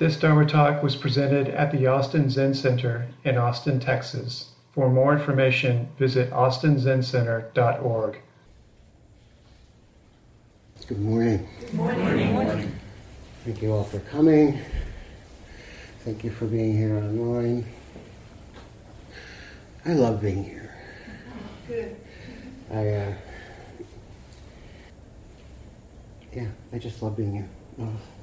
This 0.00 0.16
Dharma 0.16 0.46
talk 0.46 0.82
was 0.82 0.96
presented 0.96 1.48
at 1.48 1.72
the 1.72 1.86
Austin 1.86 2.30
Zen 2.30 2.54
Center 2.54 3.08
in 3.22 3.36
Austin, 3.36 3.78
Texas. 3.78 4.52
For 4.70 4.88
more 4.88 5.12
information, 5.12 5.90
visit 5.98 6.30
austinzencenter.org. 6.30 8.18
Good 10.86 11.00
morning. 11.02 11.46
Good 11.60 11.74
morning. 11.74 12.06
Good 12.06 12.32
morning. 12.32 12.72
Thank 13.44 13.60
you 13.60 13.74
all 13.74 13.84
for 13.84 14.00
coming. 14.00 14.58
Thank 15.98 16.24
you 16.24 16.30
for 16.30 16.46
being 16.46 16.78
here 16.78 16.96
online. 16.96 17.66
I 19.84 19.92
love 19.92 20.22
being 20.22 20.44
here. 20.44 20.74
Good. 21.68 21.96
I, 22.72 22.88
uh, 22.88 23.14
yeah, 26.32 26.48
I 26.72 26.78
just 26.78 27.02
love 27.02 27.18
being 27.18 27.34
here. 27.34 27.50
Oh. 27.78 28.19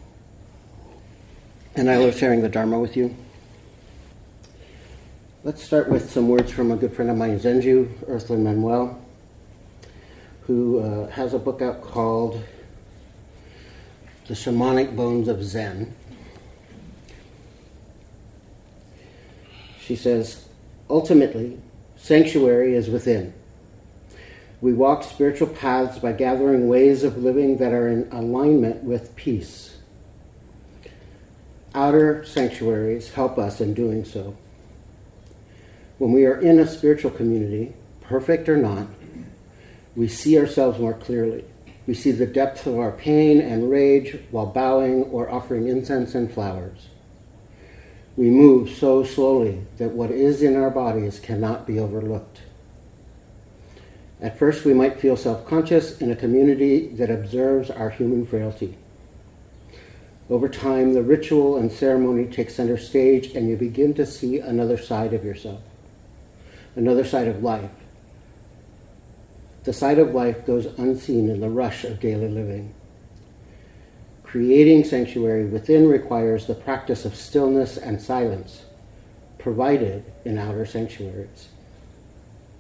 And 1.78 1.92
I 1.92 1.98
love 1.98 2.18
sharing 2.18 2.42
the 2.42 2.50
Dharma 2.50 2.80
with 2.80 2.98
you. 2.98 3.16
Let's 5.44 5.64
start 5.64 5.90
with 5.90 6.12
some 6.12 6.28
words 6.28 6.52
from 6.52 6.72
a 6.72 6.76
good 6.76 6.92
friend 6.92 7.12
of 7.12 7.18
mine, 7.18 7.40
Zenju, 7.40 7.88
Earthlyn 8.10 8.40
Manuel, 8.40 9.00
who 10.48 10.80
uh, 10.80 11.08
has 11.12 11.36
a 11.36 11.38
book 11.38 11.62
out 11.62 11.84
called 11.84 12.44
The 14.26 14.34
Shamanic 14.34 14.96
Bones 14.96 15.28
of 15.28 15.44
Zen. 15.44 15.94
She 19.80 19.96
says, 19.96 20.50
ultimately, 20.90 21.60
sanctuary 21.96 22.74
is 22.74 22.90
within. 22.90 23.36
We 24.62 24.74
walk 24.74 25.04
spiritual 25.04 25.50
paths 25.50 26.00
by 26.00 26.14
gathering 26.14 26.68
ways 26.68 27.04
of 27.04 27.20
living 27.20 27.58
that 27.58 27.72
are 27.72 27.88
in 27.88 28.10
alignment 28.12 28.84
with 28.84 29.16
peace. 29.16 29.77
Outer 31.78 32.26
sanctuaries 32.26 33.12
help 33.12 33.38
us 33.38 33.62
in 33.62 33.76
doing 33.76 34.04
so. 34.04 34.36
When 36.00 36.12
we 36.12 36.26
are 36.26 36.42
in 36.42 36.58
a 36.58 36.66
spiritual 36.66 37.12
community, 37.12 37.76
perfect 38.02 38.50
or 38.50 38.58
not, 38.58 38.88
we 39.96 40.08
see 40.08 40.40
ourselves 40.40 40.80
more 40.80 40.96
clearly. 40.96 41.46
We 41.86 41.94
see 41.94 42.10
the 42.10 42.26
depth 42.26 42.66
of 42.66 42.80
our 42.80 42.94
pain 42.94 43.40
and 43.40 43.70
rage 43.70 44.18
while 44.32 44.48
bowing 44.48 45.04
or 45.04 45.30
offering 45.30 45.68
incense 45.68 46.16
and 46.16 46.34
flowers. 46.34 46.88
We 48.16 48.32
move 48.32 48.72
so 48.72 49.04
slowly 49.04 49.62
that 49.78 49.92
what 49.92 50.10
is 50.10 50.42
in 50.42 50.56
our 50.56 50.72
bodies 50.72 51.20
cannot 51.20 51.68
be 51.68 51.78
overlooked. 51.78 52.42
At 54.20 54.40
first, 54.40 54.66
we 54.66 54.74
might 54.74 55.00
feel 55.00 55.16
self 55.16 55.46
conscious 55.46 56.02
in 56.02 56.10
a 56.10 56.16
community 56.16 56.88
that 56.96 57.12
observes 57.12 57.70
our 57.70 57.92
human 57.92 58.26
frailty. 58.26 58.80
Over 60.30 60.50
time, 60.50 60.94
the 60.94 61.04
ritual 61.04 61.58
and 61.58 61.72
ceremony 61.72 62.26
take 62.26 62.50
center 62.50 62.78
stage, 62.78 63.34
and 63.34 63.48
you 63.48 63.56
begin 63.56 63.94
to 63.94 64.06
see 64.06 64.40
another 64.40 64.78
side 64.78 65.14
of 65.14 65.24
yourself, 65.24 65.62
another 66.76 67.06
side 67.06 67.28
of 67.28 67.44
life. 67.44 67.72
The 69.64 69.74
side 69.74 70.00
of 70.00 70.14
life 70.14 70.46
goes 70.46 70.66
unseen 70.78 71.30
in 71.30 71.40
the 71.40 71.50
rush 71.50 71.86
of 71.86 72.00
daily 72.00 72.28
living. 72.28 72.74
Creating 74.24 74.84
sanctuary 74.84 75.46
within 75.46 75.88
requires 75.88 76.46
the 76.46 76.56
practice 76.56 77.06
of 77.06 77.16
stillness 77.16 77.78
and 77.78 78.02
silence, 78.02 78.66
provided 79.38 80.04
in 80.26 80.38
outer 80.38 80.66
sanctuaries. 80.66 81.48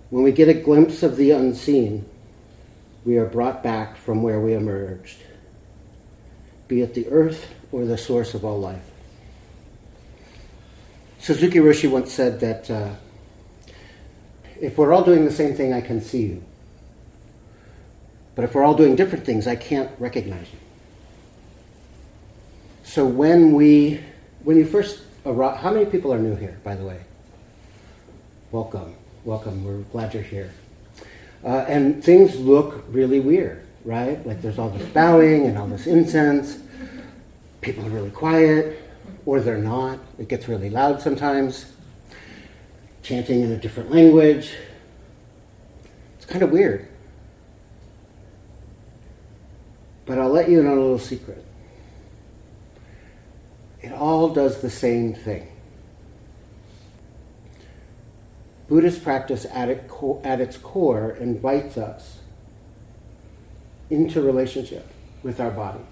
When 0.10 0.24
we 0.24 0.32
get 0.32 0.48
a 0.48 0.54
glimpse 0.54 1.04
of 1.04 1.18
the 1.18 1.32
unseen, 1.32 2.06
we 3.04 3.18
are 3.18 3.26
brought 3.26 3.62
back 3.62 3.98
from 3.98 4.24
where 4.24 4.40
we 4.40 4.54
emerged, 4.54 5.18
be 6.68 6.82
it 6.82 6.94
the 6.94 7.08
earth 7.10 7.54
or 7.72 7.86
the 7.86 7.98
source 7.98 8.34
of 8.34 8.44
all 8.46 8.60
life. 8.60 8.84
Suzuki 11.20 11.60
Roshi 11.60 11.90
once 11.90 12.12
said 12.12 12.40
that 12.40 12.70
uh, 12.70 12.90
if 14.60 14.78
we're 14.78 14.94
all 14.94 15.04
doing 15.04 15.26
the 15.26 15.32
same 15.32 15.56
thing, 15.56 15.74
I 15.74 15.82
can 15.82 16.02
see 16.02 16.24
you. 16.24 16.44
But 18.36 18.46
if 18.46 18.54
we're 18.54 18.64
all 18.64 18.76
doing 18.76 18.96
different 18.96 19.26
things, 19.26 19.48
I 19.48 19.56
can't 19.56 19.90
recognize 20.00 20.48
you. 20.52 20.60
So 22.84 23.06
when 23.06 23.54
we, 23.54 24.02
when 24.44 24.58
you 24.58 24.66
first 24.66 25.02
arrive, 25.26 25.58
how 25.58 25.74
many 25.74 25.86
people 25.86 26.14
are 26.14 26.20
new 26.20 26.36
here, 26.36 26.60
by 26.64 26.76
the 26.76 26.84
way? 26.84 27.02
Welcome 28.52 28.96
welcome. 29.28 29.66
We're 29.66 29.84
glad 29.92 30.14
you're 30.14 30.24
here. 30.24 30.54
Uh, 31.44 31.66
and 31.68 32.02
things 32.02 32.40
look 32.40 32.86
really 32.88 33.20
weird, 33.20 33.67
right? 33.88 34.24
Like 34.28 34.42
there's 34.42 34.60
all 34.60 34.70
this 34.70 34.88
bowing 34.90 35.46
and 35.46 35.58
all 35.58 35.66
this 35.66 35.88
incense. 35.88 36.60
People 37.62 37.86
are 37.86 37.90
really 37.90 38.12
quiet, 38.12 38.80
or 39.26 39.40
they're 39.40 39.58
not. 39.58 39.98
It 40.20 40.28
gets 40.28 40.48
really 40.50 40.70
loud 40.70 41.02
sometimes. 41.02 41.72
Chanting 43.02 43.42
in 43.42 43.52
a 43.54 43.58
different 43.58 43.90
language. 43.90 44.54
It's 46.18 46.26
kind 46.26 46.44
of 46.44 46.52
weird. 46.52 46.90
But 50.06 50.20
I'll 50.20 50.30
let 50.30 50.50
you 50.50 50.60
in 50.60 50.68
on 50.68 50.78
a 50.78 50.82
little 50.82 51.00
secret. 51.00 51.44
It 53.82 53.94
all 53.94 54.30
does 54.30 54.62
the 54.62 54.70
same 54.70 55.14
thing. 55.14 55.50
Buddhist 58.68 59.02
practice 59.02 59.46
at, 59.54 59.70
it 59.70 59.90
at 60.26 60.42
its 60.42 60.58
core 60.58 61.12
invites 61.12 61.78
us 61.78 62.17
into 63.90 64.22
relationship 64.22 64.86
with 65.24 65.40
our 65.40 65.52
body. 65.52 65.84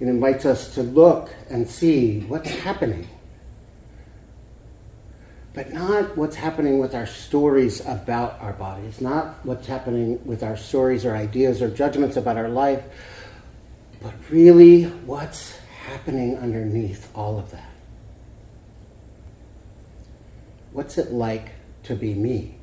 It 0.00 0.08
invites 0.08 0.44
us 0.44 0.74
to 0.74 0.82
look 0.82 1.32
and 1.48 1.68
see 1.68 2.20
what's 2.20 2.50
happening, 2.50 3.08
but 5.54 5.72
not 5.72 6.16
what's 6.16 6.34
happening 6.34 6.80
with 6.80 6.94
our 6.94 7.06
stories 7.06 7.80
about 7.86 8.40
our 8.40 8.52
bodies, 8.52 9.00
not 9.00 9.44
what's 9.44 9.66
happening 9.66 10.24
with 10.24 10.42
our 10.42 10.56
stories 10.56 11.04
or 11.04 11.14
ideas 11.14 11.62
or 11.62 11.70
judgments 11.70 12.16
about 12.16 12.36
our 12.36 12.48
life, 12.48 12.82
but 14.02 14.14
really 14.28 14.84
what's 14.84 15.56
happening 15.86 16.36
underneath 16.38 17.08
all 17.14 17.38
of 17.38 17.50
that. 17.52 17.70
What's 20.72 20.98
it 20.98 21.12
like 21.12 21.50
to 21.84 21.94
be 21.94 22.14
me? 22.14 22.56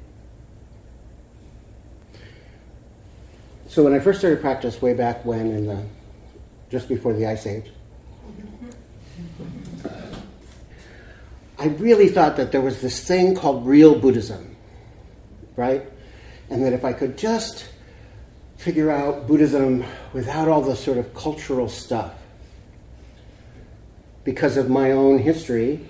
So 3.69 3.83
when 3.83 3.93
I 3.93 3.99
first 3.99 4.17
started 4.17 4.41
practice 4.41 4.81
way 4.81 4.95
back 4.95 5.23
when 5.23 5.51
in 5.51 5.67
the 5.67 5.85
just 6.71 6.89
before 6.89 7.13
the 7.13 7.27
ice 7.27 7.45
age, 7.45 7.71
I 11.59 11.67
really 11.77 12.09
thought 12.09 12.35
that 12.37 12.51
there 12.51 12.61
was 12.61 12.81
this 12.81 13.07
thing 13.07 13.35
called 13.35 13.67
real 13.67 13.93
Buddhism, 13.99 14.55
right? 15.55 15.83
And 16.49 16.65
that 16.65 16.73
if 16.73 16.83
I 16.83 16.93
could 16.93 17.15
just 17.15 17.69
figure 18.57 18.89
out 18.89 19.27
Buddhism 19.27 19.85
without 20.13 20.47
all 20.47 20.61
the 20.61 20.75
sort 20.75 20.97
of 20.97 21.13
cultural 21.13 21.69
stuff, 21.69 22.15
because 24.23 24.57
of 24.57 24.67
my 24.67 24.93
own 24.93 25.19
history 25.19 25.87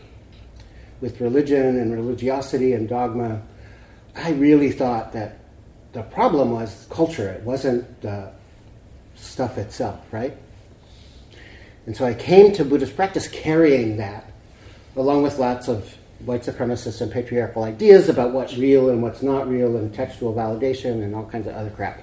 with 1.00 1.22
religion 1.22 1.79
and 1.79 1.94
religiosity 1.94 2.73
and 2.73 2.90
dogma, 2.90 3.41
I 4.17 4.31
really 4.31 4.73
thought 4.73 5.13
that 5.13 5.38
the 5.94 6.03
problem 6.03 6.51
was 6.51 6.88
culture. 6.89 7.29
It 7.29 7.44
wasn't 7.44 8.01
the 8.01 8.31
stuff 9.16 9.57
itself, 9.57 10.00
right? 10.11 10.38
And 11.85 11.95
so 11.95 12.05
I 12.05 12.13
came 12.13 12.51
to 12.53 12.66
Buddhist 12.66 12.95
practice 12.95 13.27
carrying 13.27 13.97
that, 13.97 14.31
along 14.95 15.23
with 15.23 15.39
lots 15.39 15.67
of 15.67 15.95
white 16.25 16.41
supremacist 16.41 17.01
and 17.01 17.11
patriarchal 17.11 17.63
ideas 17.63 18.09
about 18.09 18.33
what's 18.33 18.57
real 18.57 18.89
and 18.89 19.01
what's 19.01 19.23
not 19.23 19.47
real 19.47 19.78
and 19.78 19.94
textual 19.94 20.33
validation 20.33 21.03
and 21.03 21.16
all 21.16 21.25
kinds 21.25 21.47
of 21.47 21.55
other 21.55 21.69
crap. 21.69 22.01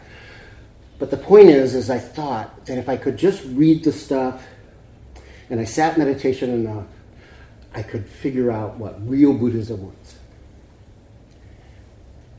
But 0.98 1.10
the 1.10 1.19
point 1.19 1.50
is, 1.50 1.75
is 1.75 1.91
I 1.91 1.98
thought 1.98 2.64
that 2.66 2.78
if 2.78 2.88
I 2.88 2.96
could 2.96 3.19
just 3.19 3.44
read 3.44 3.84
the 3.84 3.93
stuff 3.93 4.44
and 5.50 5.61
I 5.61 5.64
sat 5.64 5.99
meditation 5.99 6.50
enough, 6.50 6.87
I 7.75 7.82
could 7.82 8.06
figure 8.06 8.50
out 8.50 8.78
what 8.78 9.06
real 9.06 9.34
Buddhism 9.34 9.84
was. 9.84 10.16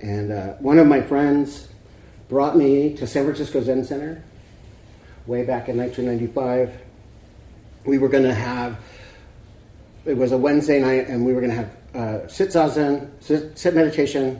And 0.01 0.31
uh, 0.31 0.53
one 0.55 0.79
of 0.79 0.87
my 0.87 1.01
friends 1.01 1.67
brought 2.29 2.55
me 2.55 2.93
to 2.95 3.07
San 3.07 3.23
Francisco 3.23 3.61
Zen 3.61 3.83
Center 3.83 4.23
way 5.25 5.43
back 5.43 5.69
in 5.69 5.77
1995. 5.77 6.73
We 7.85 7.97
were 7.97 8.09
going 8.09 8.23
to 8.23 8.33
have, 8.33 8.77
it 10.05 10.15
was 10.15 10.31
a 10.31 10.37
Wednesday 10.37 10.79
night, 10.79 11.07
and 11.07 11.25
we 11.25 11.33
were 11.33 11.41
going 11.41 11.51
to 11.51 11.57
have 11.57 11.77
uh, 11.95 12.27
sit 12.27 12.49
zazen, 12.49 13.09
sit, 13.19 13.57
sit 13.57 13.73
meditation, 13.73 14.39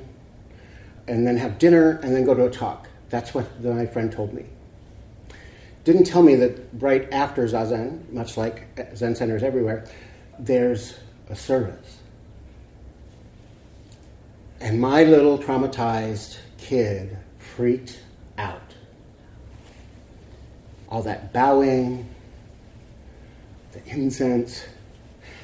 and 1.07 1.25
then 1.25 1.37
have 1.37 1.57
dinner, 1.57 1.99
and 2.03 2.15
then 2.15 2.25
go 2.25 2.33
to 2.33 2.45
a 2.45 2.49
talk. 2.49 2.87
That's 3.09 3.33
what 3.33 3.63
my 3.63 3.85
friend 3.85 4.11
told 4.11 4.33
me. 4.33 4.45
Didn't 5.85 6.03
tell 6.03 6.21
me 6.21 6.35
that 6.35 6.59
right 6.73 7.11
after 7.13 7.45
zazen, 7.45 8.11
much 8.11 8.35
like 8.35 8.67
Zen 8.95 9.15
centers 9.15 9.43
everywhere, 9.43 9.85
there's 10.37 10.99
a 11.29 11.35
service. 11.35 11.99
And 14.59 14.81
my 14.81 15.03
little 15.03 15.37
traumatized 15.37 16.37
kid 16.57 17.17
freaked 17.37 17.99
out. 18.37 18.61
All 20.89 21.01
that 21.03 21.33
bowing, 21.33 22.07
the 23.73 23.85
incense. 23.85 24.63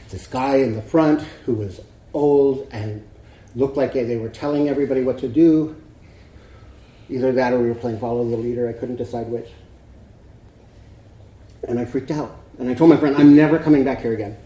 This 0.10 0.28
guy 0.28 0.58
in 0.58 0.76
the 0.76 0.82
front 0.82 1.22
who 1.46 1.54
was 1.54 1.82
old 2.14 2.68
and 2.72 3.06
looked 3.56 3.78
like 3.78 3.94
they 3.94 4.18
were 4.18 4.30
telling 4.30 4.70
everybody 4.70 5.04
what 5.04 5.20
to 5.20 5.28
do. 5.28 5.76
Either 7.10 7.32
that 7.34 7.54
or 7.54 7.60
we 7.60 7.68
were 7.68 7.76
playing 7.76 8.00
follow 8.00 8.28
the 8.28 8.38
leader. 8.38 8.68
I 8.68 8.74
couldn't 8.74 8.96
decide 8.96 9.28
which. 9.28 9.50
And 11.68 11.80
I 11.80 11.86
freaked 11.86 12.12
out. 12.12 12.40
And 12.60 12.70
I 12.70 12.74
told 12.74 12.90
my 12.90 12.98
friend, 12.98 13.16
I'm 13.16 13.36
never 13.36 13.60
coming 13.60 13.84
back 13.84 14.02
here 14.02 14.14
again. 14.14 14.38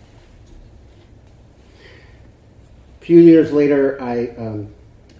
A 2.97 2.97
few 3.08 3.22
years 3.22 3.54
later, 3.54 3.98
I, 4.02 4.28
um, 4.38 4.68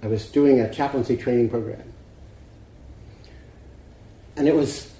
I 0.04 0.08
was 0.08 0.30
doing 0.30 0.60
a 0.60 0.70
chaplaincy 0.70 1.16
training 1.16 1.50
program. 1.50 1.94
And 4.36 4.46
it 4.46 4.54
was 4.54 4.94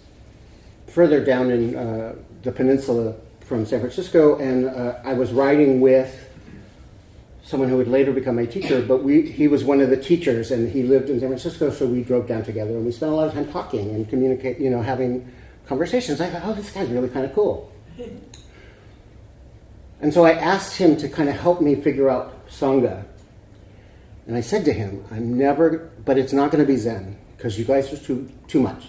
further 0.88 1.22
down 1.22 1.52
in 1.52 1.76
uh, 1.76 2.16
the 2.44 2.52
peninsula 2.54 3.14
from 3.42 3.66
San 3.66 3.82
Francisco, 3.82 4.38
and 4.38 4.68
uh, 4.68 5.00
I 5.04 5.16
was 5.16 5.34
riding 5.34 5.82
with 5.82 6.30
someone 7.44 7.68
who 7.68 7.76
would 7.76 7.90
later 7.90 8.14
become 8.14 8.38
my 8.38 8.46
teacher, 8.46 8.82
but 8.82 9.04
we, 9.04 9.30
he 9.30 9.50
was 9.50 9.66
one 9.66 9.82
of 9.82 9.90
the 9.90 10.02
teachers, 10.02 10.52
and 10.52 10.72
he 10.72 10.84
lived 10.84 11.10
in 11.10 11.20
San 11.20 11.28
Francisco, 11.28 11.70
so 11.70 11.86
we 11.86 12.04
drove 12.04 12.26
down 12.26 12.44
together, 12.46 12.72
and 12.72 12.86
we 12.86 12.94
spent 12.94 13.12
a 13.12 13.16
lot 13.16 13.28
of 13.28 13.34
time 13.34 13.52
talking 13.52 13.90
and 13.90 14.08
communicate, 14.08 14.60
you 14.60 14.70
know, 14.70 14.82
having 14.82 15.30
conversations. 15.66 16.22
I 16.22 16.30
thought, 16.30 16.44
oh, 16.46 16.54
this 16.54 16.72
guy's 16.72 16.88
really 16.88 17.10
kind 17.10 17.26
of 17.26 17.36
cool. 17.36 17.70
And 20.00 20.14
so 20.14 20.26
I 20.26 20.34
asked 20.34 20.78
him 20.78 20.96
to 20.98 21.10
kind 21.10 21.28
of 21.28 21.36
help 21.36 21.60
me 21.60 21.74
figure 21.74 22.08
out 22.08 22.37
Sangha. 22.50 23.06
And 24.28 24.36
I 24.36 24.42
said 24.42 24.66
to 24.66 24.74
him, 24.74 25.06
I'm 25.12 25.38
never, 25.38 25.90
but 26.04 26.18
it's 26.18 26.34
not 26.34 26.52
going 26.52 26.64
to 26.64 26.68
be 26.68 26.78
Zen, 26.78 27.18
because 27.36 27.58
you 27.58 27.66
guys 27.66 27.92
are 27.94 27.98
too, 27.98 28.30
too 28.48 28.60
much. 28.60 28.86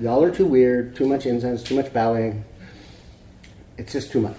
Y'all 0.00 0.22
are 0.22 0.30
too 0.30 0.46
weird, 0.46 0.94
too 0.94 1.08
much 1.08 1.26
incense, 1.26 1.62
too 1.62 1.74
much 1.74 1.92
bowing. 1.92 2.44
It's 3.78 3.92
just 3.92 4.12
too 4.12 4.20
much. 4.20 4.36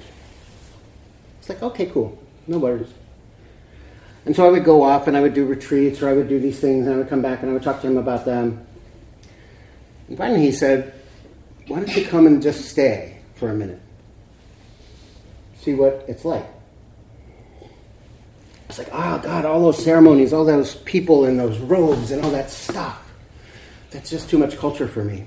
It's 1.40 1.50
like, 1.50 1.62
okay, 1.64 1.88
cool. 1.88 2.18
No 2.48 2.60
worries. 2.60 2.90
And 4.26 4.36
so 4.36 4.46
I 4.46 4.52
would 4.52 4.64
go 4.64 4.84
off 4.84 5.08
and 5.08 5.18
I 5.18 5.22
would 5.22 5.34
do 5.34 5.46
retreats 5.46 6.02
or 6.02 6.10
I 6.10 6.14
would 6.14 6.30
do 6.30 6.40
these 6.40 6.60
things 6.60 6.86
and 6.86 6.96
I 6.96 6.98
would 6.98 7.10
come 7.10 7.22
back 7.22 7.42
and 7.42 7.50
I 7.50 7.54
would 7.54 7.64
talk 7.64 7.82
to 7.82 7.88
him 7.88 7.98
about 7.98 8.26
them. 8.26 8.66
And 10.08 10.18
finally 10.18 10.42
he 10.42 10.52
said, 10.52 10.94
Why 11.68 11.78
don't 11.78 11.96
you 11.96 12.06
come 12.06 12.28
and 12.28 12.42
just 12.42 12.66
stay 12.66 13.22
for 13.36 13.50
a 13.50 13.54
minute? 13.54 13.82
See 15.62 15.74
what 15.74 16.06
it's 16.08 16.26
like. 16.26 16.46
Like, 18.80 18.90
oh 18.94 19.20
God, 19.20 19.44
all 19.44 19.62
those 19.62 19.84
ceremonies, 19.84 20.32
all 20.32 20.46
those 20.46 20.76
people 20.76 21.26
in 21.26 21.36
those 21.36 21.60
robes 21.60 22.12
and 22.12 22.24
all 22.24 22.32
that 22.32 22.50
stuff. 22.50 23.12
That's 23.92 24.10
just 24.10 24.30
too 24.30 24.38
much 24.38 24.58
culture 24.58 24.88
for 24.88 25.04
me. 25.04 25.26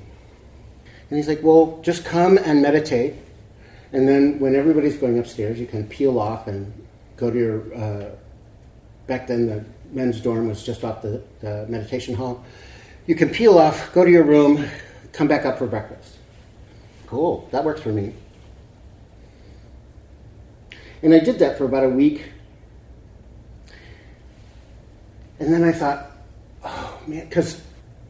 And 1.10 1.18
he's 1.18 1.28
like, 1.28 1.42
Well, 1.42 1.78
just 1.82 2.02
come 2.06 2.38
and 2.38 2.62
meditate. 2.62 3.14
And 3.92 4.08
then 4.08 4.40
when 4.40 4.54
everybody's 4.54 4.96
going 4.96 5.18
upstairs, 5.18 5.60
you 5.60 5.66
can 5.66 5.86
peel 5.86 6.18
off 6.18 6.46
and 6.46 6.72
go 7.18 7.30
to 7.30 7.38
your 7.38 7.74
uh, 7.76 8.10
back 9.06 9.26
then 9.26 9.46
the 9.46 9.62
men's 9.90 10.22
dorm 10.22 10.48
was 10.48 10.64
just 10.64 10.82
off 10.82 11.02
the, 11.02 11.22
the 11.40 11.66
meditation 11.68 12.14
hall. 12.14 12.42
You 13.06 13.14
can 13.14 13.28
peel 13.28 13.58
off, 13.58 13.92
go 13.92 14.02
to 14.02 14.10
your 14.10 14.24
room, 14.24 14.66
come 15.12 15.28
back 15.28 15.44
up 15.44 15.58
for 15.58 15.66
breakfast. 15.66 16.16
Cool, 17.06 17.46
that 17.52 17.64
works 17.64 17.82
for 17.82 17.90
me. 17.90 18.14
And 21.02 21.12
I 21.12 21.18
did 21.18 21.40
that 21.40 21.58
for 21.58 21.66
about 21.66 21.84
a 21.84 21.88
week. 21.90 22.31
And 25.42 25.52
then 25.52 25.64
I 25.64 25.72
thought, 25.72 26.12
oh 26.64 27.00
man, 27.08 27.28
because 27.28 27.60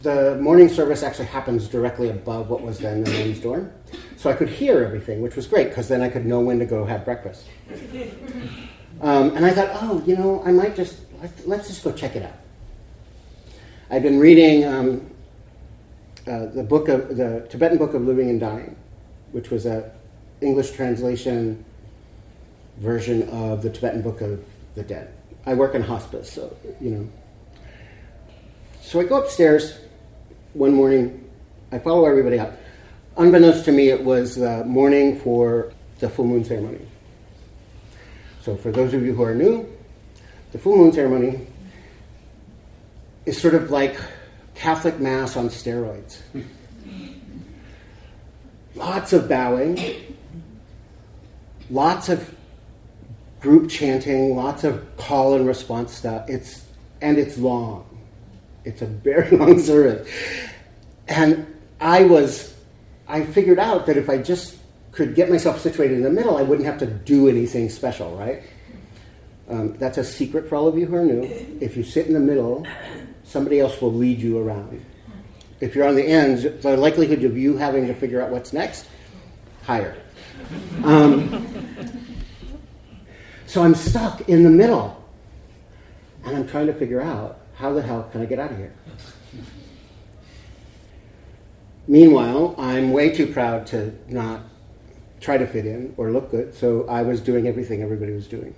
the 0.02 0.37
morning 0.37 0.69
service 0.69 1.02
actually 1.02 1.29
happens 1.29 1.67
directly 1.67 2.11
above 2.11 2.50
what 2.50 2.61
was 2.61 2.79
then 2.79 3.05
the 3.05 3.11
men's 3.11 3.40
dorm. 3.40 3.73
So 4.19 4.29
I 4.29 4.34
could 4.34 4.50
hear 4.50 4.84
everything, 4.84 5.23
which 5.23 5.34
was 5.34 5.46
great 5.46 5.70
because 5.70 5.88
then 5.88 6.02
I 6.02 6.11
could 6.11 6.26
know 6.26 6.40
when 6.40 6.58
to 6.58 6.67
go 6.67 6.84
have 6.84 7.06
breakfast. 7.06 7.46
Um, 9.00 9.34
and 9.34 9.46
I 9.46 9.50
thought, 9.50 9.70
oh, 9.81 10.02
you 10.06 10.14
know, 10.14 10.43
I 10.44 10.52
might 10.52 10.76
just, 10.76 10.99
let's 11.46 11.69
just 11.69 11.82
go 11.82 11.90
check 11.93 12.17
it 12.17 12.23
out. 12.23 12.37
I've 13.90 14.02
been 14.02 14.20
reading 14.20 14.67
um, 14.67 15.11
uh, 16.26 16.46
the 16.46 16.62
book 16.62 16.88
of, 16.88 17.17
the 17.17 17.46
Tibetan 17.49 17.78
Book 17.78 17.94
of 17.94 18.02
Living 18.02 18.28
and 18.28 18.40
Dying, 18.40 18.76
which 19.32 19.50
was 19.50 19.64
a 19.64 19.90
English 20.43 20.73
translation 20.73 21.64
version 22.76 23.26
of 23.31 23.62
the 23.62 23.70
Tibetan 23.70 24.02
Book 24.02 24.20
of 24.20 24.44
the 24.75 24.82
Dead. 24.82 25.14
I 25.46 25.55
work 25.55 25.75
in 25.75 25.81
hospice, 25.81 26.31
so, 26.31 26.55
you 26.78 26.90
know. 26.90 27.08
So 28.93 29.00
I 29.00 29.05
go 29.05 29.23
upstairs 29.23 29.79
one 30.53 30.75
morning, 30.75 31.27
I 31.73 31.79
follow 31.79 32.05
everybody 32.05 32.39
up. 32.39 32.53
Unbeknownst 33.17 33.65
to 33.65 33.73
me, 33.73 33.89
it 33.89 34.05
was 34.05 34.35
the 34.35 34.67
morning 34.67 35.19
for 35.19 35.73
the 36.00 36.11
full 36.11 36.27
moon 36.27 36.44
ceremony. 36.44 36.87
So, 38.43 38.55
for 38.55 38.71
those 38.71 38.93
of 38.93 39.03
you 39.03 39.15
who 39.15 39.23
are 39.23 39.35
new, 39.35 39.67
the 40.53 40.59
full 40.59 40.77
moon 40.77 40.93
ceremony 40.93 41.47
is 43.25 43.41
sort 43.41 43.55
of 43.55 43.71
like 43.71 43.97
Catholic 44.55 45.00
Mass 45.00 45.38
on 45.38 45.49
steroids. 45.49 46.19
lots 48.75 49.15
of 49.15 49.27
bowing, 49.27 49.81
lots 51.71 52.11
of 52.11 52.37
group 53.41 53.71
chanting, 53.71 54.37
lots 54.37 54.65
of 54.65 54.87
call 54.99 55.33
and 55.33 55.47
response 55.47 55.95
stuff. 55.95 56.29
It's 56.29 56.67
and 57.00 57.17
it's 57.17 57.38
long. 57.38 57.92
It's 58.64 58.82
a 58.82 58.87
very 58.87 59.31
long 59.37 59.59
service. 59.59 60.09
And 61.09 61.47
I 61.81 62.05
was 62.05 62.53
I 63.09 63.25
figured 63.25 63.59
out 63.59 63.87
that 63.87 63.97
if 63.97 64.09
I 64.09 64.19
just 64.19 64.56
could 64.93 65.14
get 65.14 65.31
myself 65.31 65.61
situated 65.61 65.97
in 65.97 66.03
the 66.03 66.11
middle, 66.11 66.37
I 66.37 66.43
wouldn't 66.43 66.67
have 66.67 66.79
to 66.79 66.87
do 66.87 67.29
anything 67.29 67.69
special, 67.69 68.17
right? 68.17 68.43
Um, 69.49 69.76
that's 69.79 69.99
a 69.99 70.05
secret 70.05 70.49
for 70.49 70.56
all 70.56 70.69
of 70.69 70.79
you 70.79 70.87
who 70.87 70.97
are 70.97 71.05
new. 71.05 71.23
If 71.61 71.76
you 71.76 71.82
sit 71.82 72.06
in 72.06 72.14
the 72.14 72.20
middle, 72.20 72.67
somebody 73.25 73.61
else 73.61 73.81
will 73.82 73.93
lead 73.93 74.19
you 74.19 74.38
around. 74.38 74.85
If 75.61 75.75
you're 75.75 75.87
on 75.87 75.94
the 75.94 76.05
ends, 76.05 76.44
the 76.62 76.76
likelihood 76.76 77.23
of 77.25 77.37
you 77.37 77.56
having 77.56 77.87
to 77.87 77.94
figure 77.94 78.23
out 78.23 78.31
what's 78.31 78.53
next, 78.53 78.87
higher. 79.62 79.97
Um, 80.85 81.47
so 83.47 83.62
I'm 83.62 83.75
stuck 83.75 84.29
in 84.29 84.43
the 84.43 84.50
middle, 84.50 85.05
and 86.25 86.37
I'm 86.37 86.49
trying 86.49 86.67
to 86.69 86.75
figure 86.75 87.03
out 87.03 87.42
how 87.54 87.72
the 87.72 87.82
hell 87.82 88.08
can 88.12 88.22
I 88.22 88.26
get 88.26 88.38
out 88.38 88.50
of 88.50 88.56
here? 88.56 88.72
Meanwhile, 91.87 92.54
I'm 92.58 92.93
way 92.93 93.10
too 93.10 93.26
proud 93.26 93.66
to 93.69 93.93
not 94.08 94.40
try 95.21 95.37
to 95.37 95.47
fit 95.47 95.66
in 95.66 95.94
or 95.97 96.11
look 96.11 96.30
good, 96.30 96.54
so 96.54 96.87
I 96.88 97.02
was 97.02 97.21
doing 97.21 97.47
everything 97.47 97.82
everybody 97.82 98.12
was 98.12 98.26
doing. 98.26 98.54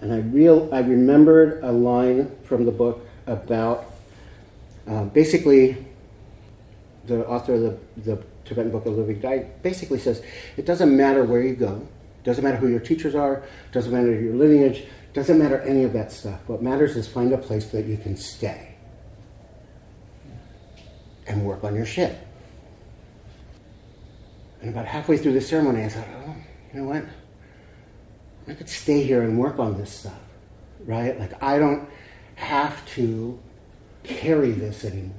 And 0.00 0.12
I 0.12 0.18
real 0.18 0.68
I 0.72 0.80
remembered 0.80 1.64
a 1.64 1.72
line 1.72 2.36
from 2.44 2.64
the 2.64 2.72
book 2.72 3.06
about 3.26 3.86
uh, 4.86 5.04
basically 5.04 5.84
the 7.06 7.26
author 7.26 7.54
of 7.54 7.60
the, 7.62 7.78
the 8.02 8.22
Tibetan 8.44 8.70
Book 8.70 8.86
of 8.86 8.94
Living 8.94 9.20
Dying 9.20 9.50
basically 9.62 9.98
says 9.98 10.22
it 10.56 10.66
doesn't 10.66 10.94
matter 10.94 11.24
where 11.24 11.40
you 11.40 11.54
go, 11.54 11.86
doesn't 12.24 12.44
matter 12.44 12.56
who 12.56 12.68
your 12.68 12.80
teachers 12.80 13.14
are, 13.14 13.42
doesn't 13.72 13.92
matter 13.92 14.12
your 14.20 14.34
lineage, 14.34 14.84
doesn't 15.16 15.38
matter 15.38 15.62
any 15.62 15.82
of 15.82 15.94
that 15.94 16.12
stuff. 16.12 16.38
What 16.46 16.60
matters 16.60 16.94
is 16.94 17.08
find 17.08 17.32
a 17.32 17.38
place 17.38 17.70
that 17.70 17.86
you 17.86 17.96
can 17.96 18.18
stay 18.18 18.74
and 21.26 21.42
work 21.42 21.64
on 21.64 21.74
your 21.74 21.86
shit. 21.86 22.14
And 24.60 24.68
about 24.68 24.84
halfway 24.84 25.16
through 25.16 25.32
the 25.32 25.40
ceremony, 25.40 25.84
I 25.84 25.88
thought, 25.88 26.06
oh, 26.26 26.36
you 26.70 26.80
know 26.80 26.88
what? 26.88 27.04
I 28.46 28.52
could 28.52 28.68
stay 28.68 29.02
here 29.04 29.22
and 29.22 29.38
work 29.38 29.58
on 29.58 29.78
this 29.78 29.90
stuff, 29.90 30.20
right? 30.84 31.18
Like, 31.18 31.42
I 31.42 31.58
don't 31.58 31.88
have 32.34 32.86
to 32.90 33.40
carry 34.02 34.50
this 34.50 34.84
anymore. 34.84 35.16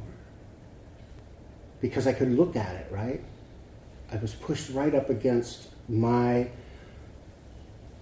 Because 1.81 2.05
I 2.05 2.13
could 2.13 2.37
look 2.37 2.55
at 2.55 2.75
it, 2.75 2.87
right? 2.91 3.23
I 4.11 4.17
was 4.17 4.35
pushed 4.35 4.69
right 4.69 4.93
up 4.93 5.09
against 5.09 5.69
my 5.89 6.51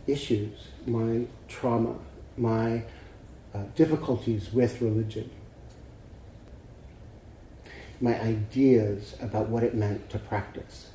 issues, 0.07 0.67
my 0.85 1.25
trauma, 1.47 1.95
my 2.37 2.83
uh, 3.53 3.63
difficulties 3.75 4.51
with 4.51 4.81
religion, 4.81 5.29
my 8.01 8.19
ideas 8.21 9.15
about 9.21 9.49
what 9.49 9.63
it 9.63 9.73
meant 9.73 10.09
to 10.09 10.19
practice. 10.19 10.89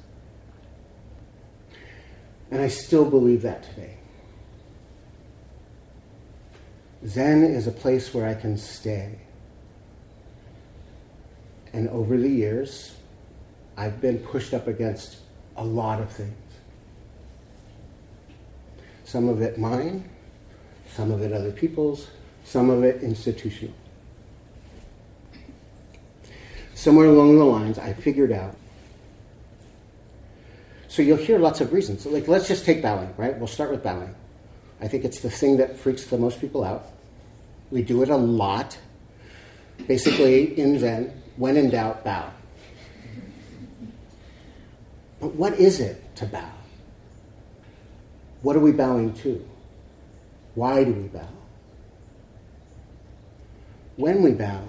And 2.50 2.60
I 2.60 2.68
still 2.68 3.08
believe 3.08 3.42
that 3.42 3.62
today. 3.62 3.96
Zen 7.06 7.44
is 7.44 7.66
a 7.66 7.72
place 7.72 8.12
where 8.12 8.26
I 8.26 8.34
can 8.34 8.58
stay. 8.58 9.18
And 11.72 11.88
over 11.88 12.18
the 12.18 12.28
years, 12.28 12.94
I've 13.76 14.00
been 14.00 14.18
pushed 14.18 14.52
up 14.52 14.66
against 14.66 15.18
a 15.56 15.64
lot 15.64 16.00
of 16.00 16.10
things. 16.10 16.34
Some 19.10 19.28
of 19.28 19.42
it 19.42 19.58
mine, 19.58 20.08
some 20.92 21.10
of 21.10 21.20
it 21.20 21.32
other 21.32 21.50
people's, 21.50 22.06
some 22.44 22.70
of 22.70 22.84
it 22.84 23.02
institutional. 23.02 23.74
Somewhere 26.76 27.08
along 27.08 27.36
the 27.36 27.44
lines, 27.44 27.76
I 27.76 27.92
figured 27.92 28.30
out 28.30 28.54
So 30.86 31.02
you'll 31.02 31.18
hear 31.18 31.38
lots 31.38 31.60
of 31.60 31.72
reasons. 31.72 32.06
Like, 32.06 32.28
let's 32.28 32.46
just 32.46 32.64
take 32.64 32.82
bowing, 32.82 33.12
right? 33.16 33.36
We'll 33.36 33.46
start 33.46 33.70
with 33.72 33.82
bowing. 33.82 34.14
I 34.80 34.86
think 34.86 35.04
it's 35.04 35.20
the 35.20 35.30
thing 35.30 35.56
that 35.56 35.76
freaks 35.76 36.04
the 36.06 36.18
most 36.18 36.40
people 36.40 36.62
out. 36.62 36.84
We 37.70 37.82
do 37.82 38.02
it 38.02 38.10
a 38.10 38.16
lot. 38.16 38.78
Basically, 39.88 40.58
in 40.58 40.78
Zen, 40.78 41.12
when 41.36 41.56
in 41.56 41.70
doubt, 41.70 42.04
bow. 42.04 42.30
But 45.20 45.34
what 45.34 45.54
is 45.58 45.80
it 45.80 46.16
to 46.16 46.26
bow? 46.26 46.59
What 48.42 48.56
are 48.56 48.60
we 48.60 48.72
bowing 48.72 49.12
to? 49.14 49.46
Why 50.54 50.84
do 50.84 50.92
we 50.92 51.08
bow? 51.08 51.28
When 53.96 54.22
we 54.22 54.32
bow, 54.32 54.64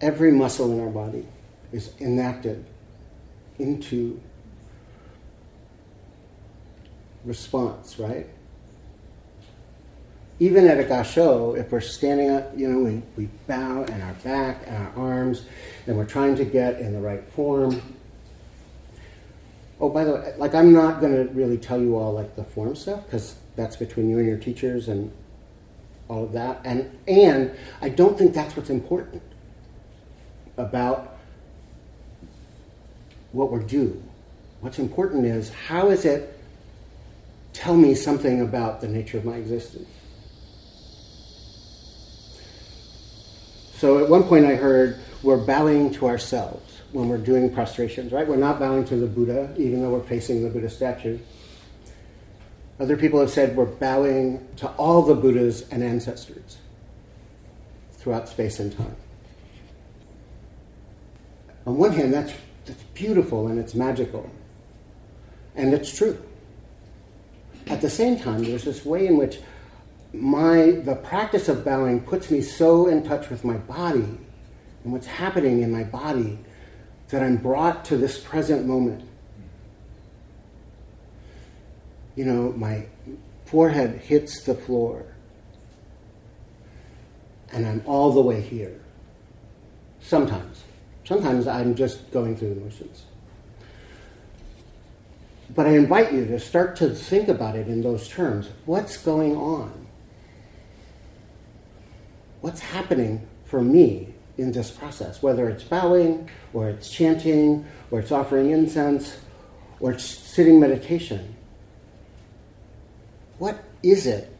every 0.00 0.32
muscle 0.32 0.70
in 0.72 0.80
our 0.80 0.90
body 0.90 1.26
is 1.72 1.92
enacted 2.00 2.64
into 3.58 4.20
response, 7.24 7.98
right? 7.98 8.28
Even 10.38 10.66
at 10.66 10.78
a 10.78 10.84
gasho, 10.84 11.58
if 11.58 11.72
we're 11.72 11.80
standing 11.80 12.30
up, 12.30 12.52
you 12.54 12.68
know, 12.68 12.78
we, 12.80 13.02
we 13.16 13.30
bow 13.46 13.84
and 13.84 14.02
our 14.02 14.12
back 14.22 14.62
and 14.66 14.76
our 14.76 14.92
arms, 14.96 15.46
and 15.86 15.96
we're 15.96 16.04
trying 16.04 16.36
to 16.36 16.44
get 16.44 16.78
in 16.78 16.92
the 16.92 17.00
right 17.00 17.26
form. 17.30 17.80
Oh, 19.78 19.90
by 19.90 20.04
the 20.04 20.12
way, 20.12 20.34
like 20.38 20.54
I'm 20.54 20.72
not 20.72 21.00
going 21.00 21.12
to 21.12 21.32
really 21.34 21.58
tell 21.58 21.80
you 21.80 21.96
all 21.96 22.12
like 22.12 22.34
the 22.34 22.44
form 22.44 22.74
stuff 22.74 23.04
because 23.04 23.36
that's 23.56 23.76
between 23.76 24.08
you 24.08 24.18
and 24.18 24.26
your 24.26 24.38
teachers 24.38 24.88
and 24.88 25.12
all 26.08 26.24
of 26.24 26.32
that. 26.32 26.60
And 26.64 26.98
and 27.06 27.54
I 27.82 27.90
don't 27.90 28.16
think 28.16 28.34
that's 28.34 28.56
what's 28.56 28.70
important 28.70 29.22
about 30.56 31.18
what 33.32 33.50
we're 33.50 33.62
due. 33.62 34.02
What's 34.60 34.78
important 34.78 35.26
is 35.26 35.50
how 35.50 35.90
is 35.90 36.06
it 36.06 36.38
tell 37.52 37.76
me 37.76 37.94
something 37.94 38.40
about 38.40 38.80
the 38.80 38.88
nature 38.88 39.18
of 39.18 39.24
my 39.24 39.36
existence. 39.36 39.88
So 43.74 44.02
at 44.02 44.08
one 44.08 44.22
point 44.24 44.46
I 44.46 44.54
heard 44.54 44.98
we're 45.22 45.44
bowing 45.44 45.92
to 45.94 46.06
ourselves 46.06 46.80
when 46.92 47.08
we're 47.08 47.18
doing 47.18 47.52
prostrations, 47.52 48.12
right? 48.12 48.26
We're 48.26 48.36
not 48.36 48.58
bowing 48.58 48.84
to 48.86 48.96
the 48.96 49.06
Buddha, 49.06 49.54
even 49.56 49.82
though 49.82 49.90
we're 49.90 50.02
facing 50.02 50.42
the 50.42 50.50
Buddha 50.50 50.70
statue. 50.70 51.18
Other 52.78 52.96
people 52.96 53.20
have 53.20 53.30
said 53.30 53.56
we're 53.56 53.64
bowing 53.64 54.46
to 54.56 54.68
all 54.72 55.02
the 55.02 55.14
Buddhas 55.14 55.68
and 55.70 55.82
ancestors 55.82 56.58
throughout 57.92 58.28
space 58.28 58.60
and 58.60 58.76
time. 58.76 58.96
On 61.66 61.76
one 61.76 61.92
hand, 61.92 62.12
that's, 62.12 62.32
that's 62.64 62.82
beautiful 62.94 63.48
and 63.48 63.58
it's 63.58 63.74
magical, 63.74 64.30
and 65.54 65.74
it's 65.74 65.96
true. 65.96 66.22
At 67.66 67.80
the 67.80 67.90
same 67.90 68.18
time, 68.18 68.44
there's 68.44 68.64
this 68.64 68.84
way 68.84 69.06
in 69.06 69.16
which 69.16 69.40
my 70.12 70.70
the 70.70 70.94
practice 70.94 71.48
of 71.48 71.64
bowing 71.64 72.00
puts 72.00 72.30
me 72.30 72.40
so 72.40 72.86
in 72.86 73.02
touch 73.02 73.28
with 73.28 73.44
my 73.44 73.56
body 73.56 74.18
and 74.86 74.92
what's 74.92 75.08
happening 75.08 75.62
in 75.62 75.72
my 75.72 75.82
body 75.82 76.38
that 77.08 77.20
I'm 77.20 77.38
brought 77.38 77.84
to 77.86 77.96
this 77.96 78.20
present 78.20 78.66
moment. 78.66 79.02
You 82.14 82.24
know, 82.24 82.52
my 82.52 82.86
forehead 83.46 83.98
hits 83.98 84.44
the 84.44 84.54
floor 84.54 85.04
and 87.52 87.66
I'm 87.66 87.82
all 87.84 88.12
the 88.12 88.20
way 88.20 88.40
here. 88.40 88.80
Sometimes. 90.00 90.62
Sometimes 91.02 91.48
I'm 91.48 91.74
just 91.74 92.12
going 92.12 92.36
through 92.36 92.54
the 92.54 92.60
motions. 92.60 93.06
But 95.52 95.66
I 95.66 95.70
invite 95.70 96.12
you 96.12 96.26
to 96.26 96.38
start 96.38 96.76
to 96.76 96.90
think 96.90 97.26
about 97.26 97.56
it 97.56 97.66
in 97.66 97.82
those 97.82 98.08
terms. 98.08 98.50
What's 98.66 98.98
going 98.98 99.34
on? 99.34 99.88
What's 102.40 102.60
happening 102.60 103.26
for 103.46 103.60
me 103.60 104.12
in 104.38 104.52
this 104.52 104.70
process? 104.70 105.22
Whether 105.22 105.48
it's 105.48 105.64
bowing, 105.64 106.28
or 106.52 106.68
it's 106.68 106.90
chanting, 106.90 107.66
or 107.90 108.00
it's 108.00 108.12
offering 108.12 108.50
incense, 108.50 109.18
or 109.80 109.92
it's 109.92 110.04
sitting 110.04 110.60
meditation. 110.60 111.34
What 113.38 113.62
is 113.82 114.06
it 114.06 114.34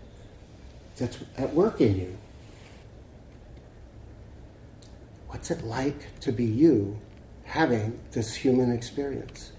that's 0.96 1.18
at 1.36 1.52
work 1.52 1.80
in 1.80 1.96
you? 1.96 2.18
What's 5.28 5.50
it 5.50 5.64
like 5.64 6.18
to 6.20 6.32
be 6.32 6.44
you 6.44 6.98
having 7.44 7.98
this 8.12 8.34
human 8.34 8.72
experience? 8.72 9.52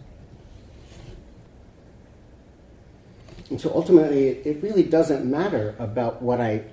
And 3.49 3.61
so 3.61 3.71
ultimately, 3.73 4.27
it 4.29 4.61
really 4.61 4.83
doesn't 4.83 5.23
matter 5.23 5.75
about 5.79 6.21
what 6.21 6.41
I 6.41 6.63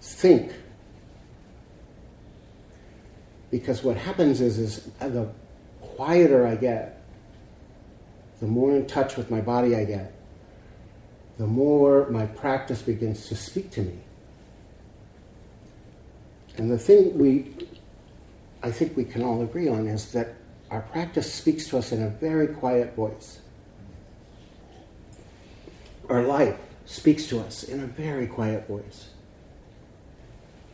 think. 0.00 0.52
Because 3.50 3.82
what 3.82 3.96
happens 3.96 4.40
is, 4.40 4.58
is 4.58 4.90
uh, 5.00 5.08
the 5.08 5.28
quieter 5.80 6.46
I 6.46 6.54
get, 6.54 7.02
the 8.40 8.46
more 8.46 8.74
in 8.74 8.86
touch 8.86 9.16
with 9.16 9.30
my 9.30 9.40
body 9.40 9.74
I 9.74 9.84
get, 9.84 10.14
the 11.38 11.46
more 11.46 12.08
my 12.10 12.26
practice 12.26 12.82
begins 12.82 13.26
to 13.28 13.34
speak 13.34 13.70
to 13.72 13.82
me. 13.82 13.98
And 16.56 16.70
the 16.70 16.78
thing 16.78 17.18
we, 17.18 17.52
I 18.62 18.70
think 18.70 18.96
we 18.96 19.04
can 19.04 19.22
all 19.22 19.42
agree 19.42 19.68
on 19.68 19.86
is 19.86 20.12
that 20.12 20.34
our 20.70 20.82
practice 20.82 21.32
speaks 21.32 21.66
to 21.68 21.78
us 21.78 21.92
in 21.92 22.02
a 22.02 22.08
very 22.08 22.46
quiet 22.46 22.94
voice. 22.94 23.40
Our 26.08 26.22
life 26.22 26.58
speaks 26.86 27.26
to 27.28 27.40
us 27.40 27.64
in 27.64 27.80
a 27.80 27.86
very 27.86 28.26
quiet 28.26 28.68
voice. 28.68 29.10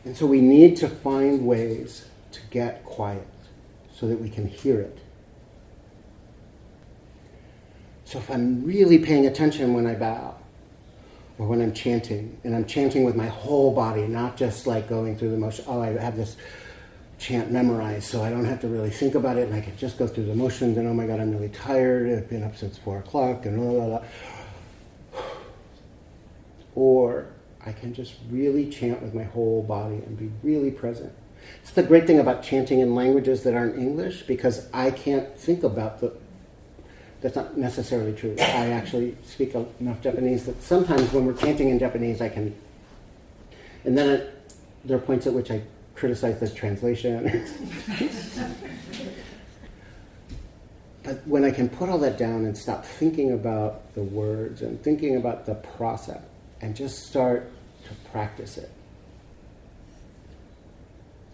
And 0.05 0.17
so 0.17 0.27
we 0.27 0.41
need 0.41 0.77
to 0.79 0.89
find 0.89 1.47
ways 1.47 2.07
to 2.37 2.41
get 2.51 2.85
quiet 2.85 3.27
so 3.93 4.07
that 4.09 4.21
we 4.21 4.31
can 4.31 4.47
hear 4.47 4.81
it. 4.81 4.99
So 8.05 8.19
if 8.19 8.31
I'm 8.31 8.65
really 8.65 8.99
paying 8.99 9.27
attention 9.27 9.75
when 9.75 9.87
I 9.87 9.95
bow, 9.95 10.37
or 11.39 11.47
when 11.47 11.61
I'm 11.61 11.75
chanting, 11.75 12.39
and 12.45 12.55
I'm 12.55 12.65
chanting 12.65 13.05
with 13.05 13.15
my 13.15 13.27
whole 13.27 13.75
body, 13.75 14.07
not 14.07 14.37
just 14.37 14.67
like 14.67 14.89
going 14.89 15.19
through 15.19 15.31
the 15.31 15.37
motion. 15.37 15.65
Oh, 15.69 15.83
I 15.83 15.89
have 15.89 16.17
this 16.17 16.37
chant 17.19 17.51
memorized, 17.51 18.05
so 18.05 18.23
I 18.23 18.31
don't 18.31 18.45
have 18.45 18.61
to 18.61 18.69
really 18.69 18.91
think 18.91 19.15
about 19.15 19.37
it, 19.37 19.49
and 19.49 19.55
I 19.55 19.61
can 19.61 19.77
just 19.77 19.99
go 19.99 20.07
through 20.07 20.27
the 20.27 20.35
motions. 20.35 20.79
And 20.79 20.89
oh 20.89 20.95
my 20.95 21.07
God, 21.07 21.21
I'm 21.21 21.33
really 21.33 21.51
tired. 21.51 22.11
I've 22.11 22.29
been 22.31 22.43
up 22.43 22.57
since 22.57 22.79
four 22.79 22.99
o'clock, 22.99 23.45
and 23.45 23.59
blah 23.59 23.71
blah 23.71 23.87
blah. 23.87 25.23
Or 26.75 27.27
I 27.65 27.73
can 27.73 27.93
just 27.93 28.15
really 28.31 28.71
chant 28.71 29.03
with 29.03 29.13
my 29.13 29.25
whole 29.25 29.63
body 29.63 29.97
and 29.97 30.17
be 30.17 30.31
really 30.43 30.71
present. 30.71 31.13
It's 31.63 31.73
the 31.73 31.83
great 31.83 32.07
thing 32.07 32.19
about 32.19 32.43
chanting 32.43 32.81
in 32.81 32.95
languages 32.95 33.43
that 33.43 33.55
aren't 33.55 33.77
English 33.77 34.23
because 34.23 34.69
I 34.73 34.91
can't 34.91 35.37
think 35.39 35.63
about 35.63 36.01
the 36.01 36.13
that's 37.21 37.37
not 37.37 37.57
necessarily 37.57 38.13
true. 38.13 38.37
I 38.39 38.71
actually 38.71 39.17
speak 39.25 39.55
enough 39.81 40.01
Japanese 40.01 40.45
that 40.47 40.63
sometimes 40.63 41.13
when 41.13 41.25
we're 41.25 41.35
chanting 41.35 41.71
in 41.71 41.79
Japanese, 41.79 42.21
I 42.21 42.29
can. 42.29 42.55
And 43.85 43.97
then 43.97 44.09
it, 44.11 44.53
there 44.85 44.97
are 44.97 45.01
points 45.01 45.27
at 45.27 45.33
which 45.33 45.51
I 45.51 45.63
criticize 45.95 46.39
the 46.39 46.49
translation. 46.49 47.25
but 51.03 51.27
when 51.27 51.45
I 51.45 51.51
can 51.51 51.69
put 51.69 51.89
all 51.89 51.99
that 51.99 52.19
down 52.19 52.45
and 52.45 52.57
stop 52.57 52.85
thinking 52.85 53.33
about 53.33 53.95
the 53.95 54.03
words 54.03 54.63
and 54.63 54.81
thinking 54.83 55.17
about 55.17 55.47
the 55.47 55.55
process 55.55 56.23
and 56.61 56.77
just 56.77 57.07
start 57.07 57.51
to 57.89 57.95
practice 58.11 58.59
it, 58.59 58.71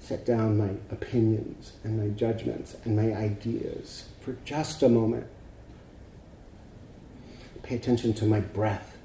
set 0.03 0.27
down 0.27 0.59
my 0.59 0.71
opinions 0.91 1.73
and 1.85 1.99
my 1.99 2.09
judgments 2.19 2.77
and 2.85 2.97
my 2.97 3.15
ideas 3.15 4.09
for 4.21 4.37
just 4.45 4.83
a 4.83 4.89
moment 4.89 5.27
pay 7.63 7.77
attention 7.77 8.13
to 8.13 8.25
my 8.25 8.41
breath. 8.41 8.97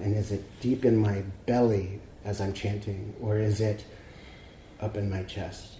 And 0.00 0.16
is 0.16 0.30
it 0.30 0.44
deep 0.60 0.84
in 0.84 0.96
my 0.96 1.22
belly 1.46 2.00
as 2.24 2.40
I'm 2.40 2.52
chanting, 2.52 3.14
or 3.20 3.38
is 3.38 3.60
it 3.60 3.84
up 4.80 4.96
in 4.96 5.10
my 5.10 5.22
chest? 5.24 5.74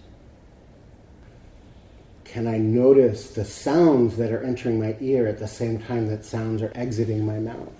Can 2.25 2.47
I 2.47 2.57
notice 2.57 3.31
the 3.31 3.45
sounds 3.45 4.17
that 4.17 4.31
are 4.31 4.43
entering 4.43 4.79
my 4.79 4.95
ear 4.99 5.27
at 5.27 5.39
the 5.39 5.47
same 5.47 5.79
time 5.79 6.07
that 6.09 6.25
sounds 6.25 6.61
are 6.61 6.71
exiting 6.75 7.25
my 7.25 7.39
mouth? 7.39 7.73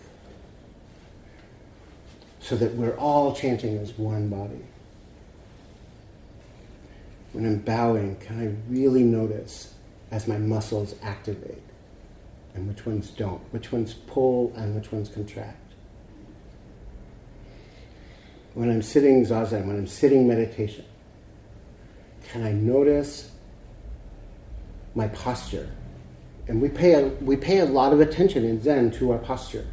So 2.40 2.56
that 2.56 2.74
we're 2.76 2.98
all 2.98 3.36
chanting 3.36 3.78
as 3.78 3.98
one 3.98 4.30
body. 4.30 4.64
When 7.34 7.46
I'm 7.46 7.60
bowing, 7.60 8.16
can 8.18 8.40
I 8.40 8.72
really 8.72 9.04
notice 9.04 9.74
as 10.12 10.28
my 10.28 10.38
muscles 10.38 10.96
activate? 11.04 11.64
and 12.60 12.68
which 12.68 12.86
ones 12.86 13.10
don't, 13.12 13.42
which 13.52 13.72
ones 13.72 13.94
pull 13.94 14.54
and 14.56 14.76
which 14.76 14.92
ones 14.92 15.10
contract. 15.10 15.58
When 18.54 18.70
I'm 18.70 18.82
sitting 18.82 19.26
zazen, 19.26 19.66
when 19.66 19.78
I'm 19.78 19.88
sitting 19.88 20.28
meditation, 20.28 20.84
can 22.28 22.44
I 22.44 22.52
notice 22.52 23.32
my 24.96 25.08
posture 25.10 25.70
And 26.48 26.62
we 26.62 26.68
pay, 26.68 26.96
a, 26.96 27.08
we 27.22 27.38
pay 27.38 27.60
a 27.60 27.66
lot 27.66 27.94
of 27.94 28.02
attention 28.02 28.44
in 28.44 28.62
Zen 28.62 28.90
to 28.94 29.12
our 29.12 29.20
posture. 29.20 29.68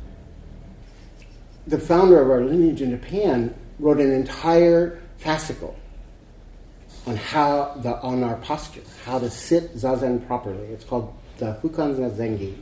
The 1.67 1.79
founder 1.79 2.21
of 2.21 2.31
our 2.31 2.45
lineage 2.45 2.83
in 2.83 2.91
Japan 2.91 3.55
wrote 3.79 3.99
an 3.99 4.13
entire 4.13 5.01
fascicle 5.19 5.75
on 7.07 7.17
how 7.17 7.75
the, 7.83 8.01
on 8.01 8.25
our 8.25 8.37
posture, 8.37 8.83
how 9.05 9.19
to 9.19 9.31
sit 9.31 9.77
zazen 9.77 10.27
properly. 10.27 10.67
It's 10.69 10.85
called 10.85 11.15
the 11.39 11.59
Fukan 11.63 11.97
Zengi. 11.97 12.57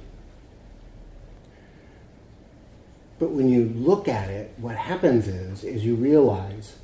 But 3.18 3.30
when 3.30 3.48
you 3.48 3.72
look 3.74 4.06
at 4.08 4.28
it, 4.28 4.52
what 4.58 4.76
happens 4.76 5.28
is, 5.28 5.64
is 5.64 5.84
you 5.84 5.94
realize 5.94 6.76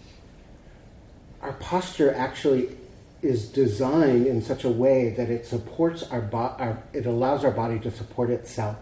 our 1.43 1.52
posture 1.55 2.14
actually 2.14 2.76
is 3.23 3.49
designed 3.49 4.26
in 4.26 4.40
such 4.40 4.64
a 4.64 4.71
way 4.71 5.11
that 5.11 5.29
it 5.29 5.45
supports 5.45 6.02
our, 6.05 6.23
bo- 6.23 6.55
our 6.59 6.83
it 6.93 7.05
allows 7.05 7.45
our 7.45 7.50
body 7.50 7.79
to 7.81 7.90
support 7.90 8.31
itself. 8.31 8.76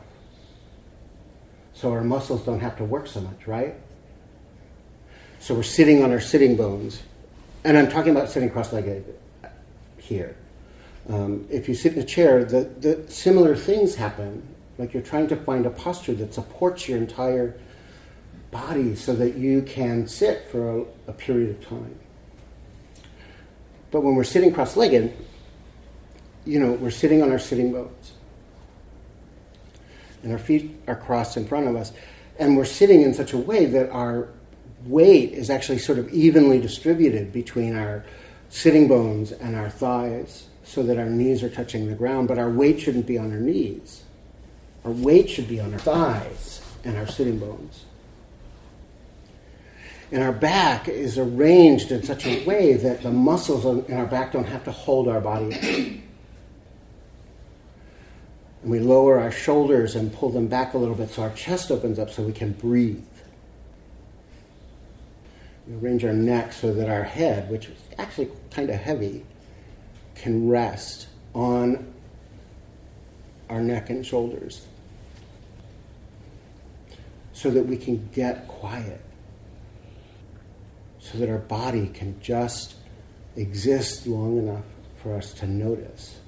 So 1.72 1.92
our 1.92 2.04
muscles 2.04 2.44
don't 2.44 2.60
have 2.60 2.76
to 2.78 2.84
work 2.84 3.06
so 3.06 3.20
much, 3.20 3.46
right? 3.46 3.74
So 5.40 5.54
we're 5.54 5.62
sitting 5.62 6.02
on 6.02 6.12
our 6.12 6.20
sitting 6.20 6.56
bones. 6.56 7.02
And 7.68 7.76
I'm 7.76 7.90
talking 7.90 8.12
about 8.12 8.30
sitting 8.30 8.48
cross-legged 8.48 9.04
here. 9.98 10.34
Um, 11.10 11.46
if 11.50 11.68
you 11.68 11.74
sit 11.74 11.92
in 11.92 11.98
a 11.98 12.04
chair, 12.04 12.42
the, 12.42 12.60
the 12.62 13.04
similar 13.10 13.54
things 13.54 13.94
happen. 13.94 14.42
Like 14.78 14.94
you're 14.94 15.02
trying 15.02 15.28
to 15.28 15.36
find 15.36 15.66
a 15.66 15.70
posture 15.70 16.14
that 16.14 16.32
supports 16.32 16.88
your 16.88 16.96
entire 16.96 17.60
body 18.50 18.94
so 18.94 19.14
that 19.16 19.36
you 19.36 19.60
can 19.60 20.06
sit 20.06 20.48
for 20.50 20.78
a, 20.78 20.84
a 21.08 21.12
period 21.12 21.50
of 21.50 21.68
time. 21.68 21.94
But 23.90 24.00
when 24.00 24.14
we're 24.14 24.24
sitting 24.24 24.50
cross 24.50 24.74
legged, 24.74 25.14
you 26.46 26.60
know, 26.60 26.72
we're 26.72 26.90
sitting 26.90 27.22
on 27.22 27.30
our 27.30 27.38
sitting 27.38 27.70
bones. 27.70 28.12
And 30.22 30.32
our 30.32 30.38
feet 30.38 30.74
are 30.86 30.96
crossed 30.96 31.36
in 31.36 31.46
front 31.46 31.68
of 31.68 31.76
us. 31.76 31.92
And 32.38 32.56
we're 32.56 32.64
sitting 32.64 33.02
in 33.02 33.12
such 33.12 33.34
a 33.34 33.38
way 33.38 33.66
that 33.66 33.90
our 33.90 34.30
weight 34.88 35.32
is 35.32 35.50
actually 35.50 35.78
sort 35.78 35.98
of 35.98 36.08
evenly 36.10 36.60
distributed 36.60 37.32
between 37.32 37.76
our 37.76 38.04
sitting 38.48 38.88
bones 38.88 39.32
and 39.32 39.54
our 39.54 39.70
thighs 39.70 40.46
so 40.64 40.82
that 40.82 40.98
our 40.98 41.06
knees 41.06 41.42
are 41.42 41.50
touching 41.50 41.86
the 41.86 41.94
ground. 41.94 42.28
But 42.28 42.38
our 42.38 42.50
weight 42.50 42.80
shouldn't 42.80 43.06
be 43.06 43.18
on 43.18 43.30
our 43.32 43.40
knees. 43.40 44.02
Our 44.84 44.92
weight 44.92 45.28
should 45.28 45.48
be 45.48 45.60
on 45.60 45.72
our 45.72 45.78
thighs 45.78 46.60
and 46.84 46.96
our 46.96 47.06
sitting 47.06 47.38
bones. 47.38 47.84
And 50.10 50.22
our 50.22 50.32
back 50.32 50.88
is 50.88 51.18
arranged 51.18 51.92
in 51.92 52.02
such 52.02 52.24
a 52.24 52.44
way 52.46 52.72
that 52.74 53.02
the 53.02 53.10
muscles 53.10 53.66
in 53.88 53.96
our 53.96 54.06
back 54.06 54.32
don't 54.32 54.46
have 54.46 54.64
to 54.64 54.72
hold 54.72 55.06
our 55.08 55.20
body. 55.20 56.02
And 58.62 58.72
we 58.72 58.80
lower 58.80 59.20
our 59.20 59.30
shoulders 59.30 59.94
and 59.94 60.12
pull 60.12 60.30
them 60.30 60.46
back 60.46 60.72
a 60.72 60.78
little 60.78 60.94
bit 60.94 61.10
so 61.10 61.22
our 61.22 61.30
chest 61.30 61.70
opens 61.70 61.98
up 61.98 62.10
so 62.10 62.22
we 62.22 62.32
can 62.32 62.52
breathe. 62.52 63.04
Arrange 65.70 66.04
our 66.04 66.12
neck 66.12 66.52
so 66.52 66.72
that 66.72 66.88
our 66.88 67.02
head, 67.02 67.50
which 67.50 67.66
is 67.66 67.78
actually 67.98 68.30
kind 68.50 68.70
of 68.70 68.76
heavy, 68.76 69.24
can 70.14 70.48
rest 70.48 71.08
on 71.34 71.92
our 73.50 73.60
neck 73.60 73.90
and 73.90 74.04
shoulders 74.04 74.66
so 77.32 77.50
that 77.50 77.66
we 77.66 77.76
can 77.76 78.08
get 78.12 78.48
quiet 78.48 79.00
so 80.98 81.18
that 81.18 81.30
our 81.30 81.38
body 81.38 81.88
can 81.88 82.20
just 82.20 82.74
exist 83.36 84.06
long 84.06 84.38
enough 84.38 84.64
for 85.02 85.14
us 85.14 85.32
to 85.32 85.46
notice 85.46 86.18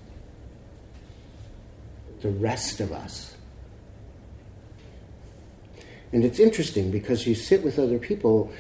the 2.23 2.31
rest 2.31 2.81
of 2.81 2.93
us. 2.93 3.35
And 6.13 6.25
it's 6.25 6.39
interesting 6.39 6.91
because 6.91 7.27
you 7.27 7.35
sit 7.35 7.63
with 7.63 7.79
other 7.79 7.99
people 7.99 8.53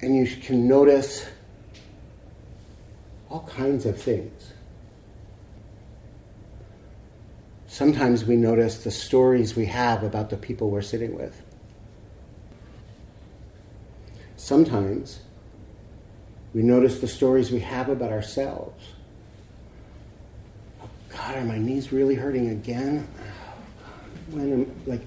and 0.00 0.14
you 0.16 0.26
can 0.36 0.68
notice 0.68 1.26
all 3.30 3.46
kinds 3.48 3.84
of 3.84 4.00
things. 4.00 4.52
Sometimes 7.66 8.24
we 8.24 8.36
notice 8.36 8.82
the 8.84 8.90
stories 8.90 9.54
we 9.54 9.66
have 9.66 10.02
about 10.02 10.30
the 10.30 10.36
people 10.36 10.70
we're 10.70 10.82
sitting 10.82 11.14
with. 11.14 11.40
Sometimes 14.36 15.20
we 16.54 16.62
notice 16.62 17.00
the 17.00 17.08
stories 17.08 17.50
we 17.50 17.60
have 17.60 17.88
about 17.88 18.10
ourselves. 18.10 18.84
Oh 20.82 20.88
God, 21.10 21.36
are 21.36 21.44
my 21.44 21.58
knees 21.58 21.92
really 21.92 22.14
hurting 22.14 22.48
again? 22.48 23.06
Oh, 23.20 24.34
when 24.34 24.52
am 24.52 24.82
like, 24.86 25.02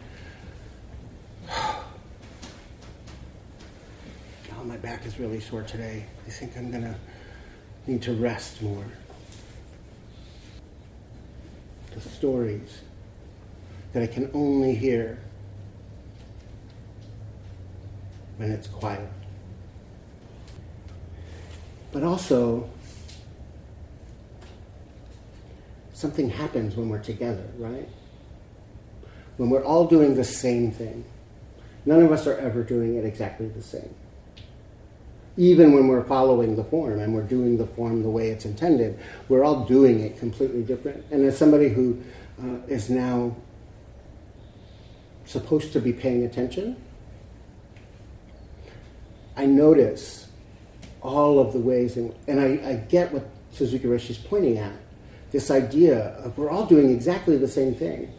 Oh, 4.62 4.64
my 4.64 4.78
back 4.78 5.08
is 5.08 5.18
really 5.18 5.40
sore 5.40 5.64
today. 5.64 6.06
I 6.28 6.30
think 6.30 6.56
I'm 6.56 6.70
gonna 6.70 6.96
need 7.88 8.04
to 8.04 8.14
rest 8.14 8.62
more. 8.62 8.86
The 11.96 12.02
stories 12.02 12.82
that 13.94 14.04
I 14.04 14.08
can 14.08 14.30
only 14.36 14.76
hear 14.76 15.18
when 18.38 18.52
it's 18.52 18.68
quiet. 18.68 19.10
But 21.92 22.04
also, 22.04 22.70
something 25.94 26.30
happens 26.30 26.76
when 26.76 26.88
we're 26.88 27.00
together, 27.00 27.48
right? 27.58 27.90
When 29.38 29.50
we're 29.50 29.66
all 29.66 29.88
doing 29.88 30.14
the 30.14 30.24
same 30.24 30.72
thing. 30.72 31.04
None 31.88 32.04
of 32.04 32.12
us 32.12 32.28
are 32.28 32.38
ever 32.38 32.62
doing 32.62 32.96
it 32.98 33.06
exactly 33.06 33.48
the 33.48 33.64
same. 33.64 33.96
Even 35.38 35.74
when 35.74 35.88
we're 35.88 36.04
following 36.04 36.56
the 36.56 36.64
form 36.66 37.00
and 37.00 37.14
we're 37.14 37.24
doing 37.24 37.58
the 37.58 37.68
form 37.68 38.04
the 38.04 38.10
way 38.10 38.30
it's 38.30 38.46
intended, 38.46 39.00
we're 39.30 39.44
all 39.44 39.66
doing 39.66 40.02
it 40.02 40.18
completely 40.20 40.62
different. 40.62 41.06
And 41.12 41.24
as 41.24 41.38
somebody 41.38 41.70
who 41.70 42.02
uh, 42.42 42.58
is 42.68 42.90
now 42.90 43.36
supposed 45.26 45.72
to 45.74 45.80
be 45.80 45.94
paying 45.94 46.26
attention, 46.26 46.76
I 49.38 49.46
notice 49.46 50.28
all 51.02 51.40
of 51.40 51.54
the 51.54 51.60
ways, 51.60 51.98
in, 51.98 52.14
and 52.28 52.40
I, 52.40 52.70
I 52.70 52.76
get 52.76 53.12
what 53.14 53.28
Suzuki 53.52 53.88
Roshi 53.88 54.12
is 54.12 54.18
pointing 54.18 54.58
at 54.58 54.74
this 55.32 55.50
idea 55.50 56.10
of 56.18 56.38
we're 56.38 56.50
all 56.50 56.66
doing 56.66 56.90
exactly 56.90 57.38
the 57.38 57.48
same 57.48 57.74
thing. 57.74 58.14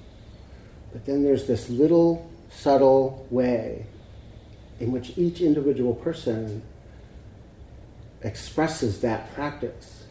But 0.92 1.04
then 1.04 1.22
there's 1.22 1.46
this 1.46 1.68
little 1.68 2.30
subtle 2.50 3.26
way 3.30 3.86
in 4.80 4.92
which 4.92 5.16
each 5.16 5.40
individual 5.40 5.94
person 5.94 6.62
expresses 8.24 9.00
that 9.00 9.32
practice 9.34 10.04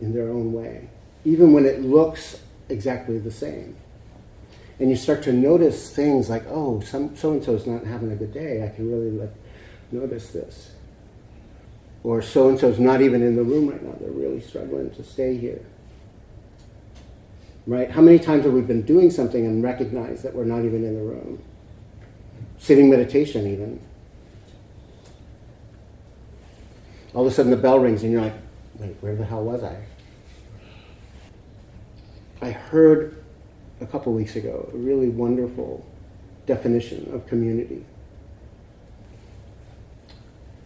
in 0.00 0.12
their 0.12 0.28
own 0.28 0.52
way, 0.52 0.88
even 1.24 1.52
when 1.52 1.66
it 1.66 1.82
looks 1.82 2.40
exactly 2.68 3.18
the 3.18 3.30
same. 3.30 3.76
And 4.78 4.88
you 4.88 4.96
start 4.96 5.22
to 5.24 5.32
notice 5.32 5.94
things 5.94 6.30
like, 6.30 6.44
oh, 6.48 6.80
so 6.80 6.98
and 6.98 7.18
so 7.18 7.54
is 7.54 7.66
not 7.66 7.84
having 7.84 8.12
a 8.12 8.16
good 8.16 8.32
day. 8.32 8.64
I 8.64 8.74
can 8.74 8.90
really 8.90 9.10
like 9.10 9.34
notice 9.92 10.28
this 10.28 10.70
or 12.02 12.22
so 12.22 12.48
and 12.48 12.58
so 12.58 12.68
is 12.68 12.80
not 12.80 13.02
even 13.02 13.22
in 13.22 13.36
the 13.36 13.42
room 13.42 13.68
right 13.68 13.82
now. 13.82 13.94
They're 14.00 14.10
really 14.10 14.40
struggling 14.40 14.90
to 14.92 15.04
stay 15.04 15.36
here. 15.36 15.64
Right? 17.66 17.90
How 17.90 18.00
many 18.00 18.18
times 18.18 18.44
have 18.44 18.54
we 18.54 18.62
been 18.62 18.82
doing 18.82 19.10
something 19.10 19.44
and 19.44 19.62
recognized 19.62 20.22
that 20.22 20.34
we're 20.34 20.44
not 20.44 20.64
even 20.64 20.84
in 20.84 20.94
the 20.94 21.02
room? 21.02 21.42
Sitting 22.58 22.88
meditation, 22.90 23.46
even. 23.46 23.80
All 27.14 27.26
of 27.26 27.32
a 27.32 27.34
sudden 27.34 27.50
the 27.50 27.56
bell 27.56 27.78
rings 27.78 28.02
and 28.02 28.12
you're 28.12 28.22
like, 28.22 28.34
wait, 28.78 28.96
where 29.00 29.16
the 29.16 29.24
hell 29.24 29.44
was 29.44 29.62
I? 29.62 29.76
I 32.42 32.50
heard 32.50 33.22
a 33.80 33.86
couple 33.86 34.12
weeks 34.12 34.36
ago 34.36 34.70
a 34.72 34.76
really 34.76 35.08
wonderful 35.08 35.84
definition 36.46 37.10
of 37.12 37.26
community 37.26 37.84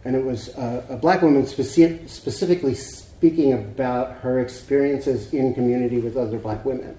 and 0.05 0.15
it 0.15 0.23
was 0.23 0.49
uh, 0.49 0.85
a 0.87 0.95
black 0.95 1.23
woman 1.23 1.41
speci- 1.43 2.07
specifically 2.07 2.75
speaking 2.75 3.53
about 3.53 4.17
her 4.17 4.39
experiences 4.39 5.33
in 5.33 5.53
community 5.53 5.97
with 5.99 6.15
other 6.15 6.37
black 6.37 6.63
women, 6.63 6.95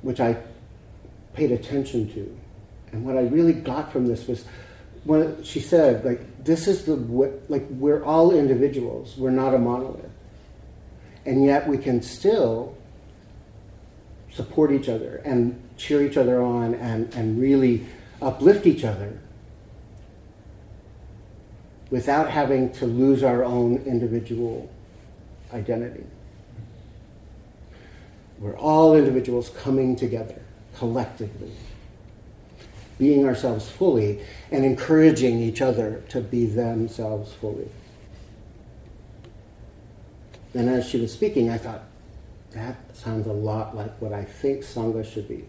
which 0.00 0.20
I 0.20 0.38
paid 1.34 1.52
attention 1.52 2.10
to. 2.14 2.38
And 2.92 3.04
what 3.04 3.18
I 3.18 3.22
really 3.22 3.52
got 3.52 3.92
from 3.92 4.06
this 4.06 4.26
was 4.26 4.46
when 5.04 5.42
she 5.42 5.60
said, 5.60 6.04
like, 6.04 6.44
this 6.44 6.66
is 6.66 6.84
the, 6.84 6.94
like, 7.48 7.66
we're 7.70 8.02
all 8.04 8.34
individuals, 8.34 9.16
we're 9.16 9.30
not 9.30 9.54
a 9.54 9.58
monolith. 9.58 10.10
And 11.26 11.44
yet 11.44 11.66
we 11.68 11.78
can 11.78 12.02
still 12.02 12.76
support 14.32 14.72
each 14.72 14.88
other 14.88 15.22
and 15.24 15.60
cheer 15.76 16.02
each 16.02 16.16
other 16.16 16.42
on 16.42 16.74
and, 16.74 17.12
and 17.14 17.40
really 17.40 17.86
uplift 18.20 18.66
each 18.66 18.84
other 18.84 19.18
without 21.90 22.28
having 22.28 22.72
to 22.72 22.86
lose 22.86 23.22
our 23.22 23.44
own 23.44 23.76
individual 23.86 24.70
identity. 25.52 26.04
We're 28.38 28.56
all 28.56 28.96
individuals 28.96 29.50
coming 29.50 29.94
together 29.94 30.40
collectively, 30.76 31.52
being 32.98 33.26
ourselves 33.26 33.68
fully 33.68 34.20
and 34.50 34.64
encouraging 34.64 35.40
each 35.40 35.60
other 35.60 36.02
to 36.08 36.20
be 36.20 36.46
themselves 36.46 37.32
fully. 37.32 37.68
And 40.54 40.68
as 40.68 40.88
she 40.88 41.00
was 41.00 41.12
speaking, 41.12 41.50
I 41.50 41.58
thought, 41.58 41.82
that 42.52 42.76
sounds 42.96 43.26
a 43.26 43.32
lot 43.32 43.76
like 43.76 44.00
what 44.00 44.12
I 44.12 44.24
think 44.24 44.62
Sangha 44.62 45.04
should 45.04 45.28
be. 45.28 45.44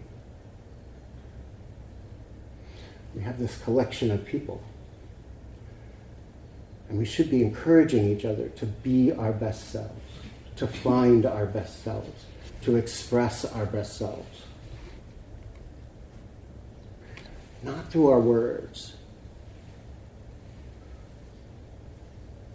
We 3.14 3.22
have 3.22 3.38
this 3.40 3.58
collection 3.60 4.10
of 4.10 4.26
people. 4.26 4.62
And 6.90 6.98
we 6.98 7.06
should 7.06 7.30
be 7.30 7.44
encouraging 7.44 8.10
each 8.10 8.26
other 8.26 8.50
to 8.50 8.66
be 8.66 9.12
our 9.12 9.32
best 9.32 9.72
selves, 9.72 10.02
to 10.58 10.68
find 10.68 11.26
our 11.26 11.46
best 11.46 11.84
selves, 11.84 12.26
to 12.64 12.76
express 12.76 13.46
our 13.46 13.66
best 13.66 13.98
selves. 13.98 14.44
Not 17.66 17.92
through 17.92 18.10
our 18.10 18.20
words, 18.20 18.94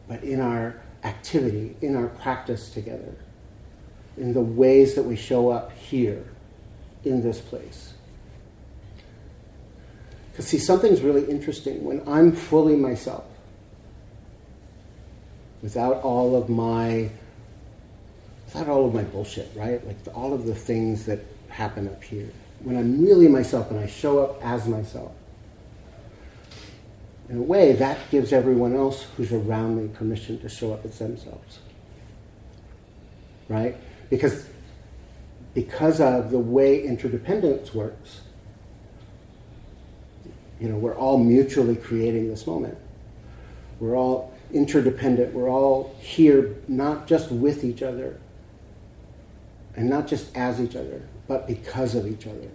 but 0.07 0.23
in 0.23 0.41
our 0.41 0.81
activity, 1.03 1.75
in 1.81 1.97
our 1.97 2.07
practice 2.07 2.71
together, 2.71 3.17
in 4.17 4.33
the 4.33 4.41
ways 4.41 4.95
that 4.95 5.03
we 5.03 5.17
show 5.17 5.49
up 5.49 5.73
here 5.73 6.25
in 7.05 7.23
this 7.23 7.41
place. 7.41 7.95
Because, 10.31 10.47
see, 10.47 10.59
something's 10.59 11.01
really 11.01 11.29
interesting. 11.29 11.85
When 11.85 12.07
I'm 12.07 12.31
fully 12.31 12.77
myself, 12.77 13.25
without 15.61 16.03
all 16.03 16.37
of 16.37 16.49
my 16.49 17.11
without 18.45 18.69
all 18.69 18.87
of 18.87 18.95
my 18.95 19.03
bullshit, 19.03 19.51
right? 19.57 19.85
Like 19.85 19.97
all 20.15 20.33
of 20.33 20.47
the 20.47 20.55
things 20.55 21.07
that 21.07 21.21
happen 21.49 21.89
up 21.89 22.03
here. 22.03 22.31
When 22.63 22.77
I'm 22.77 23.03
really 23.03 23.29
myself 23.29 23.71
and 23.71 23.81
I 23.81 23.87
show 23.87 24.19
up 24.21 24.45
as 24.45 24.67
myself, 24.67 25.13
in 27.29 27.39
a 27.39 27.43
way, 27.43 27.73
that 27.75 27.99
gives 28.11 28.33
everyone 28.33 28.75
else 28.75 29.07
who's 29.17 29.33
around 29.33 29.81
me 29.81 29.89
permission 29.89 30.41
to 30.41 30.49
show 30.49 30.73
up 30.73 30.85
as 30.85 30.99
themselves. 30.99 31.61
Right? 33.49 33.77
Because, 34.11 34.49
because 35.55 36.01
of 36.01 36.33
the 36.33 36.41
way 36.41 36.83
interdependence 36.83 37.73
works, 37.73 38.23
you 40.61 40.69
know, 40.69 40.77
we're 40.77 40.97
all 40.97 41.19
mutually 41.19 41.77
creating 41.77 42.29
this 42.29 42.49
moment. 42.49 42.77
We're 43.79 43.97
all 43.97 44.35
interdependent. 44.53 45.33
We're 45.33 45.49
all 45.49 45.95
here 46.01 46.57
not 46.67 47.07
just 47.07 47.31
with 47.31 47.65
each 47.65 47.83
other 47.83 48.21
and 49.77 49.89
not 49.89 50.09
just 50.09 50.37
as 50.37 50.61
each 50.61 50.75
other, 50.75 51.03
but 51.31 51.47
because 51.47 51.95
of 51.95 52.09
each 52.09 52.27
other. 52.27 52.51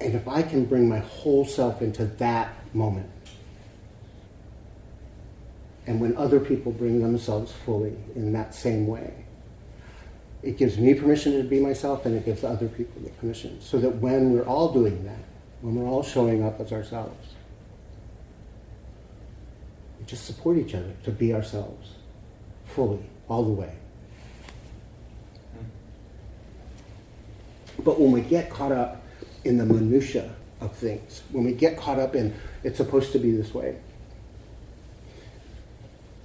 And 0.00 0.14
if 0.14 0.28
I 0.28 0.42
can 0.42 0.64
bring 0.64 0.88
my 0.88 1.00
whole 1.00 1.44
self 1.44 1.82
into 1.82 2.04
that 2.04 2.54
moment, 2.72 3.10
and 5.88 6.00
when 6.00 6.16
other 6.16 6.38
people 6.38 6.70
bring 6.70 7.02
themselves 7.02 7.50
fully 7.66 7.96
in 8.14 8.32
that 8.32 8.54
same 8.54 8.86
way, 8.86 9.12
it 10.44 10.56
gives 10.56 10.78
me 10.78 10.94
permission 10.94 11.36
to 11.36 11.42
be 11.42 11.58
myself 11.58 12.06
and 12.06 12.14
it 12.14 12.24
gives 12.24 12.44
other 12.44 12.68
people 12.68 13.02
the 13.02 13.10
permission. 13.10 13.60
So 13.60 13.80
that 13.80 13.96
when 13.96 14.30
we're 14.30 14.46
all 14.46 14.72
doing 14.72 15.04
that, 15.04 15.24
when 15.62 15.74
we're 15.74 15.90
all 15.90 16.04
showing 16.04 16.44
up 16.44 16.60
as 16.60 16.72
ourselves, 16.72 17.34
we 19.98 20.06
just 20.06 20.26
support 20.26 20.58
each 20.58 20.76
other 20.76 20.92
to 21.02 21.10
be 21.10 21.34
ourselves 21.34 21.94
fully, 22.66 23.02
all 23.26 23.42
the 23.42 23.50
way. 23.50 23.77
But 27.84 28.00
when 28.00 28.12
we 28.12 28.20
get 28.20 28.50
caught 28.50 28.72
up 28.72 29.02
in 29.44 29.56
the 29.58 29.64
minutia 29.64 30.34
of 30.60 30.74
things, 30.74 31.22
when 31.30 31.44
we 31.44 31.52
get 31.52 31.76
caught 31.76 31.98
up 31.98 32.14
in 32.14 32.34
it's 32.64 32.76
supposed 32.76 33.12
to 33.12 33.18
be 33.18 33.30
this 33.30 33.54
way, 33.54 33.76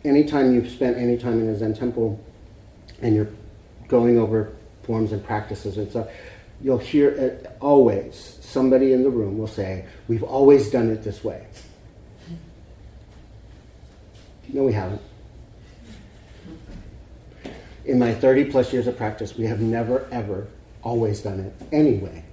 anytime 0.04 0.54
you've 0.54 0.70
spent 0.70 0.98
any 0.98 1.18
time 1.18 1.40
in 1.42 1.48
a 1.48 1.58
Zen 1.58 1.74
temple 1.74 2.20
and 3.02 3.16
you're 3.16 3.30
going 3.88 4.18
over 4.18 4.54
forms 4.84 5.12
and 5.12 5.24
practices 5.24 5.78
and 5.78 5.90
stuff, 5.90 6.08
you'll 6.62 6.78
hear 6.78 7.10
it 7.10 7.56
always 7.62 8.40
somebody 8.54 8.94
in 8.94 9.04
the 9.04 9.10
room 9.10 9.38
will 9.38 9.48
say, 9.48 9.86
We've 10.08 10.24
always 10.24 10.70
done 10.70 10.90
it 10.90 11.04
this 11.04 11.24
way. 11.24 11.46
No, 14.50 14.64
we 14.64 14.74
haven't. 14.74 15.02
In 17.86 17.98
my 17.98 18.14
30 18.14 18.46
plus 18.46 18.72
years 18.72 18.86
of 18.88 18.96
practice, 18.96 19.36
we 19.36 19.46
have 19.46 19.60
never, 19.60 20.08
ever, 20.12 20.48
always 20.84 21.22
done 21.22 21.40
it 21.40 21.54
anyway. 21.72 22.24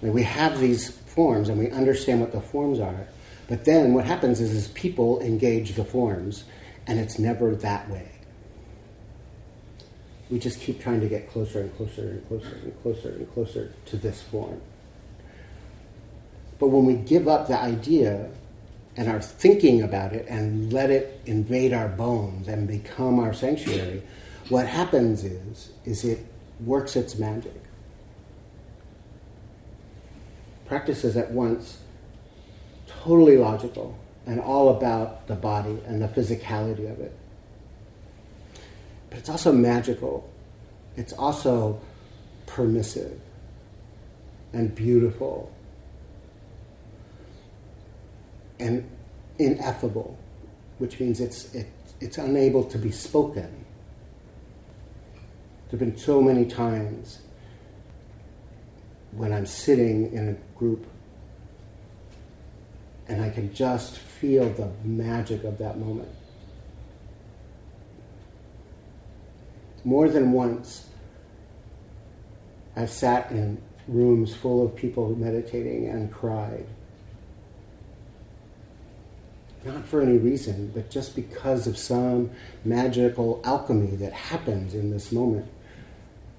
I 0.00 0.04
mean, 0.04 0.14
we 0.14 0.22
have 0.22 0.60
these 0.60 0.90
forms 0.90 1.48
and 1.48 1.58
we 1.58 1.70
understand 1.70 2.20
what 2.20 2.32
the 2.32 2.40
forms 2.40 2.78
are, 2.78 3.06
but 3.48 3.64
then 3.64 3.94
what 3.94 4.04
happens 4.04 4.40
is, 4.40 4.52
is 4.52 4.68
people 4.68 5.20
engage 5.20 5.74
the 5.74 5.84
forms, 5.84 6.44
and 6.86 6.98
it's 6.98 7.18
never 7.18 7.54
that 7.56 7.88
way. 7.90 8.10
We 10.30 10.38
just 10.38 10.60
keep 10.60 10.80
trying 10.80 11.00
to 11.00 11.08
get 11.08 11.30
closer 11.30 11.60
and 11.60 11.76
closer 11.76 12.02
and 12.02 12.28
closer 12.28 12.56
and 12.62 12.82
closer 12.82 13.08
and 13.10 13.32
closer 13.32 13.72
to 13.86 13.96
this 13.96 14.22
form. 14.22 14.60
But 16.58 16.68
when 16.68 16.84
we 16.84 16.94
give 16.94 17.28
up 17.28 17.48
the 17.48 17.58
idea 17.58 18.28
and 18.96 19.08
are 19.08 19.20
thinking 19.20 19.82
about 19.82 20.12
it 20.12 20.26
and 20.28 20.72
let 20.72 20.90
it 20.90 21.20
invade 21.26 21.72
our 21.72 21.88
bones 21.88 22.48
and 22.48 22.66
become 22.66 23.20
our 23.20 23.32
sanctuary, 23.32 24.02
what 24.48 24.66
happens 24.66 25.22
is, 25.22 25.70
is 25.84 26.04
it 26.04 26.24
works 26.60 26.96
its 26.96 27.16
magic. 27.16 27.60
Practice 30.66 31.04
is 31.04 31.16
at 31.16 31.30
once 31.30 31.78
totally 32.86 33.36
logical 33.36 33.98
and 34.26 34.40
all 34.40 34.70
about 34.70 35.26
the 35.28 35.34
body 35.34 35.78
and 35.86 36.02
the 36.02 36.08
physicality 36.08 36.90
of 36.90 37.00
it. 37.00 37.16
But 39.10 39.18
it's 39.18 39.28
also 39.28 39.52
magical. 39.52 40.28
It's 40.96 41.12
also 41.12 41.80
permissive 42.46 43.20
and 44.52 44.74
beautiful 44.74 45.52
and 48.58 48.88
ineffable, 49.38 50.18
which 50.78 50.98
means 50.98 51.20
it's, 51.20 51.54
it, 51.54 51.66
it's 52.00 52.18
unable 52.18 52.64
to 52.64 52.78
be 52.78 52.90
spoken. 52.90 53.65
There 55.68 55.80
have 55.80 55.80
been 55.80 55.98
so 55.98 56.22
many 56.22 56.44
times 56.44 57.18
when 59.10 59.32
I'm 59.32 59.46
sitting 59.46 60.12
in 60.12 60.28
a 60.28 60.58
group 60.58 60.86
and 63.08 63.20
I 63.20 63.30
can 63.30 63.52
just 63.52 63.98
feel 63.98 64.48
the 64.50 64.70
magic 64.84 65.42
of 65.42 65.58
that 65.58 65.78
moment. 65.78 66.08
More 69.84 70.08
than 70.08 70.30
once, 70.32 70.88
I've 72.76 72.90
sat 72.90 73.32
in 73.32 73.60
rooms 73.88 74.34
full 74.34 74.64
of 74.64 74.76
people 74.76 75.16
meditating 75.16 75.88
and 75.88 76.12
cried. 76.12 76.66
Not 79.64 79.84
for 79.84 80.00
any 80.00 80.18
reason, 80.18 80.70
but 80.72 80.90
just 80.90 81.16
because 81.16 81.66
of 81.66 81.76
some 81.76 82.30
magical 82.64 83.40
alchemy 83.44 83.96
that 83.96 84.12
happens 84.12 84.74
in 84.74 84.92
this 84.92 85.10
moment 85.10 85.48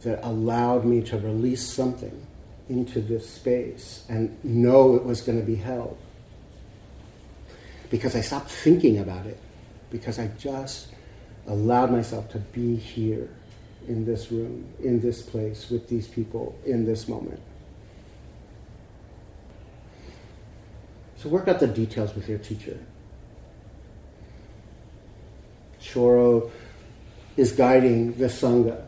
that 0.02 0.26
allowed 0.26 0.86
me 0.86 1.02
to 1.02 1.18
release 1.18 1.68
something 1.68 2.26
into 2.70 3.02
this 3.02 3.30
space 3.30 4.04
and 4.10 4.38
know 4.44 4.96
it 4.96 5.04
was 5.04 5.22
going 5.22 5.40
to 5.40 5.46
be 5.46 5.56
held 5.56 5.98
because 7.90 8.16
I 8.16 8.22
stopped 8.22 8.50
thinking 8.50 9.00
about 9.00 9.26
it, 9.26 9.40
because 9.90 10.20
I 10.20 10.28
just 10.40 10.90
allowed 11.48 11.92
myself 11.92 12.30
to 12.32 12.40
be 12.40 12.76
here 12.76 13.30
in 13.88 14.06
this 14.06 14.32
room, 14.32 14.66
in 14.84 15.00
this 15.00 15.22
place, 15.22 15.70
with 15.70 15.88
these 15.88 16.08
people, 16.08 16.58
in 16.66 16.86
this 16.86 17.08
moment. 17.08 17.40
So 21.18 21.30
work 21.30 21.48
out 21.48 21.60
the 21.60 21.68
details 21.68 22.14
with 22.14 22.28
your 22.28 22.40
teacher. 22.40 22.78
Shoro 25.82 26.52
is 27.38 27.54
guiding 27.54 28.14
the 28.14 28.26
Sangha. 28.26 28.84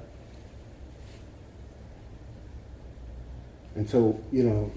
And 3.75 3.89
so, 3.89 4.19
you 4.31 4.43
know, 4.43 4.71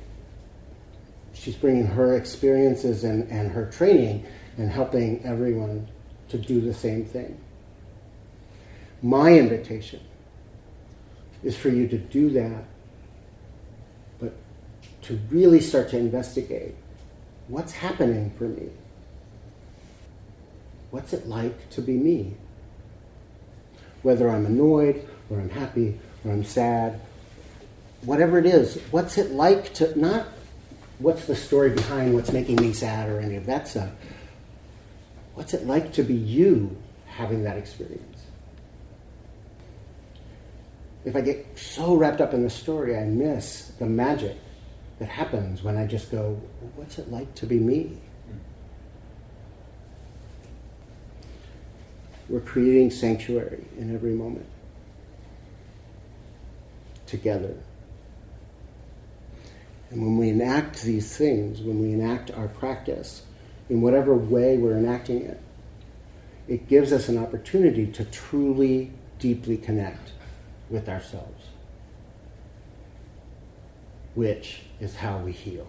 she's 1.33 1.57
bringing 1.57 1.87
her 1.87 2.17
experiences 2.17 3.05
and, 3.05 3.31
and 3.31 3.51
her 3.51 3.67
training 3.67 4.27
and 4.59 4.71
helping 4.71 5.25
everyone 5.25 5.89
to 6.29 6.39
do 6.39 6.61
the 6.61 6.75
same 6.75 7.05
thing. 7.05 7.39
My 9.03 9.37
invitation 9.39 10.01
is 11.43 11.57
for 11.57 11.69
you 11.71 11.89
to 11.89 11.99
do 11.99 12.31
that, 12.31 12.65
but 14.21 14.35
to 15.03 15.19
really 15.31 15.61
start 15.61 15.91
to 15.91 15.99
investigate 15.99 16.75
what's 17.49 17.73
happening 17.73 18.33
for 18.39 18.45
me. 18.45 18.69
What's 20.91 21.13
it 21.13 21.27
like 21.27 21.71
to 21.71 21.81
be 21.81 21.95
me? 21.95 22.35
whether 24.03 24.29
I'm 24.29 24.47
annoyed 24.47 25.09
or 25.31 25.39
I'm 25.39 25.49
happy 25.49 25.99
or 26.25 26.33
I'm 26.33 26.45
sad, 26.45 27.01
whatever 28.05 28.39
it 28.39 28.47
is, 28.47 28.81
what's 28.91 29.19
it 29.19 29.31
like 29.31 29.73
to 29.75 29.99
not 29.99 30.27
what's 31.03 31.27
the 31.27 31.37
story 31.37 31.71
behind 31.71 32.15
what's 32.15 32.33
making 32.33 32.57
me 32.57 32.73
sad 32.73 33.09
or 33.09 33.21
any 33.21 33.37
of 33.37 33.47
that 33.47 33.69
stuff. 33.69 33.91
What's 35.35 35.53
it 35.53 35.67
like 35.67 35.93
to 35.95 36.03
be 36.03 36.15
you 36.15 36.77
having 37.07 37.43
that 37.45 37.57
experience? 37.57 38.21
If 41.05 41.17
I 41.17 41.21
get 41.21 41.59
so 41.59 41.97
wrapped 41.97 42.21
up 42.21 42.33
in 42.33 42.45
the 42.45 42.51
story, 42.51 42.97
I 42.97 43.05
miss 43.05 43.73
the 43.79 43.87
magic 43.87 44.37
that 45.01 45.09
happens 45.09 45.63
when 45.63 45.77
I 45.77 45.87
just 45.87 46.13
go, 46.13 46.41
what's 46.77 46.99
it 46.99 47.11
like 47.11 47.35
to 47.37 47.47
be 47.47 47.59
me? 47.59 47.99
We're 52.29 52.41
creating 52.41 52.93
sanctuary 52.93 53.65
in 53.77 53.93
every 53.93 54.13
moment 54.13 54.47
together. 57.07 57.57
And 59.93 60.01
when 60.01 60.17
we 60.17 60.31
enact 60.31 60.83
these 60.83 61.15
things, 61.15 61.61
when 61.61 61.79
we 61.81 61.93
enact 61.93 62.31
our 62.31 62.49
practice, 62.49 63.23
in 63.69 63.83
whatever 63.83 64.15
way 64.15 64.57
we're 64.57 64.79
enacting 64.79 65.21
it, 65.23 65.39
it 66.49 66.67
gives 66.67 66.93
us 66.93 67.11
an 67.11 67.19
opportunity 67.19 67.87
to 67.87 68.05
truly, 68.07 68.91
deeply 69.19 69.59
connect 69.59 70.13
with 70.71 70.89
ourselves, 70.89 71.45
which 74.15 74.63
is 74.81 74.97
how 74.97 75.19
we 75.19 75.33
heal. 75.33 75.67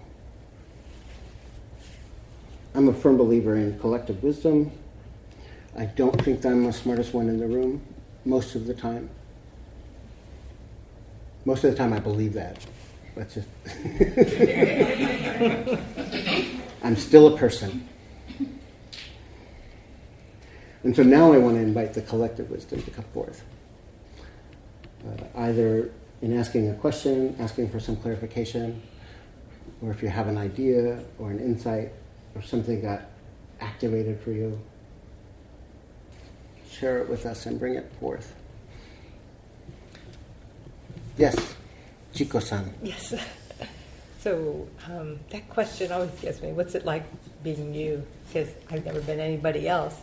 I'm 2.74 2.88
a 2.88 2.94
firm 2.94 3.18
believer 3.18 3.58
in 3.58 3.78
collective 3.80 4.24
wisdom. 4.24 4.72
I 5.78 5.86
don't 5.86 6.20
think 6.24 6.46
I'm 6.46 6.64
the 6.64 6.72
smartest 6.72 7.14
one 7.14 7.28
in 7.28 7.40
the 7.40 7.48
room 7.48 7.82
most 8.24 8.56
of 8.56 8.68
the 8.68 8.74
time. 8.74 9.10
Most 11.44 11.66
of 11.66 11.72
the 11.72 11.78
time, 11.78 11.92
I 11.92 12.00
believe 12.00 12.34
that. 12.34 12.66
That's 13.16 13.36
just. 13.36 13.48
I'm 16.84 16.96
still 16.96 17.34
a 17.34 17.38
person. 17.38 17.88
And 20.84 20.96
so 20.96 21.04
now 21.04 21.32
I 21.32 21.38
want 21.38 21.56
to 21.56 21.62
invite 21.62 21.94
the 21.94 22.02
collective 22.02 22.50
wisdom 22.50 22.82
to 22.82 22.92
come 22.92 23.06
forth. 23.14 23.44
Uh, 25.08 25.24
either 25.36 25.92
in 26.22 26.38
asking 26.38 26.70
a 26.70 26.76
question, 26.76 27.36
asking 27.40 27.70
for 27.70 27.80
some 27.80 27.96
clarification, 27.96 28.82
or 29.82 29.92
if 29.92 30.02
you 30.02 30.10
have 30.10 30.28
an 30.28 30.38
idea 30.38 31.04
or 31.20 31.32
an 31.32 31.40
insight 31.40 31.92
or 32.36 32.42
something 32.42 32.82
got 32.82 33.02
activated 33.62 34.20
for 34.20 34.32
you, 34.32 34.60
share 36.70 37.00
it 37.00 37.10
with 37.10 37.26
us 37.26 37.46
and 37.46 37.60
bring 37.60 37.76
it 37.76 37.90
forth. 38.00 38.36
Yes, 41.18 41.56
Chico-san. 42.14 42.74
Yes. 42.84 43.14
So 44.20 44.68
um, 44.88 45.20
that 45.32 45.50
question 45.50 45.92
always 45.92 46.12
gets 46.22 46.42
me. 46.42 46.54
What's 46.54 46.76
it 46.76 46.86
like 46.86 47.04
being 47.44 47.74
you? 47.74 48.06
Because 48.28 48.50
I've 48.70 48.86
never 48.86 49.02
been 49.02 49.20
anybody 49.20 49.68
else. 49.68 50.00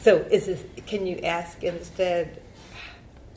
So 0.00 0.16
is 0.30 0.46
this? 0.46 0.64
Can 0.86 1.06
you 1.06 1.18
ask 1.18 1.62
instead? 1.62 2.40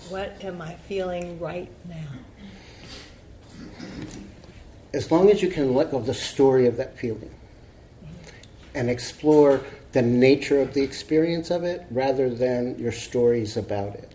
What 0.10 0.42
am 0.42 0.62
I 0.62 0.76
feeling 0.76 1.40
right 1.40 1.70
now? 1.88 3.68
As 4.94 5.12
long 5.12 5.30
as 5.30 5.42
you 5.42 5.50
can 5.50 5.74
let 5.74 5.92
go 5.92 5.98
of 5.98 6.06
the 6.06 6.14
story 6.14 6.66
of 6.68 6.78
that 6.78 6.98
feeling 6.98 7.30
and 8.74 8.90
explore 8.90 9.62
the 9.92 10.02
nature 10.02 10.60
of 10.60 10.74
the 10.74 10.82
experience 10.82 11.52
of 11.52 11.64
it 11.64 11.86
rather 11.92 12.30
than 12.30 12.80
your 12.80 12.92
stories 12.92 13.58
about 13.58 13.96
it 13.96 14.12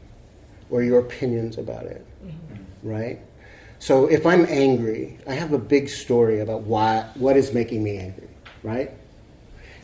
or 0.70 0.82
your 0.82 0.98
opinions 0.98 1.58
about 1.58 1.84
it, 1.84 2.04
mm-hmm. 2.24 2.88
right? 2.88 3.20
So 3.78 4.06
if 4.06 4.26
I'm 4.26 4.46
angry, 4.46 5.18
I 5.28 5.34
have 5.34 5.52
a 5.52 5.58
big 5.58 5.88
story 5.88 6.40
about 6.40 6.62
why, 6.62 7.08
what 7.14 7.36
is 7.36 7.52
making 7.52 7.84
me 7.84 7.98
angry, 7.98 8.28
right? 8.62 8.90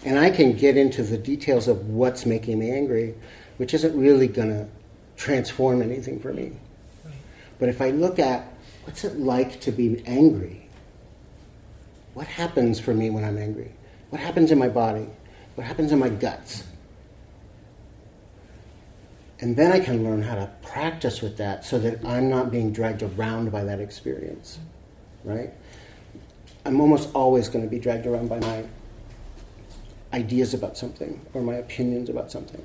And 0.05 0.18
I 0.18 0.31
can 0.31 0.57
get 0.57 0.76
into 0.76 1.02
the 1.02 1.18
details 1.18 1.68
of 1.68 1.88
what's 1.88 2.26
making 2.26 2.59
me 2.59 2.70
angry, 2.70 3.14
which 3.59 3.74
isn't 3.74 3.98
really 3.98 4.26
going 4.26 4.48
to 4.48 4.66
transform 5.16 5.83
anything 5.83 6.18
for 6.20 6.33
me. 6.33 6.52
But 7.59 7.68
if 7.68 7.81
I 7.81 7.90
look 7.90 8.18
at 8.18 8.52
what's 8.85 9.05
it 9.05 9.18
like 9.18 9.61
to 9.61 9.70
be 9.70 10.02
angry, 10.07 10.68
what 12.14 12.26
happens 12.26 12.81
for 12.81 12.92
me 12.92 13.11
when 13.11 13.24
I'm 13.24 13.38
angry? 13.38 13.70
What 14.11 14.20
happens 14.20 14.50
in 14.50 14.59
my 14.59 14.68
body? 14.68 15.07
What 15.55 15.66
happens 15.66 15.92
in 15.92 15.98
my 15.98 16.09
guts? 16.09 16.64
And 19.42 19.57
then 19.57 19.72
I 19.72 19.81
can 19.81 20.05
learn 20.05 20.22
how 20.22 20.37
to 20.37 20.48
practice 20.62 21.20
with 21.20 21.37
that 21.38 21.64
so 21.64 21.76
that 21.81 22.05
I'm 22.05 22.31
not 22.31 22.52
being 22.52 22.72
dragged 22.72 23.02
around 23.02 23.50
by 23.50 23.64
that 23.64 23.81
experience, 23.81 24.61
right? 25.24 25.52
I'm 26.64 26.81
almost 26.81 27.11
always 27.12 27.48
going 27.48 27.64
to 27.64 27.68
be 27.68 27.81
dragged 27.81 28.07
around 28.07 28.28
by 28.28 28.38
my 28.38 28.64
ideas 30.12 30.55
about 30.55 30.78
something 30.78 31.20
or 31.35 31.42
my 31.42 31.55
opinions 31.55 32.09
about 32.09 32.31
something 32.31 32.64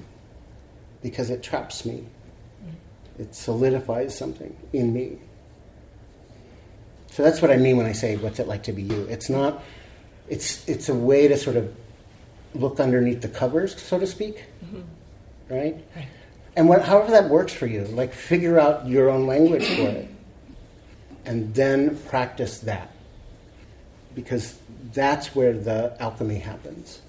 because 1.01 1.31
it 1.31 1.41
traps 1.41 1.83
me. 1.83 2.05
It 3.17 3.33
solidifies 3.33 4.15
something 4.15 4.55
in 4.71 4.93
me. 4.93 5.17
So 7.09 7.23
that's 7.23 7.41
what 7.41 7.49
I 7.49 7.57
mean 7.57 7.77
when 7.77 7.87
I 7.87 7.93
say, 7.93 8.17
what's 8.17 8.37
it 8.37 8.47
like 8.47 8.61
to 8.63 8.71
be 8.71 8.83
you? 8.83 9.07
It's 9.09 9.31
not, 9.31 9.63
it's, 10.29 10.69
it's 10.69 10.89
a 10.89 10.93
way 10.93 11.27
to 11.27 11.37
sort 11.37 11.55
of 11.55 11.75
look 12.53 12.79
underneath 12.79 13.21
the 13.21 13.29
covers, 13.29 13.81
so 13.81 13.97
to 13.97 14.05
speak, 14.05 14.45
mm-hmm. 14.63 14.81
right? 15.49 15.83
right? 15.95 16.07
And 16.57 16.67
what, 16.67 16.81
however 16.81 17.11
that 17.11 17.29
works 17.29 17.53
for 17.53 17.67
you, 17.67 17.83
like 17.85 18.11
figure 18.11 18.59
out 18.59 18.87
your 18.87 19.11
own 19.11 19.27
language 19.27 19.63
for 19.63 19.89
it. 19.89 20.09
And 21.23 21.53
then 21.53 21.95
practice 22.09 22.59
that. 22.61 22.89
Because 24.15 24.57
that's 24.91 25.35
where 25.35 25.53
the 25.53 25.95
alchemy 25.99 26.39
happens. 26.39 26.99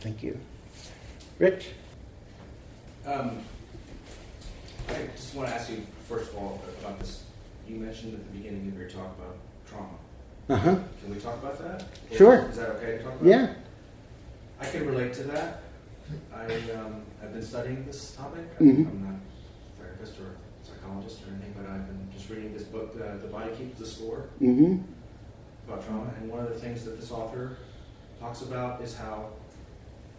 Thank 0.00 0.24
you. 0.24 0.36
Rich? 1.38 1.68
Um, 3.06 3.38
I 4.88 5.06
just 5.14 5.36
want 5.36 5.50
to 5.50 5.54
ask 5.54 5.70
you, 5.70 5.86
first 6.08 6.32
of 6.32 6.38
all, 6.38 6.60
about 6.80 6.98
this. 6.98 7.22
You 7.68 7.76
mentioned 7.76 8.14
at 8.14 8.26
the 8.26 8.38
beginning 8.38 8.66
of 8.66 8.76
your 8.76 8.90
talk 8.90 9.16
about 9.16 9.36
trauma. 9.70 9.86
Uh 10.48 10.56
huh. 10.56 10.76
Can 11.00 11.14
we 11.14 11.20
talk 11.20 11.40
about 11.40 11.58
that? 11.60 11.86
Sure. 12.12 12.48
Is 12.50 12.56
that 12.56 12.70
okay 12.70 12.98
to 12.98 13.04
talk 13.04 13.12
about? 13.12 13.24
Yeah. 13.24 13.54
I 14.62 14.70
can 14.70 14.86
relate 14.86 15.12
to 15.14 15.24
that. 15.24 15.62
I, 16.34 16.44
um, 16.72 17.02
I've 17.22 17.32
been 17.32 17.42
studying 17.42 17.84
this 17.84 18.14
topic. 18.14 18.58
Mm-hmm. 18.58 18.88
I'm 18.88 19.04
not 19.04 19.14
a 19.14 19.82
therapist 19.82 20.20
or 20.20 20.24
a 20.24 20.66
psychologist 20.66 21.20
or 21.22 21.32
anything, 21.32 21.54
but 21.56 21.66
I've 21.68 21.86
been 21.86 22.08
just 22.16 22.30
reading 22.30 22.52
this 22.52 22.62
book, 22.62 22.94
uh, 22.96 23.16
The 23.18 23.26
Body 23.26 23.50
Keeps 23.56 23.78
the 23.78 23.86
Score, 23.86 24.26
mm-hmm. 24.40 24.82
about 25.66 25.84
trauma. 25.84 26.12
And 26.20 26.30
one 26.30 26.40
of 26.40 26.48
the 26.48 26.58
things 26.60 26.84
that 26.84 27.00
this 27.00 27.10
author 27.10 27.56
talks 28.20 28.42
about 28.42 28.80
is 28.82 28.96
how 28.96 29.30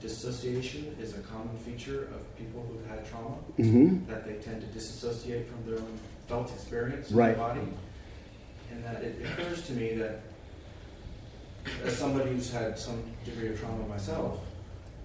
dissociation 0.01 0.93
is 0.99 1.15
a 1.17 1.21
common 1.21 1.57
feature 1.59 2.09
of 2.13 2.37
people 2.37 2.65
who've 2.67 2.85
had 2.89 3.09
trauma, 3.09 3.37
mm-hmm. 3.57 4.05
that 4.11 4.25
they 4.25 4.33
tend 4.33 4.59
to 4.59 4.67
disassociate 4.67 5.47
from 5.47 5.65
their 5.65 5.79
own 5.79 5.99
felt 6.27 6.51
experience 6.51 7.11
right. 7.11 7.29
in 7.29 7.33
the 7.33 7.39
body. 7.39 7.61
And 8.71 8.83
that 8.83 9.03
it 9.03 9.21
occurs 9.23 9.65
to 9.67 9.73
me 9.73 9.93
that 9.95 10.21
as 11.85 11.97
somebody 11.97 12.31
who's 12.31 12.51
had 12.51 12.77
some 12.77 13.03
degree 13.25 13.49
of 13.49 13.59
trauma 13.59 13.87
myself, 13.87 14.39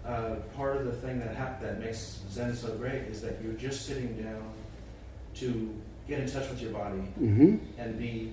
uh, 0.04 0.36
part 0.56 0.76
of 0.76 0.86
the 0.86 0.92
thing 0.92 1.18
that 1.18 1.34
hap- 1.34 1.60
that 1.60 1.80
makes 1.80 2.20
Zen 2.30 2.54
so 2.54 2.74
great 2.76 3.02
is 3.02 3.20
that 3.20 3.40
you're 3.42 3.52
just 3.54 3.86
sitting 3.86 4.20
down 4.22 4.42
to 5.34 5.74
get 6.08 6.20
in 6.20 6.28
touch 6.28 6.48
with 6.48 6.60
your 6.60 6.72
body 6.72 7.02
mm-hmm. 7.20 7.56
and 7.78 7.98
be 7.98 8.32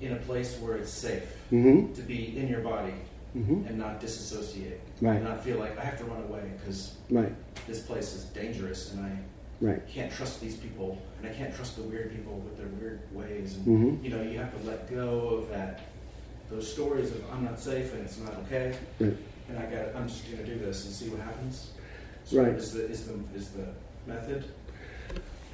in 0.00 0.12
a 0.12 0.16
place 0.16 0.56
where 0.58 0.76
it's 0.76 0.90
safe 0.90 1.36
mm-hmm. 1.50 1.92
to 1.92 2.02
be 2.02 2.38
in 2.38 2.48
your 2.48 2.60
body 2.60 2.94
mm-hmm. 3.36 3.66
and 3.66 3.76
not 3.76 4.00
disassociate 4.00 4.80
right. 5.00 5.16
and 5.16 5.24
not 5.24 5.42
feel 5.42 5.58
like 5.58 5.76
I 5.78 5.84
have 5.84 5.98
to 5.98 6.04
run 6.04 6.22
away 6.22 6.42
because 6.58 6.94
right. 7.10 7.32
this 7.66 7.80
place 7.80 8.14
is 8.14 8.24
dangerous 8.24 8.92
and 8.92 9.04
I 9.04 9.18
right. 9.60 9.86
can't 9.88 10.12
trust 10.12 10.40
these 10.40 10.56
people 10.56 11.02
and 11.18 11.28
I 11.28 11.34
can't 11.34 11.54
trust 11.54 11.76
the 11.76 11.82
weird 11.82 12.14
people 12.14 12.34
with 12.38 12.56
their 12.56 12.68
weird 12.68 13.00
ways 13.12 13.56
and 13.56 13.66
mm-hmm. 13.66 14.04
you 14.04 14.10
know 14.10 14.22
you 14.22 14.38
have 14.38 14.56
to 14.60 14.68
let 14.68 14.88
go 14.88 15.28
of 15.28 15.48
that 15.50 15.80
those 16.50 16.70
stories 16.70 17.10
of 17.10 17.22
I'm 17.32 17.44
not 17.44 17.60
safe 17.60 17.92
and 17.92 18.04
it's 18.04 18.18
not 18.18 18.34
okay, 18.46 18.76
right. 19.00 19.16
and 19.48 19.58
I 19.58 19.62
got 19.66 19.94
I'm 19.96 20.08
just 20.08 20.24
going 20.30 20.38
to 20.38 20.46
do 20.46 20.58
this 20.58 20.84
and 20.84 20.94
see 20.94 21.08
what 21.08 21.20
happens. 21.20 21.70
So 22.24 22.42
right. 22.42 22.54
Is 22.54 22.72
the 22.72 22.86
is 22.86 23.06
the 23.06 23.18
is 23.34 23.50
the 23.50 23.68
method? 24.06 24.44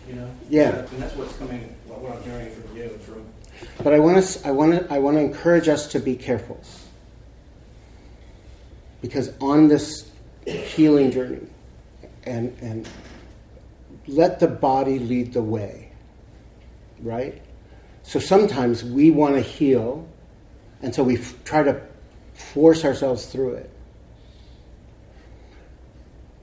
You 0.09 0.15
know. 0.15 0.31
Yeah. 0.49 0.79
And 0.79 1.03
that's 1.03 1.15
what's 1.17 1.37
coming. 1.37 1.75
What 1.87 2.17
I'm 2.17 2.23
hearing 2.23 2.51
from 2.51 2.77
you 2.77 2.89
from. 2.99 3.27
But 3.83 3.93
I 3.93 3.99
want 3.99 4.23
to 4.23 4.47
I 4.49 4.51
want 4.51 4.73
to 4.73 4.93
I 4.93 4.99
want 4.99 5.17
to 5.17 5.21
encourage 5.21 5.69
us 5.69 5.87
to 5.89 6.01
be 6.01 6.17
careful 6.17 6.61
because 9.01 9.33
on 9.41 9.69
this 9.69 10.11
healing 10.47 11.11
journey, 11.11 11.47
and 12.25 12.57
and 12.61 12.89
let 14.07 14.41
the 14.41 14.49
body 14.49 14.99
lead 14.99 15.33
the 15.33 15.43
way. 15.43 15.93
Right. 17.01 17.41
So 18.03 18.19
sometimes 18.19 18.85
we 18.85 19.11
want 19.11 19.35
to 19.35 19.41
heal 19.41 20.09
and 20.85 20.95
so 20.95 21.03
we 21.03 21.17
f- 21.17 21.35
try 21.45 21.63
to 21.63 21.81
force 22.35 22.85
ourselves 22.85 23.25
through 23.25 23.55
it. 23.55 23.71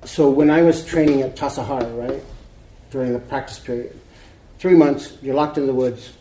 so 0.04 0.32
when 0.32 0.50
I 0.50 0.64
was 0.64 0.84
training 0.84 1.22
at 1.22 1.36
Tassajara, 1.36 1.96
right, 1.96 2.24
during 2.90 3.14
the 3.14 3.20
practice 3.20 3.60
period, 3.60 3.96
three 4.58 4.74
months, 4.74 5.16
you're 5.22 5.36
locked 5.36 5.60
in 5.60 5.68
the 5.68 5.74
woods 5.76 6.14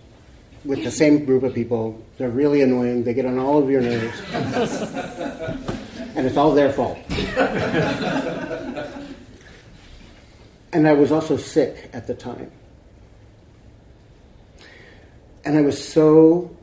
with 0.67 0.85
the 0.85 0.91
same 0.91 1.25
group 1.25 1.45
of 1.45 1.55
people. 1.55 1.99
They're 2.19 2.29
really 2.29 2.61
annoying. 2.61 3.05
They 3.05 3.15
get 3.15 3.25
on 3.25 3.39
all 3.39 3.63
of 3.63 3.71
your 3.71 3.81
nerves. 3.81 4.21
and 6.15 6.27
it's 6.27 6.37
all 6.37 6.53
their 6.53 6.71
fault. 6.71 6.99
and 10.75 10.87
I 10.87 10.93
was 10.93 11.11
also 11.11 11.39
sick 11.39 11.89
at 11.95 12.07
the 12.07 12.15
time. 12.15 12.53
And 15.43 15.57
I 15.57 15.63
was 15.63 15.83
so 15.83 16.55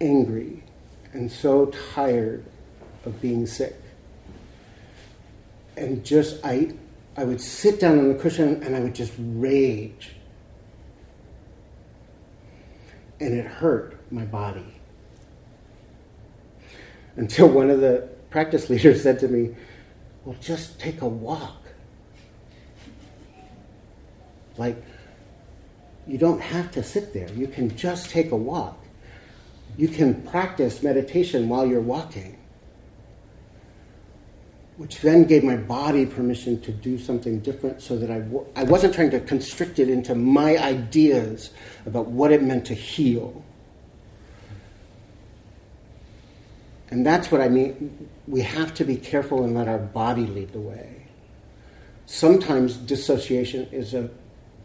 angry 0.00 0.63
and 1.14 1.30
so 1.30 1.66
tired 1.94 2.44
of 3.06 3.20
being 3.22 3.46
sick. 3.46 3.80
And 5.76 6.04
just, 6.04 6.44
I, 6.44 6.72
I 7.16 7.24
would 7.24 7.40
sit 7.40 7.80
down 7.80 7.98
on 7.98 8.08
the 8.08 8.18
cushion 8.18 8.62
and 8.62 8.76
I 8.76 8.80
would 8.80 8.94
just 8.94 9.12
rage. 9.18 10.10
And 13.20 13.32
it 13.32 13.46
hurt 13.46 14.00
my 14.12 14.24
body. 14.24 14.66
Until 17.16 17.48
one 17.48 17.70
of 17.70 17.80
the 17.80 18.08
practice 18.30 18.68
leaders 18.68 19.02
said 19.02 19.20
to 19.20 19.28
me, 19.28 19.54
Well, 20.24 20.36
just 20.40 20.80
take 20.80 21.00
a 21.00 21.08
walk. 21.08 21.62
Like, 24.56 24.82
you 26.06 26.18
don't 26.18 26.40
have 26.40 26.72
to 26.72 26.82
sit 26.82 27.12
there. 27.12 27.30
You 27.32 27.46
can 27.46 27.74
just 27.76 28.10
take 28.10 28.32
a 28.32 28.36
walk. 28.36 28.83
You 29.76 29.88
can 29.88 30.22
practice 30.22 30.82
meditation 30.82 31.48
while 31.48 31.66
you're 31.66 31.80
walking, 31.80 32.38
which 34.76 35.00
then 35.00 35.24
gave 35.24 35.42
my 35.42 35.56
body 35.56 36.06
permission 36.06 36.60
to 36.62 36.72
do 36.72 36.98
something 36.98 37.40
different 37.40 37.82
so 37.82 37.96
that 37.98 38.10
I 38.10 38.20
w- 38.20 38.46
I 38.54 38.62
wasn't 38.62 38.94
trying 38.94 39.10
to 39.10 39.20
constrict 39.20 39.78
it 39.78 39.88
into 39.88 40.14
my 40.14 40.56
ideas 40.58 41.50
about 41.86 42.06
what 42.08 42.30
it 42.30 42.42
meant 42.42 42.66
to 42.66 42.74
heal. 42.74 43.44
And 46.90 47.04
that's 47.04 47.32
what 47.32 47.40
I 47.40 47.48
mean. 47.48 48.08
We 48.28 48.42
have 48.42 48.74
to 48.74 48.84
be 48.84 48.96
careful 48.96 49.42
and 49.42 49.54
let 49.54 49.66
our 49.66 49.78
body 49.78 50.26
lead 50.26 50.52
the 50.52 50.60
way. 50.60 51.06
Sometimes 52.06 52.76
dissociation 52.76 53.66
is 53.72 53.94
a 53.94 54.10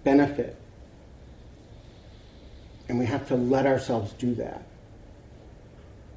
benefit 0.03 0.55
and 2.87 2.99
we 2.99 3.05
have 3.05 3.27
to 3.27 3.35
let 3.35 3.65
ourselves 3.65 4.13
do 4.13 4.35
that 4.35 4.68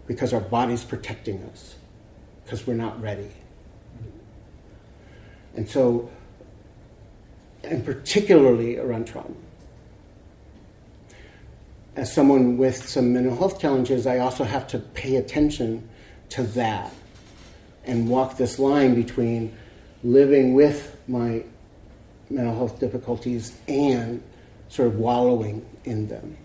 because 0.06 0.32
our 0.32 0.40
body's 0.40 0.84
protecting 0.84 1.42
us, 1.52 1.76
because 2.44 2.66
we're 2.66 2.74
not 2.74 3.00
ready. 3.00 3.30
And 5.54 5.68
so, 5.68 6.10
and 7.62 7.84
particularly 7.84 8.78
around 8.78 9.06
trauma. 9.06 9.34
As 11.94 12.12
someone 12.12 12.56
with 12.56 12.88
some 12.88 13.12
mental 13.12 13.36
health 13.36 13.60
challenges, 13.60 14.06
I 14.06 14.18
also 14.18 14.44
have 14.44 14.66
to 14.68 14.78
pay 14.78 15.16
attention 15.16 15.88
to 16.30 16.42
that 16.42 16.92
and 17.84 18.08
walk 18.08 18.38
this 18.38 18.58
line 18.58 18.94
between 18.94 19.54
living 20.02 20.54
with 20.54 20.96
my 21.06 21.44
mental 22.30 22.54
health 22.54 22.80
difficulties 22.80 23.56
and 23.68 24.22
sort 24.68 24.88
of 24.88 24.96
wallowing 24.96 25.64
in 25.84 26.08
them. 26.08 26.36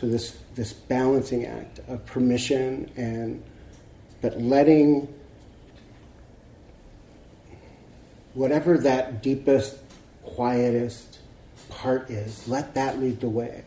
So 0.00 0.06
this 0.06 0.38
this 0.54 0.72
balancing 0.72 1.44
act 1.44 1.80
of 1.86 2.06
permission 2.06 2.90
and 2.96 3.42
but 4.22 4.40
letting 4.40 5.12
whatever 8.32 8.78
that 8.78 9.22
deepest, 9.22 9.76
quietest 10.22 11.18
part 11.68 12.08
is, 12.08 12.48
let 12.48 12.74
that 12.74 12.98
lead 12.98 13.20
the 13.20 13.28
way. 13.28 13.64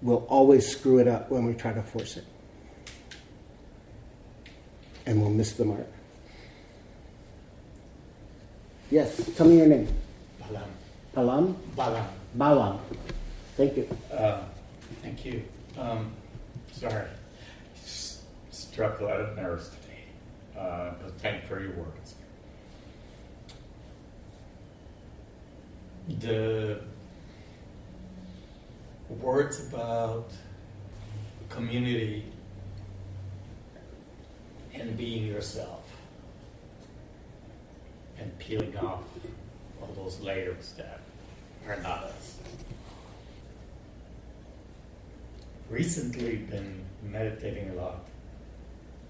We'll 0.00 0.26
always 0.28 0.68
screw 0.68 0.98
it 0.98 1.08
up 1.08 1.28
when 1.30 1.44
we 1.44 1.54
try 1.54 1.72
to 1.72 1.82
force 1.82 2.16
it. 2.16 2.24
And 5.06 5.20
we'll 5.20 5.30
miss 5.30 5.52
the 5.52 5.64
mark. 5.64 5.86
Yes, 8.90 9.30
tell 9.36 9.46
me 9.46 9.58
your 9.58 9.66
name. 9.66 9.88
Balam. 10.40 10.81
Palam? 11.14 11.54
Balam. 11.76 12.06
Balam. 12.36 12.78
Thank 13.56 13.76
you. 13.76 13.88
Uh, 14.12 14.40
thank 15.02 15.24
you. 15.24 15.42
Um, 15.78 16.10
sorry. 16.72 17.06
S- 17.76 18.22
struck 18.50 19.00
a 19.00 19.04
lot 19.04 19.20
of 19.20 19.36
nerves 19.36 19.68
today. 19.68 20.04
Uh, 20.58 20.92
but 21.02 21.12
thank 21.20 21.42
you 21.42 21.48
for 21.48 21.60
your 21.60 21.72
words. 21.72 22.14
The 26.20 26.80
words 29.20 29.66
about 29.68 30.30
community 31.50 32.24
and 34.74 34.96
being 34.96 35.26
yourself 35.26 35.84
and 38.18 38.36
peeling 38.38 38.76
off 38.78 39.02
all 39.82 40.04
those 40.04 40.20
layers 40.20 40.72
that 40.76 41.00
are 41.68 41.76
not 41.82 42.04
us. 42.04 42.38
Recently, 45.70 46.36
been 46.36 46.84
meditating 47.02 47.70
a 47.70 47.74
lot 47.74 48.04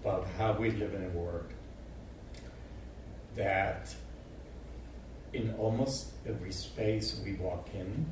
about 0.01 0.27
how 0.39 0.53
we 0.53 0.71
live 0.71 0.95
in 0.95 1.05
a 1.05 1.09
world 1.09 1.47
that 3.37 3.95
in 5.33 5.55
almost 5.59 6.09
every 6.27 6.53
space 6.53 7.21
we 7.25 7.35
walk 7.35 7.69
in, 7.75 8.07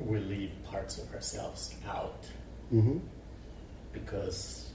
we 0.00 0.18
leave 0.18 0.50
parts 0.64 0.98
of 0.98 1.12
ourselves 1.14 1.74
out 1.88 2.24
Mm-hmm. 2.72 2.98
because 3.94 4.67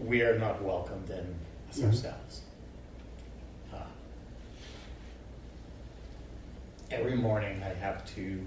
we 0.00 0.22
are 0.22 0.38
not 0.38 0.62
welcomed 0.62 1.08
in 1.10 1.34
as 1.70 1.78
Mhm. 1.78 1.86
ourselves. 1.86 2.40
Uh, 3.72 3.86
every 6.90 7.16
morning 7.16 7.62
I 7.62 7.74
have 7.74 8.04
to 8.14 8.44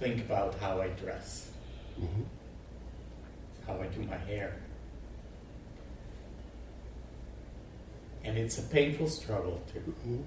think 0.00 0.20
about 0.20 0.54
how 0.56 0.80
I 0.80 0.88
dress, 0.88 1.50
Mm-hmm. 2.00 2.22
how 3.66 3.80
I 3.80 3.86
do 3.86 4.02
my 4.02 4.16
hair. 4.16 4.54
And 8.24 8.36
it's 8.36 8.58
a 8.58 8.62
painful 8.62 9.08
struggle 9.08 9.60
to 9.72 9.78
Mm-hmm. 9.80 10.22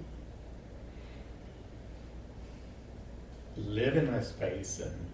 live 3.56 3.96
in 3.96 4.08
a 4.08 4.24
space 4.24 4.80
and 4.80 5.06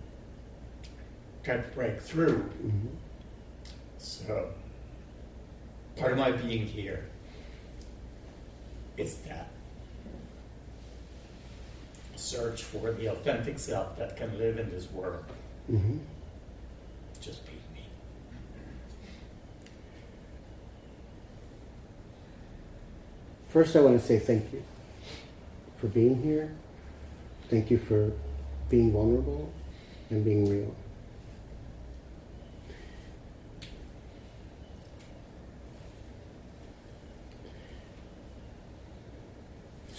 try 1.43 1.57
to 1.57 1.69
break 1.75 2.01
through. 2.01 2.39
Mm-hmm. 2.65 2.89
So, 3.99 4.53
part 5.99 6.13
of 6.13 6.19
my 6.19 6.31
being 6.33 6.67
here 6.67 7.05
is 8.97 9.17
that 9.19 9.49
search 12.17 12.63
for 12.63 12.93
the 12.93 13.07
authentic 13.09 13.59
self 13.59 13.97
that 13.99 14.17
can 14.17 14.37
live 14.39 14.59
in 14.59 14.71
this 14.71 14.91
world, 14.91 15.25
Mm-hmm. 15.71 15.99
just 17.21 17.45
being 17.47 17.59
me. 17.75 17.83
First, 23.51 23.77
I 23.77 23.81
want 23.81 24.01
to 24.01 24.07
say 24.07 24.19
thank 24.19 24.53
you 24.53 24.63
for 25.79 25.87
being 25.89 26.23
here. 26.23 26.53
Thank 27.51 27.71
you 27.71 27.79
for 27.79 28.13
being 28.69 28.93
vulnerable 28.93 29.51
and 30.11 30.25
being 30.25 30.49
real. 30.51 30.75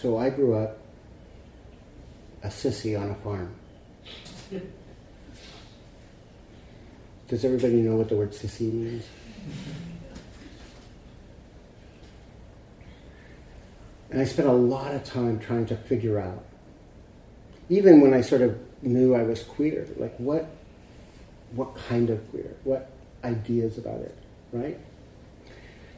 So 0.02 0.18
I 0.18 0.30
grew 0.30 0.56
up 0.56 0.78
a 2.42 2.48
sissy 2.48 2.98
on 2.98 3.10
a 3.10 3.16
farm. 3.16 3.54
Does 7.28 7.44
everybody 7.44 7.76
know 7.82 7.98
what 7.98 8.08
the 8.08 8.16
word 8.16 8.32
sissy 8.32 8.72
means? 8.72 9.04
And 14.10 14.22
I 14.22 14.24
spent 14.24 14.48
a 14.48 14.54
lot 14.54 14.96
of 14.96 15.04
time 15.04 15.38
trying 15.38 15.66
to 15.66 15.76
figure 15.76 16.18
out, 16.18 16.46
even 17.68 18.00
when 18.00 18.14
I 18.14 18.22
sort 18.22 18.42
of 18.42 18.58
knew 18.82 19.14
I 19.14 19.24
was 19.24 19.44
queer, 19.44 19.86
like 19.98 20.16
what, 20.16 20.50
what 21.52 21.76
kind 21.76 22.10
of 22.10 22.28
queer, 22.32 22.56
what 22.64 22.90
ideas 23.26 23.78
about 23.78 24.00
it, 24.00 24.18
right? 24.54 24.80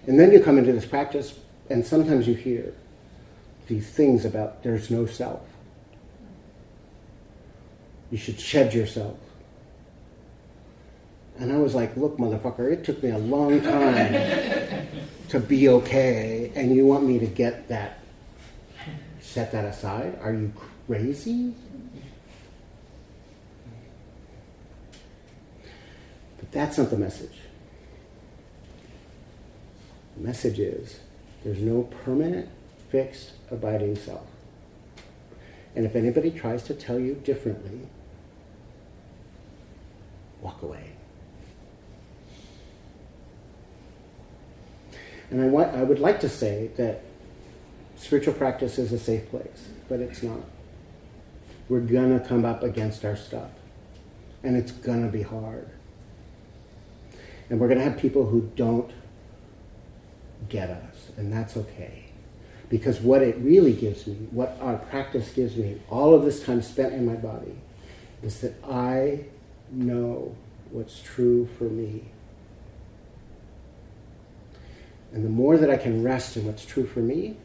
And 0.07 0.19
then 0.19 0.31
you 0.31 0.41
come 0.41 0.57
into 0.57 0.73
this 0.73 0.85
practice, 0.87 1.37
and 1.69 1.85
sometimes 1.85 2.27
you 2.27 2.33
hear 2.33 2.73
these 3.67 3.89
things 3.89 4.25
about 4.25 4.63
there's 4.63 4.89
no 4.89 5.05
self. 5.05 5.41
You 8.09 8.17
should 8.17 8.39
shed 8.39 8.73
yourself. 8.73 9.17
And 11.39 11.51
I 11.51 11.57
was 11.57 11.73
like, 11.73 11.95
look, 11.97 12.17
motherfucker, 12.17 12.71
it 12.71 12.83
took 12.83 13.01
me 13.01 13.09
a 13.09 13.17
long 13.17 13.61
time 13.61 14.13
to 15.29 15.39
be 15.39 15.69
okay, 15.69 16.51
and 16.55 16.75
you 16.75 16.85
want 16.85 17.05
me 17.05 17.17
to 17.19 17.25
get 17.25 17.69
that, 17.69 17.99
set 19.21 19.51
that 19.53 19.65
aside? 19.65 20.19
Are 20.21 20.33
you 20.33 20.51
crazy? 20.87 21.55
But 26.37 26.51
that's 26.51 26.77
not 26.77 26.89
the 26.89 26.97
message. 26.97 27.39
The 30.17 30.23
message 30.27 30.59
is 30.59 30.99
there's 31.43 31.59
no 31.59 31.83
permanent, 32.03 32.49
fixed, 32.91 33.31
abiding 33.49 33.95
self. 33.95 34.27
And 35.75 35.85
if 35.85 35.95
anybody 35.95 36.29
tries 36.29 36.63
to 36.63 36.73
tell 36.73 36.99
you 36.99 37.15
differently, 37.15 37.87
walk 40.41 40.61
away. 40.61 40.91
And 45.29 45.41
I, 45.41 45.47
want, 45.47 45.73
I 45.73 45.83
would 45.83 45.99
like 45.99 46.19
to 46.19 46.29
say 46.29 46.71
that 46.75 47.03
spiritual 47.95 48.33
practice 48.33 48.77
is 48.77 48.91
a 48.91 48.99
safe 48.99 49.29
place, 49.29 49.69
but 49.87 50.01
it's 50.01 50.21
not. 50.21 50.41
We're 51.69 51.79
going 51.79 52.19
to 52.19 52.27
come 52.27 52.43
up 52.43 52.63
against 52.63 53.05
our 53.05 53.15
stuff, 53.15 53.51
and 54.43 54.57
it's 54.57 54.73
going 54.73 55.05
to 55.05 55.11
be 55.11 55.21
hard. 55.21 55.69
And 57.49 57.61
we're 57.61 57.67
going 57.67 57.79
to 57.79 57.83
have 57.85 57.97
people 57.97 58.25
who 58.25 58.51
don't 58.57 58.91
get 60.49 60.69
us, 60.69 61.11
and 61.15 61.31
that's 61.31 61.55
okay. 61.55 62.00
Because 62.71 63.01
what 63.01 63.21
it 63.21 63.35
really 63.39 63.73
gives 63.73 64.07
me, 64.07 64.15
what 64.31 64.57
our 64.61 64.77
practice 64.77 65.29
gives 65.33 65.57
me, 65.57 65.81
all 65.89 66.15
of 66.15 66.23
this 66.23 66.41
time 66.41 66.61
spent 66.61 66.93
in 66.93 67.05
my 67.05 67.15
body, 67.15 67.53
is 68.23 68.39
that 68.39 68.53
I 68.63 69.25
know 69.69 70.33
what's 70.71 71.01
true 71.01 71.49
for 71.57 71.65
me. 71.65 72.05
And 75.11 75.25
the 75.25 75.29
more 75.29 75.57
that 75.57 75.69
I 75.69 75.75
can 75.75 76.01
rest 76.01 76.37
in 76.37 76.45
what's 76.45 76.65
true 76.65 76.87
for 76.87 77.01
me, 77.01 77.35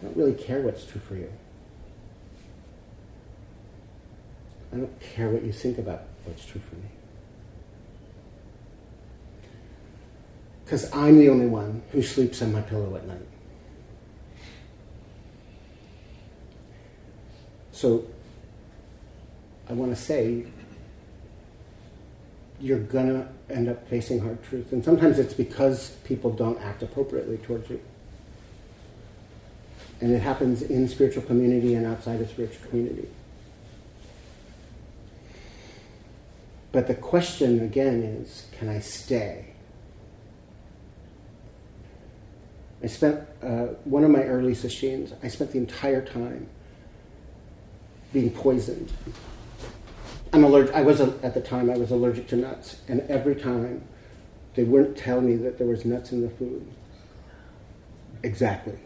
I 0.00 0.04
don't 0.04 0.16
really 0.16 0.34
care 0.34 0.60
what's 0.60 0.86
true 0.86 1.00
for 1.00 1.16
you. 1.16 1.32
I 4.72 4.76
don't 4.76 5.00
care 5.00 5.28
what 5.28 5.42
you 5.42 5.52
think 5.52 5.78
about 5.78 6.02
what's 6.24 6.46
true 6.46 6.60
for 6.70 6.76
me. 6.76 6.88
Because 10.64 10.92
I'm 10.92 11.18
the 11.18 11.30
only 11.30 11.46
one 11.46 11.82
who 11.90 12.00
sleeps 12.00 12.42
on 12.42 12.52
my 12.52 12.60
pillow 12.60 12.94
at 12.94 13.08
night. 13.08 13.26
So 17.76 18.06
I 19.68 19.74
want 19.74 19.94
to 19.94 20.02
say 20.02 20.46
you're 22.58 22.78
going 22.78 23.08
to 23.08 23.28
end 23.54 23.68
up 23.68 23.86
facing 23.90 24.18
hard 24.18 24.42
truths. 24.44 24.72
And 24.72 24.82
sometimes 24.82 25.18
it's 25.18 25.34
because 25.34 25.90
people 26.04 26.32
don't 26.32 26.58
act 26.62 26.82
appropriately 26.82 27.36
towards 27.36 27.68
you. 27.68 27.78
And 30.00 30.10
it 30.10 30.20
happens 30.20 30.62
in 30.62 30.88
spiritual 30.88 31.22
community 31.24 31.74
and 31.74 31.84
outside 31.84 32.22
of 32.22 32.30
spiritual 32.30 32.66
community. 32.70 33.08
But 36.72 36.86
the 36.86 36.94
question 36.94 37.60
again 37.60 38.02
is 38.02 38.46
can 38.52 38.70
I 38.70 38.80
stay? 38.80 39.48
I 42.82 42.86
spent 42.86 43.20
uh, 43.42 43.66
one 43.84 44.02
of 44.02 44.10
my 44.10 44.22
early 44.22 44.54
sessions, 44.54 45.12
I 45.22 45.28
spent 45.28 45.52
the 45.52 45.58
entire 45.58 46.02
time 46.02 46.48
being 48.16 48.30
poisoned 48.30 48.90
I'm 50.32 50.44
allergic. 50.44 50.74
I 50.74 50.82
was 50.82 51.00
at 51.00 51.34
the 51.34 51.40
time. 51.40 51.70
I 51.70 51.78
was 51.78 51.90
allergic 51.90 52.28
to 52.28 52.36
nuts, 52.36 52.80
and 52.88 53.00
every 53.02 53.34
time 53.34 53.82
they 54.54 54.64
wouldn't 54.64 54.96
tell 54.96 55.20
me 55.20 55.36
that 55.36 55.56
there 55.56 55.66
was 55.66 55.84
nuts 55.84 56.12
in 56.12 56.20
the 56.20 56.28
food. 56.28 56.66
Exactly. 58.22 58.78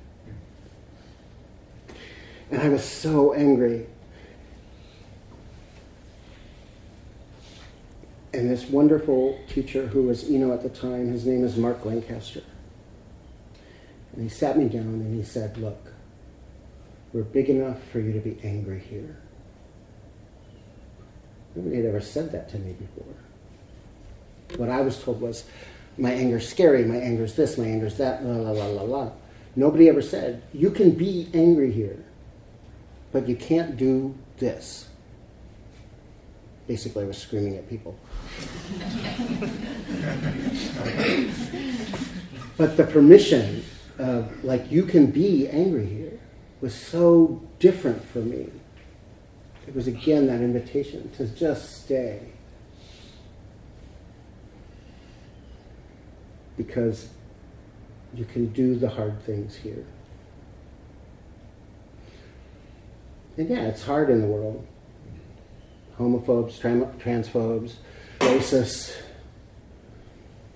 And 2.50 2.62
I 2.62 2.68
was 2.68 2.84
so 2.84 3.32
angry. 3.32 3.86
And 8.32 8.48
this 8.48 8.66
wonderful 8.66 9.40
teacher 9.48 9.88
who 9.88 10.04
was 10.04 10.30
Ino 10.30 10.52
at 10.52 10.62
the 10.62 10.68
time, 10.68 11.10
his 11.10 11.26
name 11.26 11.44
is 11.44 11.56
Mark 11.56 11.84
Lancaster. 11.84 12.44
And 14.12 14.22
he 14.22 14.28
sat 14.28 14.56
me 14.56 14.68
down 14.68 14.84
and 14.84 15.16
he 15.16 15.24
said, 15.24 15.56
Look, 15.56 15.92
we're 17.12 17.22
big 17.22 17.48
enough 17.48 17.82
for 17.90 17.98
you 17.98 18.12
to 18.12 18.20
be 18.20 18.38
angry 18.44 18.78
here. 18.78 19.19
Nobody 21.54 21.76
had 21.76 21.86
ever 21.86 22.00
said 22.00 22.32
that 22.32 22.48
to 22.50 22.58
me 22.58 22.72
before. 22.72 23.14
What 24.58 24.68
I 24.68 24.80
was 24.80 25.02
told 25.02 25.20
was, 25.20 25.44
my 25.98 26.12
anger's 26.12 26.48
scary, 26.48 26.84
my 26.84 26.96
anger's 26.96 27.34
this, 27.34 27.58
my 27.58 27.66
anger's 27.66 27.96
that, 27.98 28.24
la 28.24 28.36
la 28.36 28.50
la 28.50 28.66
la 28.66 28.82
la. 28.82 29.10
Nobody 29.56 29.88
ever 29.88 30.02
said, 30.02 30.42
you 30.52 30.70
can 30.70 30.92
be 30.92 31.28
angry 31.34 31.72
here, 31.72 32.04
but 33.12 33.28
you 33.28 33.34
can't 33.36 33.76
do 33.76 34.14
this. 34.38 34.88
Basically, 36.68 37.04
I 37.04 37.06
was 37.08 37.18
screaming 37.18 37.56
at 37.56 37.68
people. 37.68 37.98
but 42.56 42.76
the 42.76 42.84
permission 42.84 43.64
of, 43.98 44.44
like, 44.44 44.70
you 44.70 44.84
can 44.84 45.06
be 45.06 45.48
angry 45.48 45.86
here 45.86 46.20
was 46.60 46.74
so 46.74 47.42
different 47.58 48.04
for 48.04 48.20
me 48.20 48.50
it 49.66 49.74
was 49.74 49.86
again 49.86 50.26
that 50.26 50.40
invitation 50.40 51.10
to 51.12 51.26
just 51.26 51.84
stay. 51.84 52.20
Because 56.56 57.08
you 58.14 58.24
can 58.24 58.52
do 58.52 58.74
the 58.74 58.88
hard 58.88 59.22
things 59.22 59.56
here. 59.56 59.86
And 63.36 63.48
yeah, 63.48 63.66
it's 63.66 63.84
hard 63.84 64.10
in 64.10 64.20
the 64.20 64.26
world. 64.26 64.66
Homophobes, 65.98 66.58
transphobes, 66.58 67.74
racists, 68.18 68.96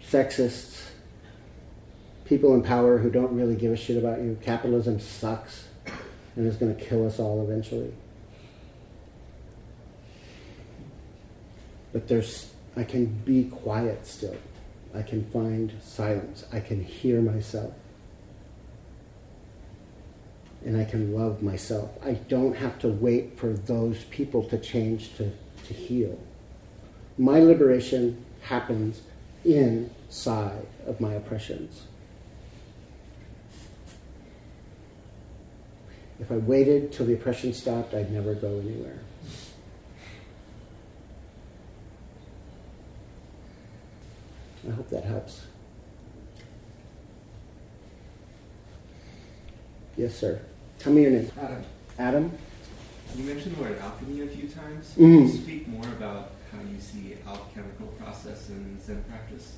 sexists, 0.03 0.83
people 2.25 2.55
in 2.55 2.63
power 2.63 2.99
who 2.99 3.11
don't 3.11 3.35
really 3.35 3.55
give 3.55 3.73
a 3.73 3.77
shit 3.77 3.97
about 3.97 4.19
you. 4.19 4.39
Capitalism 4.43 4.99
sucks 4.99 5.69
and 6.37 6.47
is 6.47 6.57
going 6.57 6.75
to 6.75 6.85
kill 6.85 7.07
us 7.07 7.19
all 7.19 7.43
eventually. 7.43 7.93
But 11.95 12.09
there's 12.09 12.51
I 12.77 12.83
can 12.83 13.07
be 13.07 13.45
quiet 13.45 14.07
still. 14.07 14.37
I 14.95 15.03
can 15.03 15.25
find 15.31 15.73
silence. 15.81 16.45
I 16.53 16.59
can 16.61 16.83
hear 16.83 17.23
myself. 17.23 17.73
And 20.65 20.77
I 20.77 20.85
can 20.85 21.15
love 21.15 21.41
myself. 21.41 21.91
I 22.05 22.15
don't 22.15 22.57
have 22.57 22.79
to 22.81 22.89
wait 22.89 23.39
for 23.39 23.53
those 23.53 24.05
people 24.05 24.43
to 24.49 24.59
change 24.59 25.17
to, 25.17 25.31
to 25.67 25.75
heal. 25.75 26.19
My 27.17 27.39
liberation 27.39 28.25
happens 28.43 29.03
inside 29.45 30.67
of 30.87 31.01
my 31.01 31.13
oppressions. 31.13 31.83
If 36.19 36.33
I 36.33 36.37
waited 36.39 36.93
till 36.93 37.07
the 37.07 37.15
oppression 37.15 37.53
stopped, 37.53 37.95
I'd 37.95 38.11
never 38.11 38.35
go 38.35 38.59
anywhere. 38.59 38.99
I 44.67 44.73
hope 44.73 44.89
that 44.91 45.05
helps. 45.05 45.43
Yes, 49.97 50.17
sir. 50.17 50.41
Tell 50.79 50.93
me 50.93 51.03
your 51.03 51.11
name. 51.13 51.31
Adam. 51.41 51.65
Adam? 51.99 52.39
You 53.17 53.25
mentioned 53.25 53.57
the 53.57 53.63
word 53.63 53.79
alchemy 53.79 54.23
a 54.23 54.27
few 54.27 54.49
times. 54.49 54.95
Mm. 54.97 54.97
Can 54.97 55.23
you 55.23 55.29
speak 55.29 55.69
more 55.69 55.85
about 55.85 56.33
how 56.51 56.59
you 56.61 56.81
see 56.81 57.17
alchemical 57.27 57.87
process 57.99 58.49
in 58.49 58.81
Zen 58.81 59.05
practice? 59.09 59.57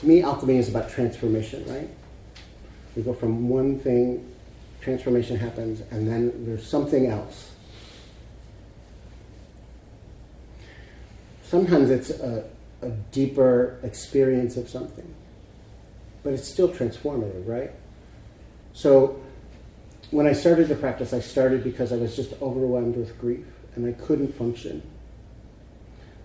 To 0.00 0.06
me, 0.06 0.22
alchemy 0.22 0.58
is 0.58 0.68
about 0.68 0.90
transformation, 0.90 1.64
right? 1.66 1.88
We 2.94 3.02
go 3.02 3.14
from 3.14 3.48
one 3.48 3.78
thing, 3.78 4.32
transformation 4.80 5.36
happens, 5.36 5.82
and 5.90 6.06
then 6.06 6.44
there's 6.44 6.66
something 6.66 7.06
else 7.06 7.52
sometimes 11.48 11.90
it's 11.90 12.10
a, 12.10 12.44
a 12.82 12.90
deeper 13.10 13.78
experience 13.82 14.56
of 14.56 14.68
something, 14.68 15.14
but 16.22 16.32
it's 16.34 16.46
still 16.46 16.68
transformative, 16.68 17.46
right? 17.48 17.70
So 18.74 19.20
when 20.10 20.26
I 20.26 20.32
started 20.32 20.68
to 20.68 20.74
practice, 20.74 21.12
I 21.12 21.20
started 21.20 21.64
because 21.64 21.92
I 21.92 21.96
was 21.96 22.14
just 22.14 22.34
overwhelmed 22.42 22.96
with 22.96 23.18
grief 23.18 23.46
and 23.74 23.86
I 23.86 23.92
couldn't 23.92 24.34
function. 24.34 24.82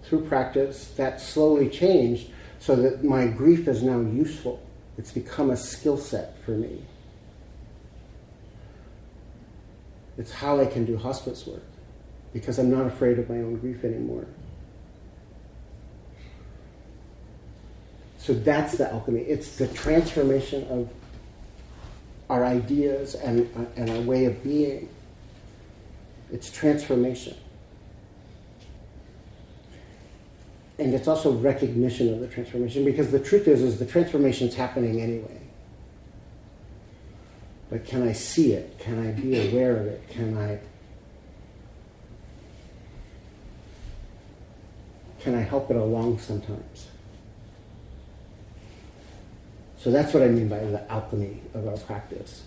Through 0.03 0.27
practice, 0.27 0.91
that 0.97 1.21
slowly 1.21 1.69
changed 1.69 2.29
so 2.59 2.75
that 2.75 3.03
my 3.03 3.27
grief 3.27 3.67
is 3.67 3.81
now 3.81 3.99
useful. 3.99 4.61
It's 4.97 5.11
become 5.11 5.49
a 5.49 5.57
skill 5.57 5.97
set 5.97 6.37
for 6.43 6.51
me. 6.51 6.81
It's 10.17 10.31
how 10.31 10.59
I 10.59 10.65
can 10.65 10.85
do 10.85 10.97
hospice 10.97 11.47
work 11.47 11.63
because 12.33 12.59
I'm 12.59 12.69
not 12.69 12.85
afraid 12.85 13.19
of 13.19 13.29
my 13.29 13.37
own 13.37 13.57
grief 13.57 13.83
anymore. 13.83 14.25
So 18.23 18.33
that's 18.33 18.77
the 18.77 18.89
alchemy. 18.89 19.19
It's 19.19 19.57
the 19.57 19.67
transformation 19.67 20.65
of 20.69 20.89
our 22.29 22.45
ideas 22.45 23.15
and, 23.15 23.49
and 23.75 23.89
our 23.89 23.99
way 23.99 24.23
of 24.25 24.41
being. 24.41 24.87
It's 26.31 26.49
transformation. 26.49 27.35
And 30.79 30.93
it's 30.93 31.09
also 31.09 31.33
recognition 31.33 32.13
of 32.13 32.21
the 32.21 32.27
transformation 32.29 32.85
because 32.85 33.11
the 33.11 33.19
truth 33.19 33.45
is, 33.45 33.61
is 33.61 33.77
the 33.77 33.85
transformation 33.85 34.47
is 34.47 34.55
happening 34.55 35.01
anyway. 35.01 35.41
But 37.69 37.85
can 37.85 38.07
I 38.07 38.13
see 38.13 38.53
it? 38.53 38.79
Can 38.79 39.05
I 39.05 39.11
be 39.11 39.49
aware 39.49 39.75
of 39.75 39.85
it? 39.87 40.07
Can 40.07 40.37
I 40.37 40.59
can 45.19 45.35
I 45.35 45.41
help 45.41 45.69
it 45.69 45.75
along 45.75 46.19
sometimes? 46.19 46.87
So 49.83 49.91
that's 49.91 50.13
what 50.13 50.23
I 50.23 50.29
mean 50.29 50.47
by 50.47 50.59
the 50.59 50.89
alchemy 50.89 51.41
of 51.53 51.67
our 51.67 51.75
practice. 51.75 52.43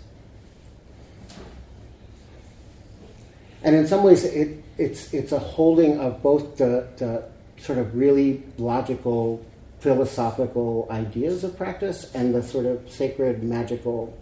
And 3.61 3.75
in 3.75 3.85
some 3.85 4.01
ways, 4.01 4.23
it, 4.23 4.63
it's, 4.79 5.13
it's 5.13 5.31
a 5.31 5.37
holding 5.37 5.99
of 5.99 6.23
both 6.23 6.57
the, 6.57 6.87
the 6.97 7.25
sort 7.61 7.77
of 7.77 7.95
really 7.95 8.41
logical, 8.57 9.45
philosophical 9.81 10.87
ideas 10.89 11.43
of 11.43 11.55
practice 11.55 12.11
and 12.15 12.33
the 12.33 12.41
sort 12.41 12.65
of 12.65 12.89
sacred, 12.89 13.43
magical, 13.43 14.17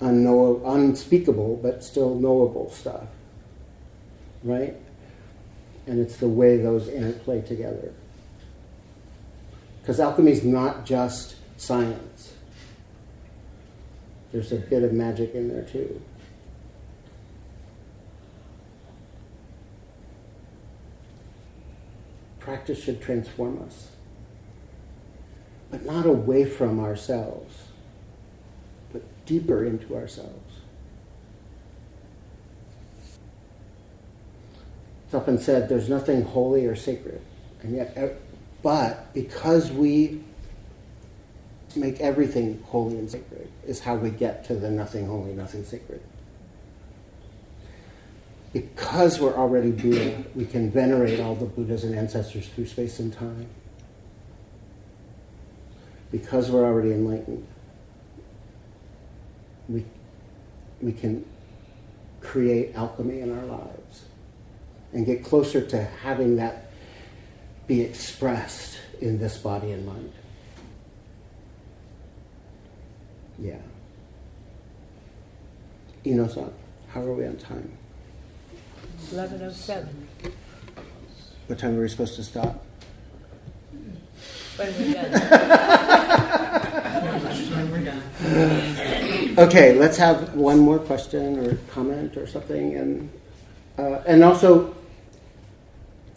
unknowable, 0.00 0.74
unspeakable, 0.74 1.60
but 1.62 1.84
still 1.84 2.16
knowable 2.16 2.72
stuff. 2.72 3.06
Right? 4.42 4.74
And 5.86 6.00
it's 6.00 6.16
the 6.16 6.28
way 6.28 6.56
those 6.56 6.88
interplay 6.88 7.40
together. 7.42 7.94
Because 9.86 10.00
alchemy 10.00 10.32
is 10.32 10.42
not 10.42 10.84
just 10.84 11.36
science, 11.56 12.34
there's 14.32 14.50
a 14.50 14.56
bit 14.56 14.82
of 14.82 14.92
magic 14.92 15.32
in 15.32 15.48
there 15.48 15.62
too. 15.62 16.02
Practice 22.40 22.82
should 22.82 23.00
transform 23.00 23.62
us, 23.62 23.90
but 25.70 25.84
not 25.84 26.04
away 26.04 26.44
from 26.44 26.80
ourselves, 26.80 27.54
but 28.92 29.02
deeper 29.24 29.64
into 29.64 29.94
ourselves. 29.94 30.54
It's 35.04 35.14
often 35.14 35.38
said 35.38 35.68
there's 35.68 35.88
nothing 35.88 36.22
holy 36.22 36.66
or 36.66 36.74
sacred, 36.74 37.20
and 37.62 37.76
yet 37.76 37.96
but 38.66 39.14
because 39.14 39.70
we 39.70 40.20
make 41.76 42.00
everything 42.00 42.60
holy 42.66 42.98
and 42.98 43.08
sacred, 43.08 43.48
is 43.64 43.78
how 43.78 43.94
we 43.94 44.10
get 44.10 44.44
to 44.46 44.56
the 44.56 44.68
nothing 44.68 45.06
holy, 45.06 45.32
nothing 45.34 45.64
sacred. 45.64 46.02
Because 48.52 49.20
we're 49.20 49.36
already 49.36 49.70
Buddha, 49.70 50.24
we 50.34 50.46
can 50.46 50.68
venerate 50.68 51.20
all 51.20 51.36
the 51.36 51.44
Buddhas 51.44 51.84
and 51.84 51.94
ancestors 51.94 52.48
through 52.48 52.66
space 52.66 52.98
and 52.98 53.12
time. 53.12 53.46
Because 56.10 56.50
we're 56.50 56.64
already 56.64 56.90
enlightened, 56.90 57.46
we, 59.68 59.84
we 60.82 60.90
can 60.90 61.24
create 62.20 62.74
alchemy 62.74 63.20
in 63.20 63.30
our 63.30 63.44
lives 63.44 64.06
and 64.92 65.06
get 65.06 65.22
closer 65.22 65.64
to 65.64 65.84
having 65.84 66.34
that 66.34 66.65
be 67.66 67.80
expressed 67.80 68.78
in 69.00 69.18
this 69.18 69.38
body 69.38 69.72
and 69.72 69.84
mind. 69.86 70.12
Yeah. 73.38 73.58
Ino-san, 76.04 76.52
how 76.88 77.02
are 77.02 77.12
we 77.12 77.26
on 77.26 77.36
time? 77.36 77.70
11.07. 79.10 79.88
What 81.48 81.58
time 81.58 81.76
are 81.76 81.82
we 81.82 81.88
supposed 81.88 82.16
to 82.16 82.24
stop? 82.24 82.64
When 84.56 84.72
we're 84.78 84.92
done. 84.94 85.12
We're 87.70 87.84
done. 89.34 89.38
Okay, 89.38 89.74
let's 89.74 89.98
have 89.98 90.34
one 90.34 90.58
more 90.58 90.78
question 90.78 91.38
or 91.38 91.56
comment 91.70 92.16
or 92.16 92.26
something, 92.26 92.74
and 92.74 93.10
uh, 93.76 94.00
and 94.06 94.24
also 94.24 94.74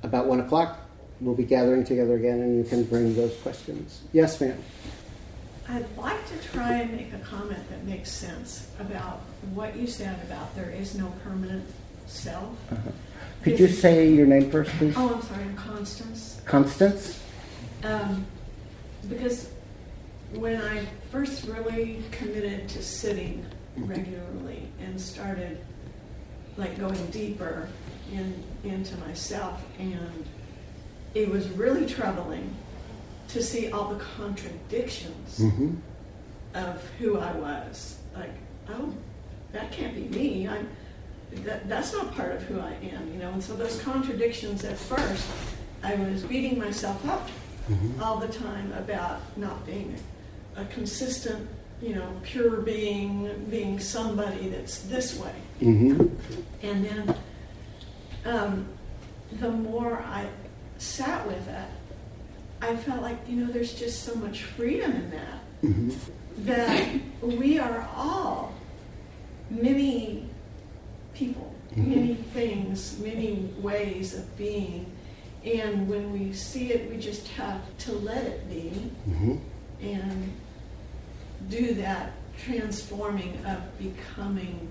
about 0.04 0.26
one 0.26 0.40
o'clock 0.40 0.79
we'll 1.22 1.36
be 1.36 1.44
gathering 1.44 1.84
together 1.84 2.16
again, 2.16 2.42
and 2.42 2.58
you 2.58 2.70
can 2.70 2.84
bring 2.84 3.16
those 3.16 3.36
questions. 3.38 4.02
Yes, 4.14 4.40
ma'am. 4.40 4.62
I'd 5.68 5.86
like 5.98 6.28
to 6.28 6.48
try 6.52 6.74
and 6.80 6.96
make 6.96 7.14
a 7.14 7.20
comment 7.20 7.70
that 7.70 7.84
makes 7.86 8.12
sense 8.12 8.72
about 8.80 9.22
what 9.54 9.76
you 9.76 9.86
said 9.86 10.20
about 10.24 10.56
there 10.56 10.72
is 10.72 10.96
no 10.96 11.14
permanent 11.24 11.66
self. 12.08 12.56
Uh-huh. 12.72 12.92
Could 13.44 13.60
you 13.60 13.68
say 13.68 14.12
your 14.12 14.26
name 14.26 14.50
first, 14.50 14.72
please? 14.72 14.96
Oh, 14.98 15.14
I'm 15.14 15.22
sorry, 15.22 15.44
I'm 15.44 15.56
Constance. 15.56 16.42
Constance? 16.46 17.24
Um, 17.84 18.26
because 19.08 19.52
when 20.34 20.62
I 20.62 20.86
first 21.12 21.48
really 21.48 22.04
committed 22.12 22.68
to 22.70 22.84
sitting 22.84 23.46
regularly 23.78 24.68
and 24.82 25.00
started 25.00 25.60
like 26.58 26.78
going 26.78 27.06
deeper 27.08 27.70
in 28.12 28.44
into 28.64 28.98
myself 28.98 29.64
and 29.80 30.26
it 31.14 31.30
was 31.30 31.48
really 31.50 31.86
troubling 31.86 32.56
to 33.30 33.42
see 33.44 33.72
all 33.72 33.90
the 33.94 34.00
contradictions 34.18 35.40
Mm-hmm. 35.40 35.76
of 36.56 36.84
who 37.00 37.18
I 37.20 37.32
was. 37.34 37.98
Like, 38.16 38.34
oh, 38.70 38.94
that 39.52 39.72
can't 39.72 39.94
be 39.96 40.04
me. 40.18 40.48
I'm 40.48 40.68
that, 41.46 41.70
that's 41.70 41.94
not 41.94 42.16
part 42.16 42.32
of 42.32 42.42
who 42.44 42.60
I 42.60 42.74
am, 42.92 43.12
you 43.14 43.20
know. 43.20 43.30
And 43.30 43.44
so 43.44 43.56
those 43.56 43.80
contradictions 43.82 44.64
at 44.66 44.78
first, 44.78 45.28
I 45.84 45.94
was 45.96 46.24
beating 46.24 46.58
myself 46.58 47.08
up 47.08 47.30
Mhm. 47.70 48.02
all 48.02 48.18
the 48.18 48.28
time 48.30 48.72
about 48.74 49.22
not 49.38 49.64
being 49.64 49.96
a, 50.58 50.62
a 50.62 50.66
consistent, 50.66 51.48
you 51.84 51.94
know, 51.94 52.10
pure 52.24 52.62
being, 52.62 53.46
being 53.52 53.80
somebody 53.80 54.50
that's 54.50 54.80
this 54.80 55.20
way. 55.20 55.36
Mm-hmm. 55.62 56.08
And 56.64 56.84
then 56.86 57.16
um, 58.26 58.66
the 59.40 59.52
more 59.52 60.00
I 60.00 60.28
sat 60.80 61.26
with 61.28 61.48
it, 61.48 61.68
I 62.62 62.76
felt 62.76 63.02
like, 63.02 63.18
you 63.28 63.36
know, 63.38 63.52
there's 63.52 63.74
just 63.74 64.04
so 64.04 64.16
much 64.16 64.44
freedom 64.44 64.92
in 64.92 65.12
that. 65.12 65.40
Mm-hmm. 65.64 65.90
That 66.46 66.88
we 67.22 67.60
are 67.60 67.88
all 67.96 68.54
many 69.50 70.26
people, 71.14 71.54
Mhm. 71.76 71.88
many 71.88 72.16
things, 72.34 72.98
many 73.00 73.50
ways 73.62 74.14
of 74.16 74.38
being. 74.38 74.86
And 75.46 75.88
when 75.90 76.12
we 76.12 76.34
see 76.34 76.72
it, 76.72 76.90
we 76.90 76.98
just 76.98 77.28
have 77.30 77.62
to 77.80 77.92
let 77.94 78.24
it 78.26 78.50
be 78.50 78.72
Mm-hmm. 79.10 79.36
and 79.82 80.32
do 81.50 81.74
that 81.76 82.12
transforming 82.46 83.38
of 83.46 83.60
becoming 83.78 84.70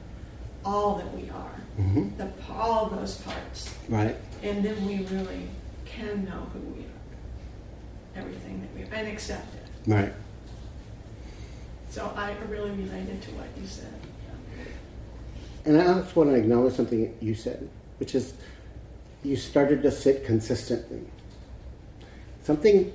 all 0.65 0.97
that 0.97 1.15
we 1.15 1.29
are, 1.31 1.61
Mm-hmm. 1.79 2.17
the, 2.19 2.29
all 2.53 2.87
those 2.89 3.17
parts. 3.19 3.75
Right. 3.89 4.17
And 4.43 4.65
then 4.65 4.87
we 4.87 5.05
really 5.07 5.49
can 5.89 6.25
know 6.25 6.47
who 6.53 6.61
we 6.61 6.83
are, 6.83 8.23
everything 8.23 8.61
that 8.61 8.75
we 8.75 8.83
are, 8.83 9.01
and 9.01 9.09
accept 9.09 9.55
it. 9.55 9.91
Right. 9.91 10.13
So 11.91 12.13
I 12.17 12.35
really 12.49 12.71
related 12.71 13.23
to 13.23 13.31
what 13.33 13.47
you 13.61 13.67
said. 13.67 13.93
And 15.65 15.81
I 15.81 16.01
just 16.01 16.17
want 16.17 16.31
to 16.31 16.37
acknowledge 16.37 16.75
something 16.75 17.15
you 17.21 17.35
said, 17.35 17.69
which 17.99 18.15
is 18.15 18.35
you 19.23 19.37
started 19.37 19.83
to 19.83 19.91
sit 19.91 20.25
consistently. 20.25 21.03
Something 22.43 22.93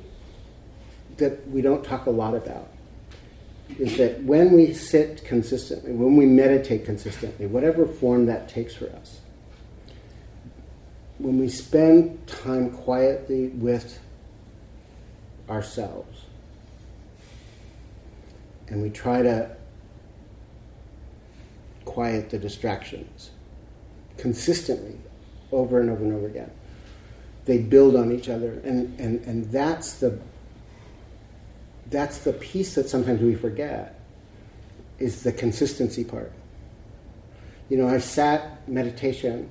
that 1.17 1.47
we 1.49 1.61
don't 1.61 1.83
talk 1.83 2.05
a 2.05 2.09
lot 2.09 2.33
about 2.33 2.69
is 3.77 3.97
that 3.97 4.23
when 4.23 4.51
we 4.51 4.73
sit 4.73 5.23
consistently, 5.23 5.91
when 5.91 6.15
we 6.15 6.25
meditate 6.25 6.85
consistently, 6.85 7.45
whatever 7.45 7.85
form 7.85 8.25
that 8.27 8.49
takes 8.49 8.75
for 8.75 8.89
us, 8.89 9.19
when 11.24 11.39
we 11.39 11.47
spend 11.47 12.28
time 12.28 12.69
quietly 12.69 13.47
with 13.47 13.97
ourselves 15.49 16.26
and 18.67 18.82
we 18.82 18.89
try 18.89 19.21
to 19.21 19.49
quiet 21.86 22.30
the 22.30 22.38
distractions 22.38 23.32
consistently 24.17 24.97
over 25.53 25.80
and 25.80 25.89
over 25.89 26.03
and 26.03 26.13
over 26.13 26.28
again. 26.28 26.51
They 27.45 27.57
build 27.57 27.95
on 27.95 28.11
each 28.11 28.28
other 28.28 28.59
and, 28.65 28.99
and, 28.99 29.21
and 29.26 29.49
that's 29.49 29.93
the 29.95 30.19
that's 31.89 32.19
the 32.19 32.34
piece 32.34 32.76
that 32.76 32.89
sometimes 32.89 33.21
we 33.21 33.36
forget 33.36 33.97
is 34.99 35.24
the 35.24 35.32
consistency 35.32 36.03
part. 36.03 36.34
You 37.69 37.78
know, 37.78 37.88
I've 37.88 38.03
sat 38.03 38.67
meditation 38.67 39.49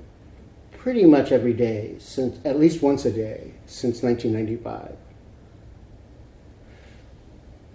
pretty 0.83 1.05
much 1.05 1.31
every 1.31 1.53
day 1.53 1.95
since 2.01 2.45
at 2.45 2.59
least 2.59 2.83
once 2.83 3.05
a 3.05 3.13
day 3.13 3.53
since 3.67 4.03
1995. 4.03 4.97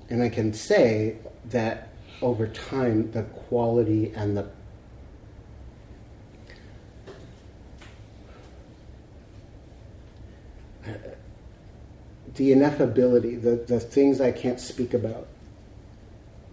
And 0.10 0.22
I 0.22 0.28
can 0.28 0.54
say 0.54 1.16
that 1.46 1.88
over 2.22 2.48
time, 2.48 3.12
the 3.12 3.24
quality 3.24 4.12
and 4.14 4.36
the 4.36 4.50
the 12.36 12.52
ineffability, 12.52 13.42
the, 13.42 13.56
the 13.56 13.80
things 13.80 14.22
I 14.22 14.32
can't 14.32 14.60
speak 14.60 14.94
about, 14.94 15.28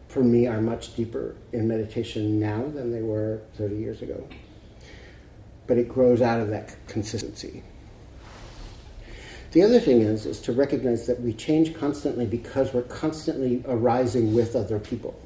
for 0.08 0.22
me 0.22 0.46
are 0.46 0.60
much 0.60 0.94
deeper 0.94 1.34
in 1.52 1.68
meditation 1.68 2.38
now 2.40 2.62
than 2.62 2.92
they 2.92 3.02
were 3.02 3.42
30 3.56 3.76
years 3.76 4.00
ago. 4.00 4.26
But 5.66 5.78
it 5.78 5.88
grows 5.88 6.20
out 6.20 6.40
of 6.40 6.48
that 6.50 6.74
consistency. 6.86 7.62
The 9.52 9.62
other 9.62 9.78
thing 9.78 10.00
is, 10.00 10.26
is 10.26 10.40
to 10.42 10.52
recognize 10.52 11.06
that 11.06 11.20
we 11.20 11.32
change 11.32 11.74
constantly 11.74 12.26
because 12.26 12.74
we're 12.74 12.82
constantly 12.82 13.62
arising 13.66 14.34
with 14.34 14.56
other 14.56 14.78
people. 14.78 15.18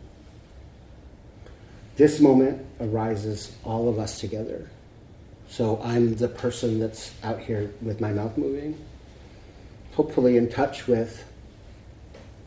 This 1.96 2.20
moment 2.20 2.64
arises 2.80 3.56
all 3.64 3.88
of 3.88 3.98
us 3.98 4.20
together. 4.20 4.68
So 5.48 5.80
I'm 5.82 6.14
the 6.14 6.28
person 6.28 6.78
that's 6.78 7.12
out 7.24 7.40
here 7.40 7.72
with 7.80 8.00
my 8.00 8.12
mouth 8.12 8.36
moving 8.36 8.78
hopefully 9.98 10.36
in 10.36 10.48
touch 10.48 10.86
with 10.86 11.24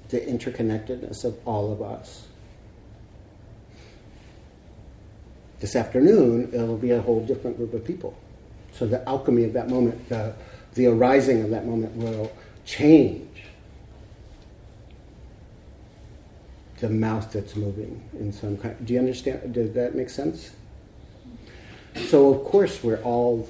the 0.08 0.22
interconnectedness 0.22 1.26
of 1.26 1.38
all 1.46 1.70
of 1.74 1.82
us. 1.82 2.26
This 5.62 5.76
afternoon, 5.76 6.50
it'll 6.52 6.76
be 6.76 6.90
a 6.90 7.00
whole 7.00 7.24
different 7.24 7.56
group 7.56 7.76
of 7.76 7.86
people. 7.86 8.18
So 8.74 8.88
the 8.88 9.08
alchemy 9.08 9.44
of 9.44 9.54
that 9.54 9.70
moment, 9.70 10.10
the, 10.10 10.34
the 10.74 10.88
arising 10.88 11.44
of 11.44 11.52
that 11.52 11.68
moment 11.68 11.96
will 11.96 12.32
change 12.66 13.28
the 16.80 16.90
mouth 16.90 17.32
that's 17.32 17.56
moving 17.56 18.04
in 18.20 18.34
some 18.34 18.58
kind. 18.58 18.76
Do 18.88 18.94
you 18.94 19.00
understand? 19.00 19.54
Does 19.54 19.72
that 19.74 19.94
make 19.94 20.10
sense? 20.10 20.50
So 22.08 22.34
of 22.34 22.44
course 22.44 22.84
we're 22.84 23.02
all 23.04 23.48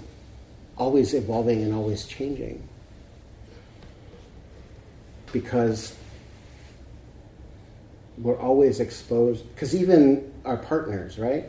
always 0.78 1.14
evolving 1.14 1.64
and 1.64 1.74
always 1.74 2.05
changing 2.05 2.68
because 5.32 5.95
we're 8.18 8.38
always 8.38 8.82
exposed. 8.82 9.49
Because 9.55 9.74
even 9.74 10.34
our 10.43 10.57
partners, 10.57 11.18
right? 11.18 11.45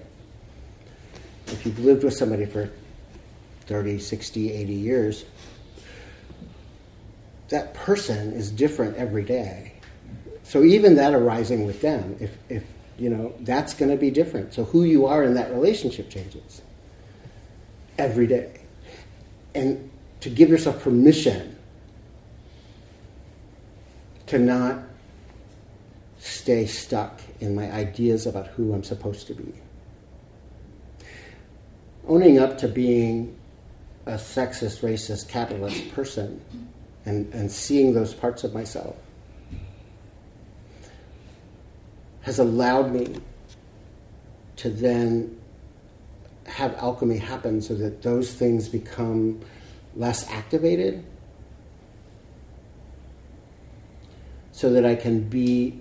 If 1.53 1.67
you've 1.67 1.79
lived 1.79 2.05
with 2.05 2.15
somebody 2.15 2.47
for 2.47 2.71
30, 3.67 3.99
60, 3.99 4.53
80 4.53 4.73
years, 4.73 5.25
that 7.49 7.75
person 7.75 8.33
is 8.33 8.51
different 8.51 8.97
every 8.97 9.25
day. 9.25 9.75
So 10.43 10.65
even 10.65 10.97
that 10.97 11.15
arising 11.15 11.67
with 11.67 11.81
them, 11.81 12.17
if, 12.19 12.37
if 12.49 12.65
you 12.99 13.11
know, 13.11 13.35
that's 13.41 13.75
going 13.75 13.91
to 13.91 13.97
be 13.97 14.11
different. 14.11 14.55
So 14.55 14.65
who 14.65 14.85
you 14.85 15.07
are 15.07 15.23
in 15.23 15.35
that 15.35 15.53
relationship 15.53 16.11
changes 16.11 16.63
every 17.99 18.27
day. 18.27 18.61
And 19.55 19.91
to 20.21 20.31
give 20.31 20.49
yourself 20.49 20.83
permission 20.83 21.57
to 24.27 24.39
not 24.39 24.79
stay 26.19 26.67
stuck 26.67 27.21
in 27.41 27.55
my 27.55 27.71
ideas 27.73 28.27
about 28.27 28.47
who 28.49 28.73
I'm 28.73 28.85
supposed 28.85 29.27
to 29.27 29.35
be. 29.35 29.53
Owning 32.09 32.39
up 32.39 32.59
to 32.59 32.69
being 32.69 33.39
a 34.07 34.13
sexist, 34.13 34.81
racist, 34.81 35.29
capitalist 35.29 35.93
person 35.93 36.41
and, 37.05 37.33
and 37.33 37.51
seeing 37.51 37.95
those 37.95 38.13
parts 38.13 38.45
of 38.45 38.53
myself 38.53 38.97
has 42.23 42.39
allowed 42.39 42.93
me 42.93 43.17
to 44.57 44.71
then 44.71 45.39
have 46.47 46.75
alchemy 46.77 47.19
happen 47.19 47.61
so 47.61 47.75
that 47.75 48.03
those 48.03 48.33
things 48.33 48.69
become 48.69 49.41
less 49.97 50.29
activated 50.31 51.05
so 54.53 54.71
that 54.71 54.85
I 54.85 54.95
can 54.95 55.29
be 55.29 55.81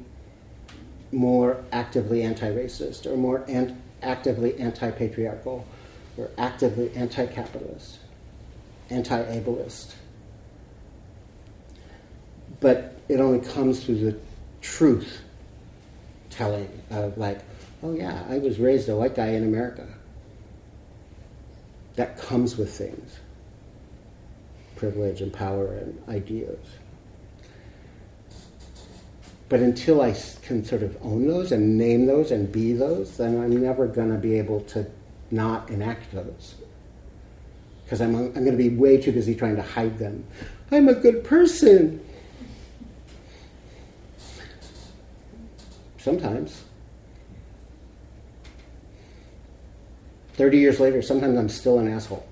more 1.11 1.63
actively 1.71 2.23
anti-racist 2.23 3.05
or 3.05 3.17
more 3.17 3.43
ant- 3.47 3.79
actively 4.01 4.57
anti-patriarchal 4.59 5.65
or 6.17 6.29
actively 6.37 6.91
anti-capitalist, 6.95 7.99
anti-ableist. 8.89 9.93
But 12.59 12.99
it 13.07 13.19
only 13.19 13.39
comes 13.39 13.83
through 13.83 13.99
the 13.99 14.17
truth 14.61 15.21
telling 16.29 16.69
of 16.89 17.17
like, 17.17 17.39
oh 17.83 17.93
yeah, 17.93 18.23
I 18.29 18.37
was 18.37 18.59
raised 18.59 18.89
a 18.89 18.95
white 18.95 19.15
guy 19.15 19.29
in 19.29 19.43
America. 19.43 19.87
That 21.95 22.17
comes 22.17 22.57
with 22.57 22.71
things. 22.75 23.19
Privilege 24.75 25.21
and 25.21 25.31
power 25.33 25.73
and 25.73 26.01
ideas. 26.07 26.59
But 29.49 29.59
until 29.59 30.01
I 30.01 30.15
can 30.43 30.63
sort 30.63 30.81
of 30.81 30.97
own 31.01 31.27
those 31.27 31.51
and 31.51 31.77
name 31.77 32.05
those 32.05 32.31
and 32.31 32.49
be 32.49 32.71
those, 32.73 33.17
then 33.17 33.41
I'm 33.41 33.61
never 33.61 33.85
going 33.85 34.09
to 34.09 34.17
be 34.17 34.37
able 34.37 34.61
to 34.61 34.85
not 35.31 35.69
enact 35.69 36.11
those. 36.11 36.55
Because 37.83 38.01
I'm, 38.01 38.15
I'm 38.15 38.33
going 38.33 38.51
to 38.51 38.57
be 38.57 38.69
way 38.69 39.01
too 39.01 39.11
busy 39.11 39.35
trying 39.35 39.55
to 39.57 39.61
hide 39.61 39.97
them. 39.97 40.25
I'm 40.71 40.87
a 40.87 40.93
good 40.93 41.23
person. 41.23 42.03
Sometimes. 45.97 46.63
30 50.33 50.57
years 50.57 50.79
later, 50.79 51.01
sometimes 51.01 51.37
I'm 51.37 51.49
still 51.49 51.79
an 51.79 51.91
asshole. 51.91 52.25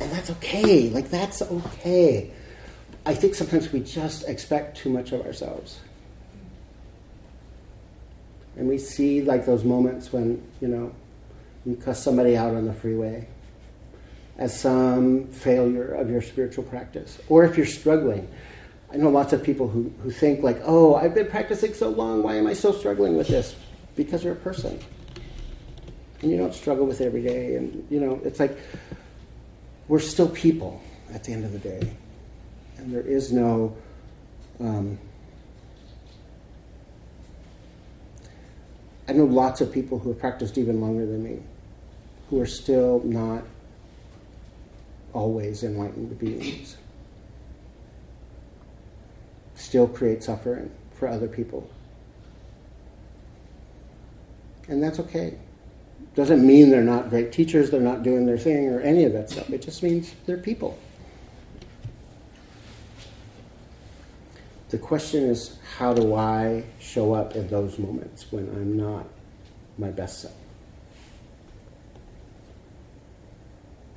And 0.00 0.12
that's 0.12 0.30
okay. 0.30 0.90
Like, 0.90 1.08
that's 1.08 1.40
okay. 1.42 2.30
I 3.06 3.14
think 3.14 3.34
sometimes 3.34 3.72
we 3.72 3.80
just 3.80 4.28
expect 4.28 4.76
too 4.76 4.90
much 4.90 5.12
of 5.12 5.24
ourselves. 5.26 5.80
And 8.56 8.68
we 8.68 8.78
see 8.78 9.22
like 9.22 9.46
those 9.46 9.64
moments 9.64 10.12
when, 10.12 10.42
you 10.60 10.68
know, 10.68 10.94
you 11.66 11.76
cuss 11.76 12.02
somebody 12.02 12.36
out 12.36 12.54
on 12.54 12.66
the 12.66 12.74
freeway 12.74 13.26
as 14.36 14.58
some 14.58 15.26
failure 15.28 15.94
of 15.94 16.10
your 16.10 16.22
spiritual 16.22 16.64
practice. 16.64 17.20
Or 17.28 17.44
if 17.44 17.56
you're 17.56 17.66
struggling. 17.66 18.28
I 18.92 18.96
know 18.96 19.10
lots 19.10 19.32
of 19.32 19.42
people 19.42 19.68
who, 19.68 19.92
who 20.02 20.10
think 20.10 20.42
like, 20.42 20.60
oh, 20.64 20.94
I've 20.94 21.14
been 21.14 21.26
practicing 21.26 21.74
so 21.74 21.88
long, 21.88 22.22
why 22.22 22.36
am 22.36 22.46
I 22.46 22.52
so 22.52 22.72
struggling 22.72 23.16
with 23.16 23.26
this? 23.28 23.56
Because 23.96 24.22
you're 24.22 24.34
a 24.34 24.36
person. 24.36 24.78
And 26.22 26.30
you 26.30 26.36
don't 26.36 26.54
struggle 26.54 26.86
with 26.86 27.00
it 27.00 27.06
every 27.06 27.22
day. 27.22 27.56
And, 27.56 27.86
you 27.90 27.98
know, 27.98 28.20
it's 28.24 28.38
like 28.38 28.56
we're 29.88 30.00
still 30.00 30.28
people 30.28 30.80
at 31.12 31.24
the 31.24 31.32
end 31.32 31.44
of 31.44 31.52
the 31.52 31.58
day 31.58 31.92
and 32.84 32.92
there 32.92 33.02
is 33.02 33.32
no 33.32 33.76
um, 34.60 34.98
I 39.06 39.12
know 39.12 39.24
lots 39.24 39.60
of 39.60 39.72
people 39.72 39.98
who 39.98 40.10
have 40.10 40.18
practiced 40.18 40.56
even 40.56 40.80
longer 40.80 41.04
than 41.04 41.22
me 41.22 41.40
who 42.30 42.40
are 42.40 42.46
still 42.46 43.02
not 43.04 43.44
always 45.12 45.62
enlightened 45.62 46.18
beings. 46.18 46.76
Still 49.54 49.86
create 49.86 50.22
suffering 50.22 50.70
for 50.94 51.08
other 51.08 51.28
people. 51.28 51.68
And 54.68 54.82
that's 54.82 54.98
okay. 54.98 55.34
Doesn't 56.14 56.46
mean 56.46 56.70
they're 56.70 56.82
not 56.82 57.10
great 57.10 57.32
teachers, 57.32 57.70
they're 57.70 57.80
not 57.80 58.02
doing 58.02 58.24
their 58.24 58.38
thing, 58.38 58.68
or 58.68 58.80
any 58.80 59.04
of 59.04 59.12
that 59.12 59.30
stuff. 59.30 59.50
It 59.50 59.62
just 59.62 59.82
means 59.82 60.14
they're 60.26 60.38
people. 60.38 60.78
The 64.74 64.80
question 64.80 65.22
is, 65.22 65.56
how 65.78 65.94
do 65.94 66.16
I 66.16 66.64
show 66.80 67.14
up 67.14 67.36
in 67.36 67.46
those 67.46 67.78
moments 67.78 68.26
when 68.32 68.48
I'm 68.48 68.76
not 68.76 69.06
my 69.78 69.90
best 69.90 70.22
self? 70.22 70.34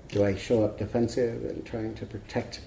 Do 0.09 0.23
I 0.23 0.35
show 0.35 0.63
up 0.63 0.77
defensive 0.77 1.45
and 1.45 1.65
trying 1.65 1.95
to 1.95 2.05
protect 2.05 2.59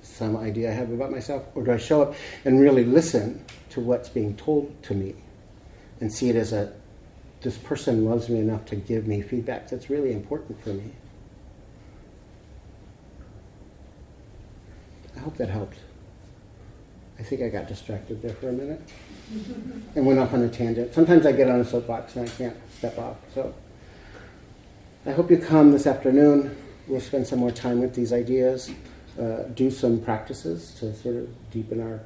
some 0.00 0.34
idea 0.34 0.70
I 0.70 0.72
have 0.72 0.90
about 0.90 1.10
myself? 1.10 1.44
Or 1.54 1.62
do 1.62 1.72
I 1.72 1.76
show 1.76 2.00
up 2.00 2.14
and 2.46 2.58
really 2.58 2.86
listen 2.86 3.44
to 3.68 3.82
what's 3.82 4.08
being 4.08 4.34
told 4.38 4.82
to 4.84 4.94
me 4.94 5.14
and 6.00 6.10
see 6.10 6.30
it 6.30 6.36
as 6.36 6.54
a 6.54 6.72
this 7.42 7.58
person 7.58 8.06
loves 8.06 8.30
me 8.30 8.38
enough 8.38 8.64
to 8.64 8.76
give 8.76 9.06
me 9.06 9.20
feedback 9.20 9.68
that's 9.68 9.90
really 9.90 10.12
important 10.12 10.64
for 10.64 10.70
me? 10.70 10.90
I 15.14 15.18
hope 15.18 15.36
that 15.36 15.50
helps. 15.50 15.76
I 17.18 17.22
think 17.22 17.42
I 17.42 17.48
got 17.48 17.66
distracted 17.66 18.20
there 18.22 18.34
for 18.34 18.48
a 18.48 18.52
minute 18.52 18.80
and 19.94 20.06
went 20.06 20.18
off 20.18 20.34
on 20.34 20.42
a 20.42 20.48
tangent. 20.48 20.94
Sometimes 20.94 21.24
I 21.26 21.32
get 21.32 21.48
on 21.48 21.60
a 21.60 21.64
soapbox 21.64 22.16
and 22.16 22.28
I 22.28 22.32
can't 22.32 22.56
step 22.76 22.98
off. 22.98 23.16
So 23.34 23.54
I 25.06 25.12
hope 25.12 25.30
you 25.30 25.38
come 25.38 25.72
this 25.72 25.86
afternoon. 25.86 26.56
We'll 26.86 27.00
spend 27.00 27.26
some 27.26 27.38
more 27.38 27.50
time 27.50 27.80
with 27.80 27.94
these 27.94 28.12
ideas, 28.12 28.70
uh, 29.18 29.44
do 29.54 29.70
some 29.70 30.00
practices 30.00 30.74
to 30.80 30.94
sort 30.94 31.16
of 31.16 31.50
deepen 31.50 31.80
our 31.80 32.00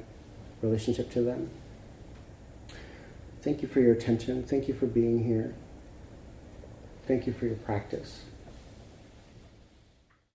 relationship 0.61 1.11
to 1.11 1.21
them. 1.21 1.49
Thank 3.41 3.61
you 3.61 3.67
for 3.67 3.79
your 3.79 3.93
attention. 3.93 4.43
Thank 4.43 4.67
you 4.67 4.73
for 4.73 4.85
being 4.85 5.23
here. 5.23 5.53
Thank 7.07 7.27
you 7.27 7.33
for 7.33 7.45
your 7.45 7.55
practice. 7.57 8.21